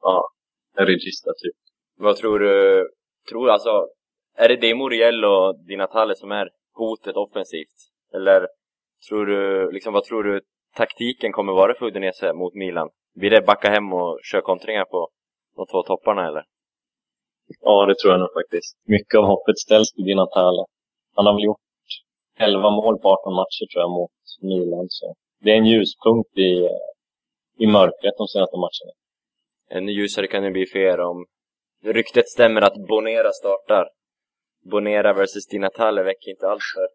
ja, 0.00 0.28
en 0.78 0.86
regista 0.86 1.30
typ. 1.30 1.56
Vad 1.96 2.16
tror 2.16 2.38
du? 2.38 2.88
Tror 3.28 3.46
du 3.46 3.52
alltså, 3.52 3.88
är 4.36 4.48
det 4.48 4.56
det 4.56 4.74
Muriel 4.74 5.24
och 5.24 5.64
Di 5.66 5.76
Natale 5.76 6.14
som 6.14 6.32
är 6.32 6.50
hotet 6.74 7.16
offensivt? 7.16 7.78
Eller 8.14 8.48
tror 9.08 9.26
du, 9.26 9.70
liksom 9.72 9.92
vad 9.92 10.04
tror 10.04 10.22
du 10.24 10.40
taktiken 10.76 11.32
kommer 11.32 11.52
vara 11.52 11.74
för 11.74 11.86
Udinese 11.86 12.32
mot 12.32 12.54
Milan? 12.54 12.88
Blir 13.14 13.30
det 13.30 13.46
backa 13.46 13.70
hem 13.70 13.92
och 13.92 14.18
köra 14.22 14.42
kontringar 14.42 14.84
på 14.84 15.08
de 15.56 15.66
två 15.66 15.82
topparna 15.82 16.28
eller? 16.28 16.44
Ja, 17.60 17.86
det 17.86 17.94
tror 17.98 18.12
jag 18.12 18.20
nog 18.20 18.32
faktiskt. 18.32 18.76
Mycket 18.86 19.18
av 19.18 19.24
hoppet 19.24 19.58
ställs 19.58 19.92
till 19.92 20.04
Di 20.04 20.14
Natale. 20.14 20.64
Han 21.14 21.26
har 21.26 21.34
väl 21.34 21.44
gjort 21.44 21.58
11 22.38 22.70
mål 22.70 22.98
på 22.98 23.08
18 23.08 23.34
matcher 23.34 23.64
tror 23.72 23.82
jag 23.82 23.90
mot 23.90 24.10
Milan. 24.40 24.86
Så 24.88 25.14
det 25.40 25.50
är 25.50 25.56
en 25.56 25.66
ljuspunkt 25.66 26.38
i, 26.38 26.68
i 27.58 27.66
mörkret 27.66 28.14
de 28.18 28.26
senaste 28.28 28.56
matcherna. 28.56 28.92
Ännu 29.76 29.92
ljusare 29.92 30.26
kan 30.26 30.42
det 30.42 30.50
bli 30.50 30.66
för 30.66 30.78
er 30.78 31.00
om 31.00 31.24
ryktet 31.84 32.28
stämmer 32.28 32.60
att 32.62 32.86
Bonera 32.88 33.30
startar. 33.30 33.88
Bonera 34.70 35.12
versus 35.12 35.46
Di 35.46 35.58
Natale 35.58 36.02
väcker 36.02 36.30
inte 36.30 36.46
alls 36.46 36.62
för 36.74 36.86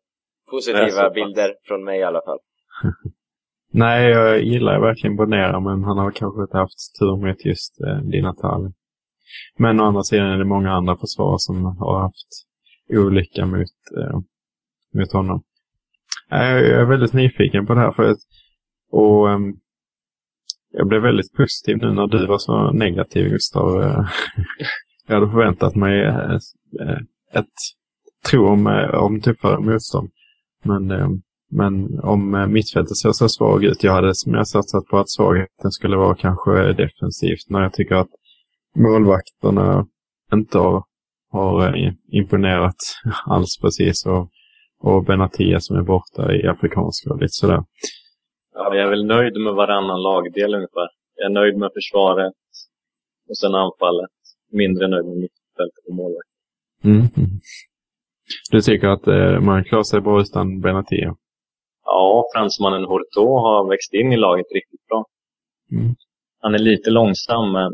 positiva 0.52 1.10
bilder 1.10 1.56
från 1.64 1.84
mig 1.84 2.00
i 2.00 2.04
alla 2.04 2.22
fall. 2.26 2.40
Nej, 3.72 4.10
jag 4.10 4.44
gillar 4.44 4.80
verkligen 4.80 5.16
Bonera, 5.16 5.60
men 5.60 5.84
han 5.84 5.98
har 5.98 6.12
kanske 6.12 6.42
inte 6.42 6.58
haft 6.58 7.00
tur 7.00 7.18
med 7.22 7.36
just 7.40 7.82
eh, 7.82 7.98
Di 7.98 8.22
Natale. 8.22 8.72
Men 9.58 9.80
å 9.80 9.84
andra 9.84 10.04
sidan 10.04 10.28
är 10.28 10.38
det 10.38 10.46
många 10.46 10.72
andra 10.72 10.98
försvarare 10.98 11.40
som 11.40 11.66
har 11.66 12.02
haft 12.02 12.28
olycka 12.90 13.46
mot, 13.46 13.78
eh, 13.98 14.20
mot 14.94 15.12
honom. 15.12 15.44
Eh, 16.32 16.58
jag 16.58 16.82
är 16.82 16.86
väldigt 16.86 17.14
nyfiken 17.14 17.66
på 17.66 17.74
det 17.74 17.80
här. 17.80 17.92
För 17.92 18.04
att, 18.04 18.18
och 18.92 19.30
ehm, 19.30 19.54
Jag 20.80 20.88
blev 20.88 21.02
väldigt 21.02 21.34
positiv 21.34 21.78
nu 21.78 21.94
när 21.94 22.08
du 22.08 22.28
var 22.28 22.38
så 22.38 22.72
negativ, 22.72 23.30
Gustav. 23.30 23.68
Jag 25.08 25.16
hade 25.16 25.32
förväntat 25.32 25.76
mig 25.76 26.06
eh, 26.06 26.34
eh, 26.82 26.98
ett 27.34 27.56
tro 28.30 28.48
om, 28.48 28.68
eh, 28.68 28.90
om 28.90 29.22
tuffare 29.22 29.60
motstånd. 29.60 30.10
Men 30.64 30.92
men 31.52 32.00
om 32.00 32.52
mittfältet 32.54 32.98
ser 32.98 33.12
så 33.12 33.30
svag 33.30 33.64
ut, 33.64 33.84
jag 33.84 33.92
hade 33.92 34.16
som 34.16 34.34
jag 34.34 34.48
satsat 34.48 34.86
på 34.86 34.98
att 34.98 35.10
svagheten 35.10 35.72
skulle 35.72 35.98
vara 35.98 36.16
kanske 36.16 36.74
defensivt 36.74 37.50
när 37.50 37.62
jag 37.62 37.74
tycker 37.74 37.96
att 37.96 38.10
målvakterna 38.76 39.86
inte 40.34 40.58
har, 40.58 40.84
har 41.32 41.76
imponerat 42.12 42.76
alls 43.26 43.60
precis. 43.62 44.06
Och, 44.06 44.30
och 44.80 45.06
Benatia 45.06 45.60
som 45.60 45.78
är 45.78 45.84
borta 45.84 46.36
i 46.36 46.48
afrikanska 46.48 47.10
och 47.10 47.22
lite 47.22 47.32
sådär. 47.32 47.64
Ja, 48.60 48.76
jag 48.76 48.86
är 48.86 48.90
väl 48.90 49.06
nöjd 49.06 49.38
med 49.38 49.54
varannan 49.54 50.02
lagdel 50.02 50.56
ungefär. 50.56 50.90
Jag 51.16 51.26
är 51.26 51.34
nöjd 51.34 51.58
med 51.58 51.70
försvaret 51.74 52.34
och 53.30 53.38
sen 53.38 53.56
anfallet. 53.56 54.12
Mindre 54.52 54.88
nöjd 54.88 55.06
med 55.06 55.18
mittfältet 55.18 55.84
och 55.88 55.96
målvakt. 55.96 56.30
Mm. 56.84 56.98
mm. 56.98 57.30
Du 58.52 58.62
tycker 58.62 58.88
att 58.88 59.08
eh, 59.08 59.40
man 59.40 59.64
klarar 59.64 59.84
sig 59.84 60.02
bra 60.02 60.22
utan 60.22 60.62
Benatia? 60.62 61.16
Ja, 61.86 62.30
fransmannen 62.36 62.86
Horto 62.86 63.26
har 63.46 63.70
växt 63.70 63.94
in 63.94 64.14
i 64.14 64.18
laget 64.18 64.46
riktigt 64.54 64.88
bra. 64.88 65.06
Mm. 65.72 65.96
Han 66.40 66.54
är 66.54 66.60
lite 66.60 66.90
långsam, 66.90 67.52
men 67.52 67.72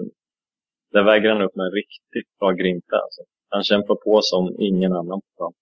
där 0.91 1.03
väger 1.03 1.29
han 1.29 1.41
upp 1.41 1.55
med 1.55 1.65
en 1.65 1.71
riktigt 1.71 2.39
bra 2.39 2.51
grinta. 2.51 2.95
Alltså. 2.95 3.21
Han 3.49 3.63
kämpar 3.63 3.95
på 3.95 4.19
som 4.21 4.55
ingen 4.59 4.93
annan 4.93 5.21
på 5.21 5.27
plan. 5.37 5.53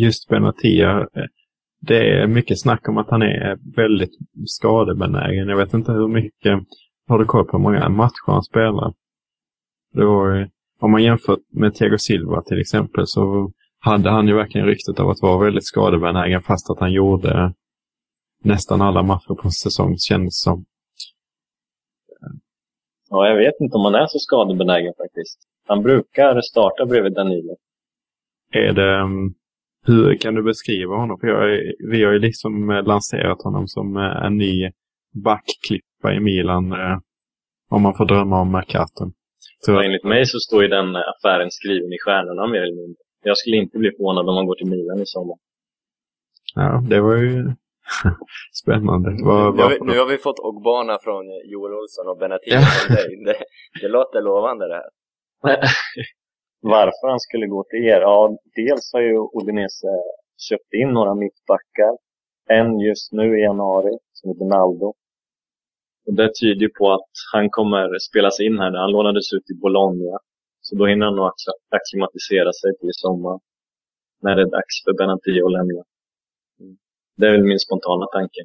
Just 0.00 0.28
Benatia, 0.28 1.00
eh, 1.00 1.26
det 1.80 2.10
är 2.10 2.26
mycket 2.26 2.60
snack 2.60 2.88
om 2.88 2.98
att 2.98 3.10
han 3.10 3.22
är 3.22 3.58
väldigt 3.76 4.12
skadebenägen. 4.46 5.48
Jag 5.48 5.56
vet 5.56 5.74
inte 5.74 5.92
hur 5.92 6.08
mycket, 6.08 6.60
har 7.08 7.18
du 7.18 7.24
koll 7.24 7.44
på 7.44 7.56
hur 7.56 7.62
många 7.62 7.88
matcher 7.88 8.26
han 8.26 8.42
spelar? 8.42 8.94
Då, 9.92 10.26
om 10.80 10.90
man 10.90 11.02
jämför 11.02 11.38
med 11.52 11.74
Thiago 11.74 11.98
Silva 11.98 12.42
till 12.42 12.60
exempel 12.60 13.06
så 13.06 13.52
hade 13.78 14.10
han 14.10 14.28
ju 14.28 14.34
verkligen 14.34 14.66
ryktet 14.66 15.00
av 15.00 15.10
att 15.10 15.22
vara 15.22 15.44
väldigt 15.44 15.66
skadebenägen 15.66 16.42
fast 16.42 16.70
att 16.70 16.80
han 16.80 16.92
gjorde 16.92 17.54
nästan 18.44 18.82
alla 18.82 19.02
matcher 19.02 19.34
på 19.34 19.42
en 19.44 19.50
säsong 19.50 19.96
kändes 19.98 20.42
som. 20.42 20.64
Ja, 23.10 23.28
jag 23.28 23.36
vet 23.36 23.54
inte 23.60 23.76
om 23.76 23.84
han 23.84 23.94
är 23.94 24.06
så 24.06 24.18
skadebenägen 24.18 24.92
faktiskt. 24.98 25.38
Han 25.66 25.82
brukar 25.82 26.40
starta 26.40 26.86
bredvid 26.86 27.12
Danilo. 27.12 27.56
Är 28.52 28.72
det, 28.72 28.96
mm, 28.96 29.34
hur 29.86 30.16
kan 30.16 30.34
du 30.34 30.42
beskriva 30.42 30.96
honom? 30.96 31.18
För 31.20 31.26
jag 31.26 31.54
är, 31.54 31.74
vi 31.90 32.04
har 32.04 32.12
ju 32.12 32.18
liksom 32.18 32.70
eh, 32.70 32.82
lanserat 32.84 33.42
honom 33.42 33.68
som 33.68 33.96
eh, 33.96 34.24
en 34.26 34.36
ny 34.36 34.70
backklippa 35.24 36.14
i 36.16 36.20
Milan. 36.20 36.72
eh, 36.72 36.98
Om 37.70 37.82
man 37.82 37.94
får 37.94 38.04
drömma 38.04 38.40
om. 38.40 38.62
Så, 38.68 39.10
Så 39.60 39.80
enligt 39.80 40.04
mig 40.04 40.26
så 40.26 40.38
står 40.38 40.62
ju 40.62 40.68
den 40.68 40.96
affären 40.96 41.50
skriven 41.50 41.92
i 41.92 41.98
stjärnorna 42.04 42.46
mer 42.46 42.62
eller 42.62 42.76
mindre. 42.82 43.00
Jag 43.24 43.38
skulle 43.38 43.56
inte 43.56 43.78
bli 43.78 43.90
förvånad 43.96 44.28
om 44.28 44.36
han 44.36 44.46
går 44.46 44.54
till 44.54 44.70
Milan 44.70 44.98
i 45.00 45.06
sommar. 45.06 45.36
ja, 46.54 46.82
det 46.90 47.00
var 47.00 47.16
ju 47.16 47.44
spännande. 48.62 49.08
Vad, 49.24 49.56
Nu 49.56 49.62
har, 49.62 49.70
vi, 49.70 49.78
nu 49.80 49.98
har 49.98 50.06
vi 50.06 50.18
fått 50.18 50.38
Ogbana 50.38 50.98
från 51.02 51.24
Joel 51.52 51.72
Olsson 51.72 52.08
och 52.08 52.18
Benatia 52.18 52.54
Ja. 52.60 52.60
från 52.60 52.96
dig. 52.96 53.24
Det, 53.24 53.36
det 53.80 53.88
låter 53.88 54.22
lovande 54.22 54.68
det 54.68 54.74
här. 54.74 54.90
Varför 56.74 57.08
han 57.08 57.20
skulle 57.20 57.46
gå 57.46 57.64
till 57.70 57.84
er? 57.84 58.00
Ja, 58.00 58.38
dels 58.56 58.92
har 58.92 59.00
ju 59.00 59.16
Udinese 59.36 59.92
köpt 60.48 60.72
in 60.80 60.88
några 60.88 61.14
mittbackar. 61.14 61.92
En 62.48 62.80
just 62.80 63.12
nu 63.12 63.38
i 63.38 63.42
januari, 63.42 63.98
som 64.12 64.30
heter 64.30 64.44
Naldo. 64.44 64.88
Och 66.06 66.14
det 66.14 66.30
tyder 66.40 66.62
ju 66.66 66.70
på 66.78 66.92
att 66.92 67.10
han 67.32 67.50
kommer 67.50 67.98
spelas 67.98 68.40
in 68.40 68.58
här 68.58 68.70
nu. 68.70 68.78
Han 68.78 68.90
lånades 68.90 69.32
ut 69.32 69.50
i 69.50 69.54
Bologna. 69.64 70.18
Så 70.60 70.76
då 70.76 70.86
hinner 70.86 71.06
han 71.06 71.16
nog 71.16 71.30
acclimatisera 71.76 72.52
sig 72.52 72.70
till 72.78 72.88
i 72.88 72.92
sommar. 72.92 73.40
När 74.22 74.36
det 74.36 74.42
är 74.42 74.50
dags 74.58 74.74
för 74.84 74.92
Benatia 74.98 75.44
att 75.46 75.52
lämna. 75.52 75.82
Det 77.16 77.26
är 77.26 77.32
väl 77.32 77.44
min 77.44 77.58
spontana 77.58 78.06
tanke. 78.06 78.40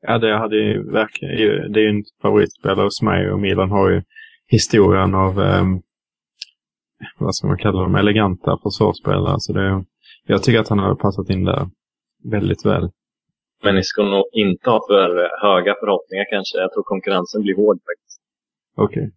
Ja, 0.00 0.18
det 0.18 0.38
hade 0.38 0.56
ju 0.56 0.92
verkligen... 0.92 1.72
Det 1.72 1.80
är 1.80 1.82
ju 1.82 1.88
en 1.88 2.04
favoritspelare 2.22 2.84
hos 2.84 3.02
mig 3.02 3.30
och 3.32 3.40
Milan 3.40 3.70
har 3.70 3.90
ju 3.90 4.02
historien 4.46 5.14
av, 5.14 5.38
um, 5.38 5.82
vad 7.18 7.34
ska 7.34 7.46
man 7.46 7.58
kalla 7.58 7.80
dem, 7.82 7.94
eleganta 7.94 8.58
försvarsspelare. 8.62 9.36
Så 9.38 9.52
det, 9.52 9.84
jag 10.26 10.42
tycker 10.42 10.60
att 10.60 10.68
han 10.68 10.78
hade 10.78 10.96
passat 10.96 11.30
in 11.30 11.44
där 11.44 11.66
väldigt 12.24 12.66
väl. 12.66 12.90
Men 13.62 13.74
ni 13.74 13.82
ska 13.82 14.02
nog 14.02 14.24
inte 14.32 14.70
ha 14.70 14.80
för 14.90 15.08
höga 15.46 15.74
förhoppningar 15.80 16.26
kanske. 16.30 16.58
Jag 16.58 16.72
tror 16.72 16.82
konkurrensen 16.82 17.42
blir 17.42 17.56
hård 17.56 17.76
faktiskt. 17.88 18.20
Okej. 18.76 19.10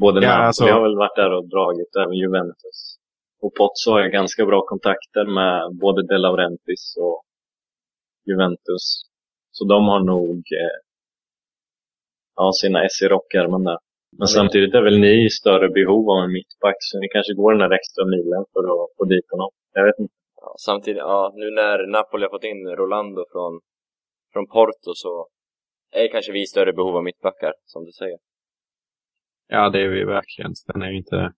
Både 0.00 0.20
Ja, 0.22 0.28
Napoli 0.28 0.46
alltså- 0.46 0.64
har 0.64 0.82
väl 0.82 0.96
varit 0.96 1.16
där 1.16 1.32
och 1.36 1.48
dragit, 1.48 1.96
även 2.02 2.16
Juventus. 2.16 2.78
Och 3.42 3.54
Pozzo 3.54 3.90
har 3.90 4.04
ju 4.04 4.10
ganska 4.10 4.46
bra 4.46 4.60
kontakter 4.66 5.24
med 5.38 5.78
både 5.80 6.06
De 6.06 6.16
Laurentiis 6.18 6.96
och 7.00 7.22
Juventus. 8.26 8.84
Så 9.50 9.64
de 9.64 9.84
har 9.84 10.00
nog 10.00 10.36
eh, 10.36 10.78
ja, 12.36 12.50
sina 12.54 12.84
S 12.84 13.02
i 13.02 13.08
rockärmen 13.08 13.64
där. 13.64 13.78
Men 14.18 14.28
samtidigt 14.28 14.74
är 14.74 14.82
väl 14.82 15.00
ni 15.00 15.26
i 15.26 15.30
större 15.30 15.68
behov 15.68 16.10
av 16.10 16.18
en 16.24 16.32
mittback, 16.32 16.78
så 16.78 16.98
ni 16.98 17.08
kanske 17.08 17.34
går 17.34 17.52
den 17.52 17.62
där 17.64 17.76
extra 17.80 18.04
milen 18.14 18.44
för 18.52 18.64
att 18.72 18.88
få 18.96 19.04
dit 19.04 19.26
honom. 19.30 19.50
Jag 19.72 19.84
vet 19.84 19.98
inte. 19.98 20.14
Ja, 20.40 20.54
samtidigt, 20.58 20.98
ja, 20.98 21.32
nu 21.34 21.50
när 21.50 21.86
Napoli 21.86 22.22
har 22.24 22.30
fått 22.30 22.44
in 22.44 22.62
Rolando 22.80 23.24
från, 23.32 23.52
från 24.32 24.46
Porto 24.46 24.90
så 24.94 25.28
är 25.92 26.08
kanske 26.08 26.32
vi 26.32 26.42
i 26.42 26.46
större 26.46 26.72
behov 26.72 26.96
av 26.96 27.04
mittbackar, 27.04 27.52
som 27.64 27.84
du 27.84 27.92
säger. 27.92 28.18
Ja, 29.48 29.70
det 29.70 29.80
är 29.80 29.88
vi 29.88 30.04
verkligen. 30.04 30.54
Sen 30.54 30.82
är 30.82 30.90
vi 30.90 30.96
inte, 30.96 31.32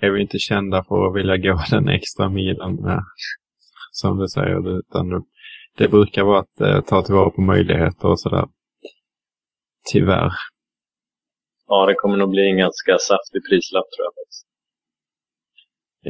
är 0.00 0.10
vi 0.10 0.20
inte 0.20 0.38
kända 0.38 0.84
för 0.88 1.06
att 1.06 1.16
vilja 1.16 1.36
gå 1.36 1.58
den 1.70 1.88
extra 1.88 2.28
milen 2.28 2.74
med, 2.74 3.02
som 3.92 4.18
du 4.18 4.28
säger. 4.28 4.78
Utan 4.78 5.08
det, 5.08 5.22
det 5.76 5.88
brukar 5.88 6.24
vara 6.24 6.38
att 6.38 6.60
eh, 6.60 6.80
ta 6.80 7.02
tillvara 7.02 7.30
på 7.30 7.40
möjligheter 7.40 8.08
och 8.08 8.20
sådär. 8.20 8.46
Tyvärr. 9.92 10.32
Ja, 11.68 11.86
det 11.86 11.94
kommer 11.94 12.16
nog 12.16 12.30
bli 12.30 12.50
en 12.50 12.56
ganska 12.56 12.98
saftig 12.98 13.40
prislapp 13.48 13.88
tror 13.96 14.04
jag. 14.04 14.12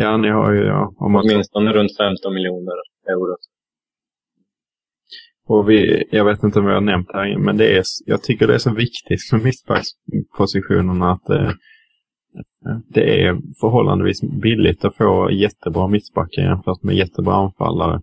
Ja, 0.03 0.17
ni 0.17 0.29
har 0.29 0.53
ju, 0.53 0.65
ja, 0.65 0.95
om 0.97 1.13
man 1.13 1.25
Åtminstone 1.25 1.73
runt 1.73 1.97
15 1.97 2.35
miljoner 2.35 2.77
euro. 3.09 3.37
Och 5.47 5.71
vi, 5.71 6.05
jag 6.11 6.25
vet 6.25 6.43
inte 6.43 6.59
om 6.59 6.67
jag 6.67 6.75
har 6.75 6.81
nämnt 6.81 7.13
här, 7.13 7.39
men 7.39 7.57
det 7.57 7.77
är, 7.77 7.85
jag 8.07 8.23
tycker 8.23 8.47
det 8.47 8.55
är 8.55 8.59
så 8.59 8.75
viktigt 8.75 9.21
med 9.33 9.43
mittbackspositionerna 9.43 11.13
att 11.13 11.31
eh, 11.31 11.51
det 12.89 13.25
är 13.25 13.39
förhållandevis 13.61 14.21
billigt 14.23 14.85
att 14.85 14.97
få 14.97 15.31
jättebra 15.31 15.89
mittbackar 15.89 16.43
jämfört 16.43 16.83
med 16.83 16.97
jättebra 16.97 17.35
anfallare. 17.35 18.01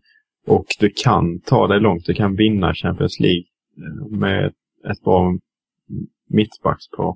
Och 0.48 0.66
du 0.80 0.90
kan 0.90 1.40
ta 1.40 1.68
dig 1.68 1.80
långt, 1.80 2.06
du 2.06 2.14
kan 2.14 2.36
vinna 2.36 2.74
Champions 2.74 3.20
League 3.20 3.44
eh, 3.78 4.18
med 4.20 4.46
ett 4.92 5.02
bra 5.04 5.38
mittbackspar. 6.30 7.16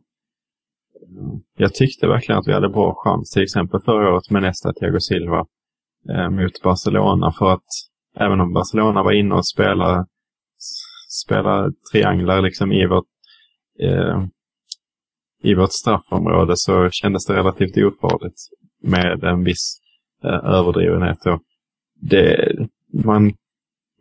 Jag 1.58 1.74
tyckte 1.74 2.08
verkligen 2.08 2.40
att 2.40 2.48
vi 2.48 2.54
hade 2.54 2.70
bra 2.70 2.94
chans, 2.98 3.32
till 3.32 3.44
exempel 3.44 3.82
förra 3.82 4.14
året 4.14 4.30
med 4.30 4.42
nästa 4.42 4.74
Thiago 4.74 5.00
Silva 5.00 5.46
eh, 6.10 6.30
mot 6.30 6.62
Barcelona. 6.64 7.32
För 7.32 7.54
att 7.54 7.68
även 8.16 8.42
om 8.42 8.54
Barcelona 8.54 9.04
var 9.04 9.12
inne 9.12 9.36
och 9.36 9.48
spelade, 9.48 10.06
spelade 11.26 11.74
trianglar 11.92 12.42
liksom 12.42 12.72
i 12.72 12.88
vårt, 12.88 13.08
eh, 13.80 14.26
i 15.44 15.54
vårt 15.54 15.72
straffområde 15.72 16.54
så 16.56 16.90
kändes 16.92 17.26
det 17.26 17.34
relativt 17.34 17.78
ofarligt 17.78 18.40
med 18.84 19.24
en 19.24 19.44
viss 19.44 19.80
eh, 20.24 20.46
överdrivenhet. 20.46 21.26
Och 21.26 21.42
det, 22.02 22.56
man, 23.06 23.34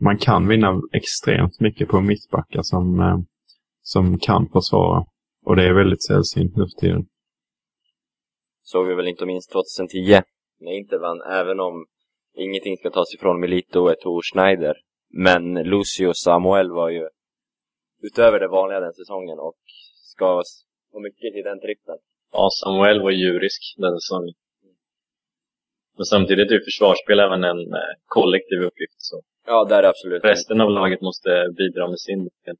man 0.00 0.18
kan 0.18 0.48
vinna 0.48 0.80
extremt 0.92 1.60
mycket 1.60 1.88
på 1.88 2.00
mittbackar 2.00 2.62
som, 2.62 3.00
eh, 3.00 3.18
som 3.82 4.18
kan 4.18 4.48
försvara. 4.48 5.04
Och 5.48 5.56
det 5.56 5.64
är 5.68 5.74
väldigt 5.74 6.04
sällsynt 6.06 6.56
nu 6.56 6.62
för 6.70 6.80
tiden. 6.80 7.02
Såg 8.62 8.86
vi 8.86 8.94
väl 8.94 9.08
inte 9.08 9.26
minst 9.26 9.52
2010, 9.52 10.22
när 10.60 10.72
Inter 10.72 10.98
vann, 10.98 11.20
även 11.40 11.60
om 11.60 11.86
ingenting 12.34 12.76
ska 12.76 12.90
tas 12.90 13.14
ifrån 13.14 13.40
Milito 13.40 13.80
och 13.80 13.90
Eto'o 13.90 14.20
Schneider. 14.22 14.76
Men 15.26 15.54
Lucio 15.54 16.12
Samuel 16.14 16.70
var 16.70 16.88
ju 16.90 17.08
utöver 18.02 18.40
det 18.40 18.48
vanliga 18.48 18.80
den 18.80 18.92
säsongen 18.92 19.38
och 19.38 19.58
ska 20.12 20.42
få 20.92 21.00
mycket 21.00 21.32
till 21.34 21.44
den 21.44 21.60
trippen. 21.60 21.98
Ja, 22.32 22.48
Samuel 22.62 23.02
var 23.02 23.10
djurisk 23.10 23.62
den 23.76 24.00
säsongen. 24.00 24.34
Men 25.96 26.04
samtidigt 26.04 26.50
är 26.50 26.54
ju 26.54 26.64
försvarsspel 26.64 27.20
även 27.20 27.44
en 27.44 27.60
eh, 27.74 27.94
kollektiv 28.06 28.58
uppgift. 28.68 28.94
Så 28.96 29.22
Ja, 29.46 29.64
där 29.64 29.82
är 29.82 29.88
absolut. 29.88 30.24
resten 30.24 30.60
av 30.60 30.70
laget 30.70 31.00
måste 31.00 31.30
bidra 31.58 31.88
med 31.88 32.00
sin 32.00 32.18
del. 32.44 32.56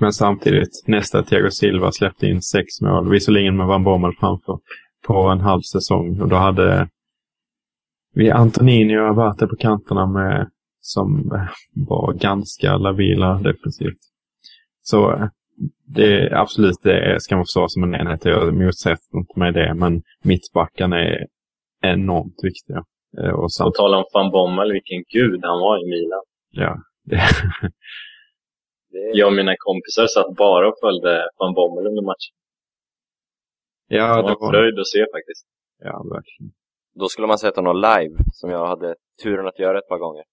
Men 0.00 0.12
samtidigt, 0.12 0.84
nästa 0.86 1.22
Thiago 1.22 1.50
Silva 1.50 1.92
släppte 1.92 2.26
in 2.26 2.42
sex 2.42 2.80
mål, 2.80 3.10
visserligen 3.10 3.56
med 3.56 3.66
Van 3.66 3.84
Bommel 3.84 4.12
framför, 4.20 4.58
på 5.06 5.14
en 5.28 5.40
halv 5.40 5.60
säsong. 5.60 6.20
Och 6.20 6.28
då 6.28 6.36
hade 6.36 6.88
vi 8.14 8.30
Antonini 8.30 8.98
och 8.98 9.08
Abate 9.08 9.46
på 9.46 9.56
kanterna 9.56 10.06
med, 10.06 10.50
som 10.80 11.30
var 11.74 12.12
ganska 12.12 12.76
labila 12.76 13.34
defensivt. 13.34 13.98
Så 14.82 15.12
eh, 15.12 15.28
det 15.86 16.32
absolut, 16.32 16.76
det 16.82 17.16
ska 17.20 17.36
man 17.36 17.44
försvara 17.44 17.68
som 17.68 17.82
en 17.84 17.94
enhet. 17.94 18.24
Jag 18.24 18.54
motsätter 18.54 19.18
inte 19.18 19.38
mig 19.38 19.52
det, 19.52 19.74
men 19.74 20.02
mittbackarna 20.24 20.96
är 21.04 21.26
enormt 21.82 22.36
viktiga. 22.42 22.84
Eh, 23.18 23.30
Och 23.34 23.42
På 23.42 23.48
samt, 23.48 23.74
tal 23.74 23.94
om 23.94 24.04
van 24.14 24.30
Bommel, 24.30 24.72
vilken 24.72 25.02
gud 25.12 25.40
han 25.42 25.60
var 25.60 25.76
i 25.78 25.90
Milan. 25.90 26.22
ja, 26.50 26.76
det, 28.90 28.98
Det 29.12 29.18
Jag 29.18 29.26
och 29.28 29.36
mina 29.40 29.54
kompisar 29.58 30.06
satt 30.06 30.36
bara 30.36 30.68
och 30.68 30.78
följde 30.84 31.28
van 31.38 31.54
Bommel 31.54 31.86
under 31.90 32.02
matchen. 32.02 32.34
ja, 33.88 34.08
Det 34.08 34.16
det 34.16 34.22
var 34.22 34.30
en 34.30 34.36
var, 34.40 34.50
fröjd 34.52 34.78
att 34.78 34.86
se 34.94 35.00
faktiskt. 35.16 35.44
ja, 35.88 35.94
verkligen. 36.14 36.52
Då 37.00 37.08
skulle 37.08 37.26
man 37.26 37.38
sett 37.38 37.56
honom 37.56 37.76
live, 37.76 38.14
som 38.32 38.50
jag 38.50 38.66
hade 38.66 38.94
turen 39.22 39.46
att 39.46 39.58
göra 39.58 39.78
ett 39.78 39.88
par 39.88 39.98
gånger. 39.98 40.24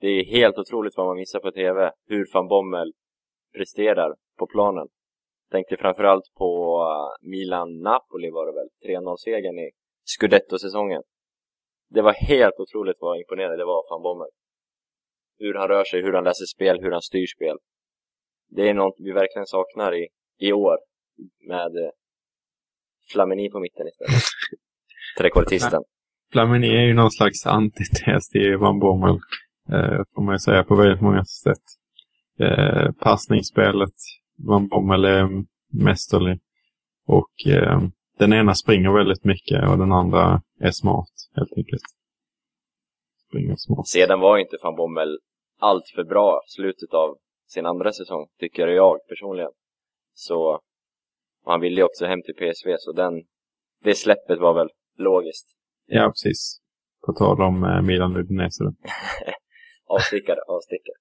Det 0.00 0.06
är 0.06 0.24
helt 0.24 0.58
otroligt 0.58 0.96
vad 0.96 1.06
man 1.06 1.16
missar 1.16 1.40
på 1.40 1.50
TV, 1.50 1.90
hur 2.06 2.26
van 2.34 2.48
Bommel 2.48 2.92
presterar 3.56 4.14
på 4.38 4.46
planen. 4.46 4.88
Tänkte 5.50 5.76
framförallt 5.76 6.24
på 6.38 6.50
uh, 6.82 7.28
Milan-Napoli 7.30 8.30
var 8.30 8.46
det 8.46 8.52
väl, 8.52 8.68
3-0-segern 8.96 9.58
i 9.58 9.70
Scudetto-säsongen. 10.04 11.02
Det 11.90 12.02
var 12.02 12.12
helt 12.12 12.54
otroligt 12.58 12.96
vad 13.00 13.18
imponerande 13.18 13.56
det 13.56 13.64
var 13.64 13.82
van 13.90 14.02
Bommel. 14.02 14.28
Hur 15.38 15.54
han 15.54 15.68
rör 15.68 15.84
sig, 15.84 16.02
hur 16.02 16.12
han 16.12 16.24
läser 16.24 16.44
spel, 16.46 16.80
hur 16.80 16.90
han 16.90 17.02
styr 17.02 17.26
spel. 17.26 17.56
Det 18.48 18.68
är 18.68 18.74
något 18.74 18.94
vi 18.98 19.12
verkligen 19.12 19.46
saknar 19.46 19.94
i, 19.94 20.08
i 20.38 20.52
år, 20.52 20.78
med 21.48 21.84
eh, 21.84 21.90
Flamini 23.12 23.50
på 23.50 23.60
mitten 23.60 23.86
istället. 23.88 24.22
Trekvartisten. 25.18 25.82
Flamini 26.32 26.68
är 26.68 26.82
ju 26.82 26.94
någon 26.94 27.10
slags 27.10 27.46
antites 27.46 28.28
till 28.28 28.56
Van 28.56 28.78
Bommel. 28.78 29.18
Eh, 29.72 30.02
får 30.14 30.22
man 30.22 30.34
ju 30.34 30.38
säga 30.38 30.64
på 30.64 30.74
väldigt 30.74 31.00
många 31.00 31.24
sätt. 31.24 31.62
Eh, 32.40 32.92
passningsspelet. 32.92 33.94
Van 34.38 34.68
Bommel 34.68 35.04
är 35.04 35.28
mästerlig. 35.72 36.40
Och 37.06 37.46
eh, 37.46 37.80
den 38.18 38.32
ena 38.32 38.54
springer 38.54 38.92
väldigt 38.92 39.24
mycket 39.24 39.68
och 39.68 39.78
den 39.78 39.92
andra 39.92 40.42
är 40.60 40.70
smart 40.70 41.08
helt 41.36 41.52
enkelt. 41.56 41.82
Springer 43.28 43.56
smart. 43.56 43.88
Sedan 43.88 44.20
var 44.20 44.38
inte 44.38 44.56
van 44.62 44.76
Bommel 44.76 45.18
allt 45.58 45.88
för 45.94 46.04
bra 46.04 46.40
slutet 46.46 46.94
av 46.94 47.16
sin 47.46 47.66
andra 47.66 47.92
säsong, 47.92 48.26
tycker 48.38 48.68
jag 48.68 48.98
personligen. 49.08 49.50
Så, 50.14 50.60
han 51.44 51.60
ville 51.60 51.76
ju 51.76 51.84
också 51.84 52.06
hem 52.06 52.22
till 52.22 52.34
PSV, 52.34 52.76
så 52.78 52.92
den, 52.92 53.12
det 53.84 53.94
släppet 53.94 54.38
var 54.38 54.54
väl 54.54 54.68
logiskt. 54.98 55.46
Ja, 55.86 56.08
precis. 56.08 56.60
På 57.06 57.12
tal 57.12 57.42
om 57.42 57.64
eh, 57.64 57.82
Milan 57.82 58.16
Udinese 58.16 58.64
då. 58.64 58.72
Avstickare, 59.94 60.40
avstickare. 60.48 60.96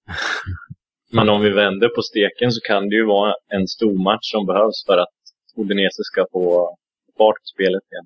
Men 1.13 1.29
om 1.29 1.41
vi 1.41 1.49
vänder 1.49 1.89
på 1.89 2.01
steken 2.01 2.51
så 2.51 2.61
kan 2.61 2.89
det 2.89 2.95
ju 2.95 3.05
vara 3.05 3.33
en 3.47 3.67
stor 3.67 4.03
match 4.03 4.31
som 4.31 4.45
behövs 4.45 4.85
för 4.85 4.97
att 4.97 5.15
Udinese 5.57 6.03
ska 6.03 6.25
få 6.31 6.77
fart 7.17 7.35
på 7.35 7.45
spelet 7.53 7.83
igen. 7.91 8.05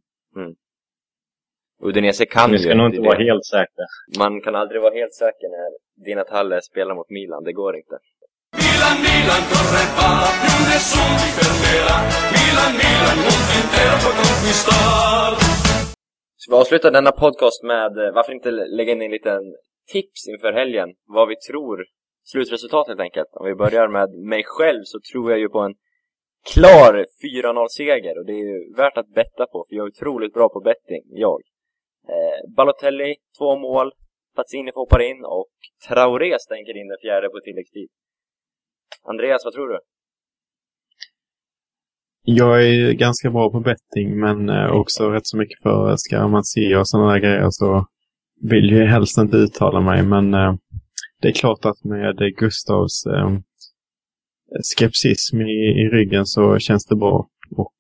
Udinese 1.81 2.25
kan 2.25 2.51
ju 2.51 2.59
ska 2.59 2.75
nog 2.75 2.85
inte 2.85 3.01
det. 3.01 3.07
vara 3.07 3.17
helt 3.17 3.45
säkra. 3.45 3.85
Man 4.17 4.41
kan 4.41 4.55
aldrig 4.55 4.81
vara 4.81 4.93
helt 4.93 5.13
säker 5.13 5.49
när 5.49 5.69
Dina 6.05 6.23
Talle 6.23 6.61
spelar 6.61 6.95
mot 6.95 7.09
Milan, 7.09 7.43
det 7.43 7.53
går 7.53 7.75
inte. 7.75 7.97
Milan, 8.79 8.97
Milan 9.07 9.43
corre 9.51 9.83
va, 9.97 10.11
e 10.27 10.31
più 10.41 10.55
nessun 10.71 11.11
ti 11.19 11.29
fermerà. 11.37 11.97
Milan, 12.35 12.71
Milan, 12.81 13.17
mondo 13.25 13.51
intero 13.59 13.95
può 14.03 14.11
conquistar. 14.21 15.31
Ska 16.41 16.47
vi 16.51 16.57
avsluta 16.61 16.89
denna 16.97 17.11
podcast 17.11 17.59
med, 17.63 17.91
eh, 17.97 18.11
varför 18.17 18.33
inte 18.33 18.51
lägga 18.51 18.91
in 18.93 19.01
en 19.01 19.11
liten 19.11 19.43
tips 19.93 20.21
inför 20.33 20.51
helgen? 20.53 20.89
Vad 21.15 21.27
vi 21.27 21.35
tror, 21.35 21.85
slutresultat 22.23 22.87
helt 22.87 22.99
enkelt. 22.99 23.31
Om 23.39 23.45
vi 23.45 23.55
börjar 23.55 23.87
med 23.87 24.09
mig 24.33 24.43
själv 24.45 24.83
så 24.83 24.97
tror 25.11 25.31
jag 25.31 25.39
ju 25.39 25.49
på 25.49 25.59
en 25.59 25.75
klar 26.53 27.05
4-0-seger 27.23 28.17
och 28.19 28.25
det 28.25 28.33
är 28.41 28.45
ju 28.51 28.73
värt 28.81 28.97
att 28.97 29.09
betta 29.19 29.45
på, 29.45 29.65
för 29.67 29.75
jag 29.75 29.83
är 29.85 29.91
otroligt 29.91 30.33
bra 30.33 30.49
på 30.49 30.59
betting, 30.59 31.03
jag. 31.25 31.41
Eh, 32.13 32.39
Balotelli, 32.55 33.15
två 33.37 33.57
mål. 33.57 33.91
Pazzini 34.35 34.71
hoppar 34.75 35.01
in 35.01 35.25
och 35.25 35.53
Traoré 35.87 36.39
stänker 36.39 36.77
in 36.77 36.87
den 36.87 36.97
fjärde 37.01 37.29
på 37.29 37.39
tilläggstid. 37.43 37.89
Andreas, 39.09 39.41
vad 39.45 39.53
tror 39.53 39.67
du? 39.67 39.79
Jag 42.23 42.67
är 42.67 42.91
ganska 42.93 43.31
bra 43.31 43.51
på 43.51 43.59
betting, 43.59 44.19
men 44.19 44.49
eh, 44.49 44.71
också 44.71 45.09
rätt 45.09 45.27
så 45.27 45.37
mycket 45.37 45.61
för 45.63 45.95
Scaramanzia 45.97 46.79
och 46.79 46.89
sådana 46.89 47.11
där 47.11 47.19
grejer. 47.19 47.47
Så 47.49 47.85
vill 48.41 48.69
ju 48.69 48.85
helst 48.85 49.17
inte 49.17 49.37
uttala 49.37 49.81
mig, 49.81 50.03
men 50.03 50.33
eh, 50.33 50.55
det 51.21 51.27
är 51.27 51.31
klart 51.31 51.65
att 51.65 51.83
med 51.83 52.35
Gustavs 52.37 53.05
eh, 53.05 53.29
skepsism 54.63 55.41
i, 55.41 55.81
i 55.81 55.89
ryggen 55.89 56.25
så 56.25 56.59
känns 56.59 56.85
det 56.85 56.95
bra. 56.95 57.27
Och 57.51 57.75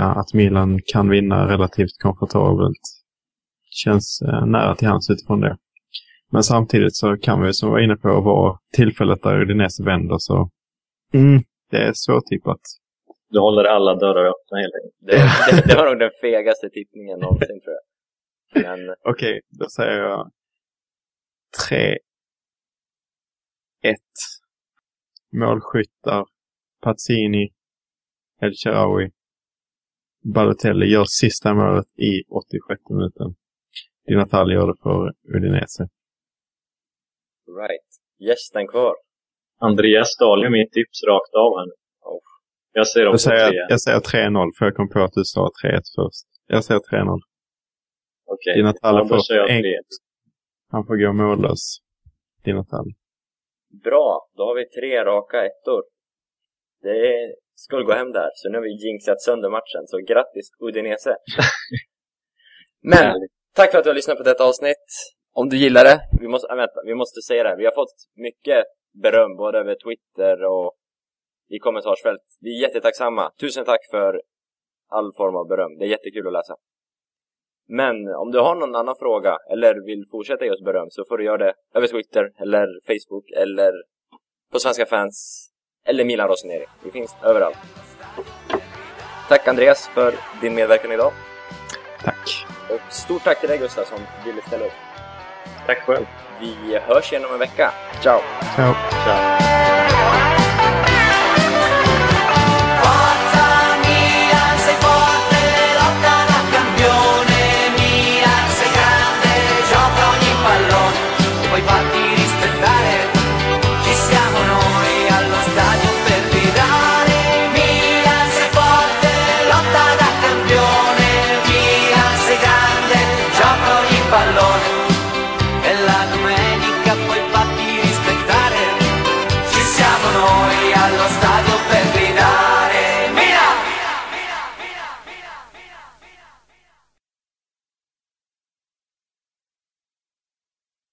att 0.00 0.34
Milan 0.34 0.80
kan 0.86 1.08
vinna 1.08 1.48
relativt 1.48 1.98
komfortabelt 2.02 2.80
känns 3.70 4.22
nära 4.46 4.74
till 4.76 4.88
hands 4.88 5.10
utifrån 5.10 5.40
det. 5.40 5.56
Men 6.32 6.42
samtidigt 6.42 6.96
så 6.96 7.16
kan 7.16 7.42
vi, 7.42 7.52
som 7.52 7.68
vi 7.68 7.72
var 7.72 7.80
inne 7.80 7.96
på, 7.96 8.20
vara 8.20 8.58
tillfället 8.72 9.22
där 9.22 9.40
Udinese 9.40 9.84
vänder. 9.84 10.16
Så 10.18 10.50
mm, 11.14 11.42
det 11.70 11.76
är 11.76 11.92
svårtippat. 11.94 12.60
Du 13.30 13.40
håller 13.40 13.64
alla 13.64 13.94
dörrar 13.94 14.24
öppna 14.24 14.58
helt 14.58 14.74
enkelt. 14.74 14.96
Det, 15.00 15.12
det, 15.56 15.68
det 15.68 15.74
var 15.80 15.90
nog 15.90 15.98
den 15.98 16.10
fegaste 16.20 16.70
tippningen 16.70 17.18
någonsin 17.18 17.60
tror 17.60 17.74
jag. 17.74 17.84
Men 18.62 18.94
Okej, 19.04 19.40
då 19.48 19.68
säger 19.68 19.98
jag 19.98 20.30
3 21.68 21.98
1 23.82 23.96
Målskyttar 25.32 26.24
Pazzini 26.82 27.48
El 28.40 28.52
Sharawi 28.54 29.10
Balotelli 30.34 30.86
gör 30.86 31.04
sista 31.04 31.54
målet 31.54 31.98
i 31.98 32.22
86 32.28 32.80
minuten. 32.90 33.34
Di 34.06 34.14
Natale 34.14 34.54
gör 34.54 34.66
det 34.66 34.74
för 34.82 35.12
Udinese. 35.36 35.88
Right. 37.62 37.88
Gästen 38.28 38.66
kvar. 38.68 38.94
Andreas 39.60 40.08
stal 40.16 40.42
ju 40.44 40.50
mitt 40.50 40.72
tips 40.72 40.98
rakt 41.08 41.34
av 41.34 41.50
här. 41.58 41.70
Oh. 42.10 42.20
Jag 42.72 42.86
säger 42.88 43.06
Jag 43.06 43.14
också 43.14 43.28
säger, 43.28 43.48
tre. 43.50 43.66
jag 43.68 43.80
säger 43.80 44.00
3-0 44.00 44.50
för 44.58 44.64
jag 44.66 44.74
kom 44.76 44.88
på 44.88 45.00
att 45.00 45.12
du 45.12 45.24
sa 45.24 45.50
3-1 45.64 45.80
först. 45.96 46.26
Jag 46.46 46.64
säger 46.64 46.80
3-0. 46.80 47.20
Okej. 48.26 48.54
Di 48.56 48.62
Natale 48.62 48.98
Ja, 48.98 49.02
då 49.02 49.08
får 49.08 49.36
jag. 49.36 49.62
Han 50.68 50.86
får 50.86 50.96
gå 50.96 51.12
mållös. 51.12 51.62
Di 52.44 52.52
Natale. 52.52 52.90
Bra, 53.84 54.28
då 54.36 54.42
har 54.42 54.54
vi 54.54 54.64
tre 54.68 55.04
raka 55.04 55.46
ettor. 55.46 55.82
Det 56.82 57.34
skulle 57.54 57.84
gå 57.84 57.92
hem 57.92 58.12
där, 58.12 58.30
så 58.34 58.48
nu 58.48 58.56
har 58.58 58.62
vi 58.62 58.86
jinxat 58.86 59.20
sönder 59.22 59.50
matchen, 59.50 59.82
så 59.86 59.98
grattis 59.98 60.50
Udinese! 60.60 61.16
Men, 62.92 63.14
tack 63.54 63.70
för 63.70 63.78
att 63.78 63.84
du 63.84 63.90
har 63.90 63.94
lyssnat 63.94 64.16
på 64.16 64.22
detta 64.22 64.44
avsnitt. 64.44 64.86
Om 65.32 65.48
du 65.48 65.56
gillar 65.56 65.84
det, 65.84 66.00
vi 66.20 66.28
måste, 66.28 66.48
äh, 66.52 66.56
vänta, 66.56 66.82
vi 66.84 66.94
måste 66.94 67.22
säga 67.22 67.42
det 67.42 67.48
här. 67.48 67.56
Vi 67.56 67.64
har 67.64 67.72
fått 67.72 67.94
mycket 68.16 68.64
beröm, 69.02 69.36
både 69.36 69.58
över 69.58 69.76
Twitter 69.84 70.44
och 70.44 70.72
i 71.48 71.58
kommentarsfält. 71.58 72.22
Vi 72.40 72.56
är 72.56 72.68
jättetacksamma. 72.68 73.30
Tusen 73.40 73.64
tack 73.64 73.80
för 73.90 74.22
all 74.88 75.12
form 75.16 75.36
av 75.36 75.48
beröm. 75.48 75.78
Det 75.78 75.84
är 75.84 75.88
jättekul 75.88 76.26
att 76.26 76.32
läsa. 76.32 76.54
Men 77.68 78.08
om 78.14 78.30
du 78.30 78.38
har 78.38 78.54
någon 78.54 78.74
annan 78.74 78.94
fråga 78.98 79.38
eller 79.52 79.86
vill 79.86 80.04
fortsätta 80.10 80.44
ge 80.44 80.50
oss 80.50 80.64
beröm 80.64 80.90
så 80.90 81.04
får 81.08 81.18
du 81.18 81.24
göra 81.24 81.38
det 81.38 81.54
över 81.74 81.86
Twitter 81.86 82.32
eller 82.38 82.66
Facebook 82.86 83.30
eller 83.30 83.72
på 84.52 84.58
Svenska 84.58 84.86
fans 84.86 85.46
eller 85.86 86.04
Milan 86.04 86.28
Rossoneri. 86.28 86.66
Vi 86.84 86.90
finns 86.90 87.16
överallt. 87.24 87.58
Tack 89.28 89.48
Andreas 89.48 89.88
för 89.88 90.14
din 90.40 90.54
medverkan 90.54 90.92
idag. 90.92 91.12
Tack. 92.04 92.46
Och 92.70 92.92
stort 92.92 93.24
tack 93.24 93.40
till 93.40 93.48
dig 93.48 93.58
Gustav 93.58 93.84
som 93.84 93.98
ville 94.24 94.42
ställa 94.42 94.64
upp. 94.64 94.89
Tack 95.70 95.82
själv. 95.86 96.06
Vi 96.40 96.78
hörs 96.86 97.12
igen 97.12 97.24
om 97.24 97.32
en 97.32 97.38
vecka. 97.38 97.72
Ciao. 98.02 98.20
Ciao. 98.56 98.74
Ciao. 99.04 99.89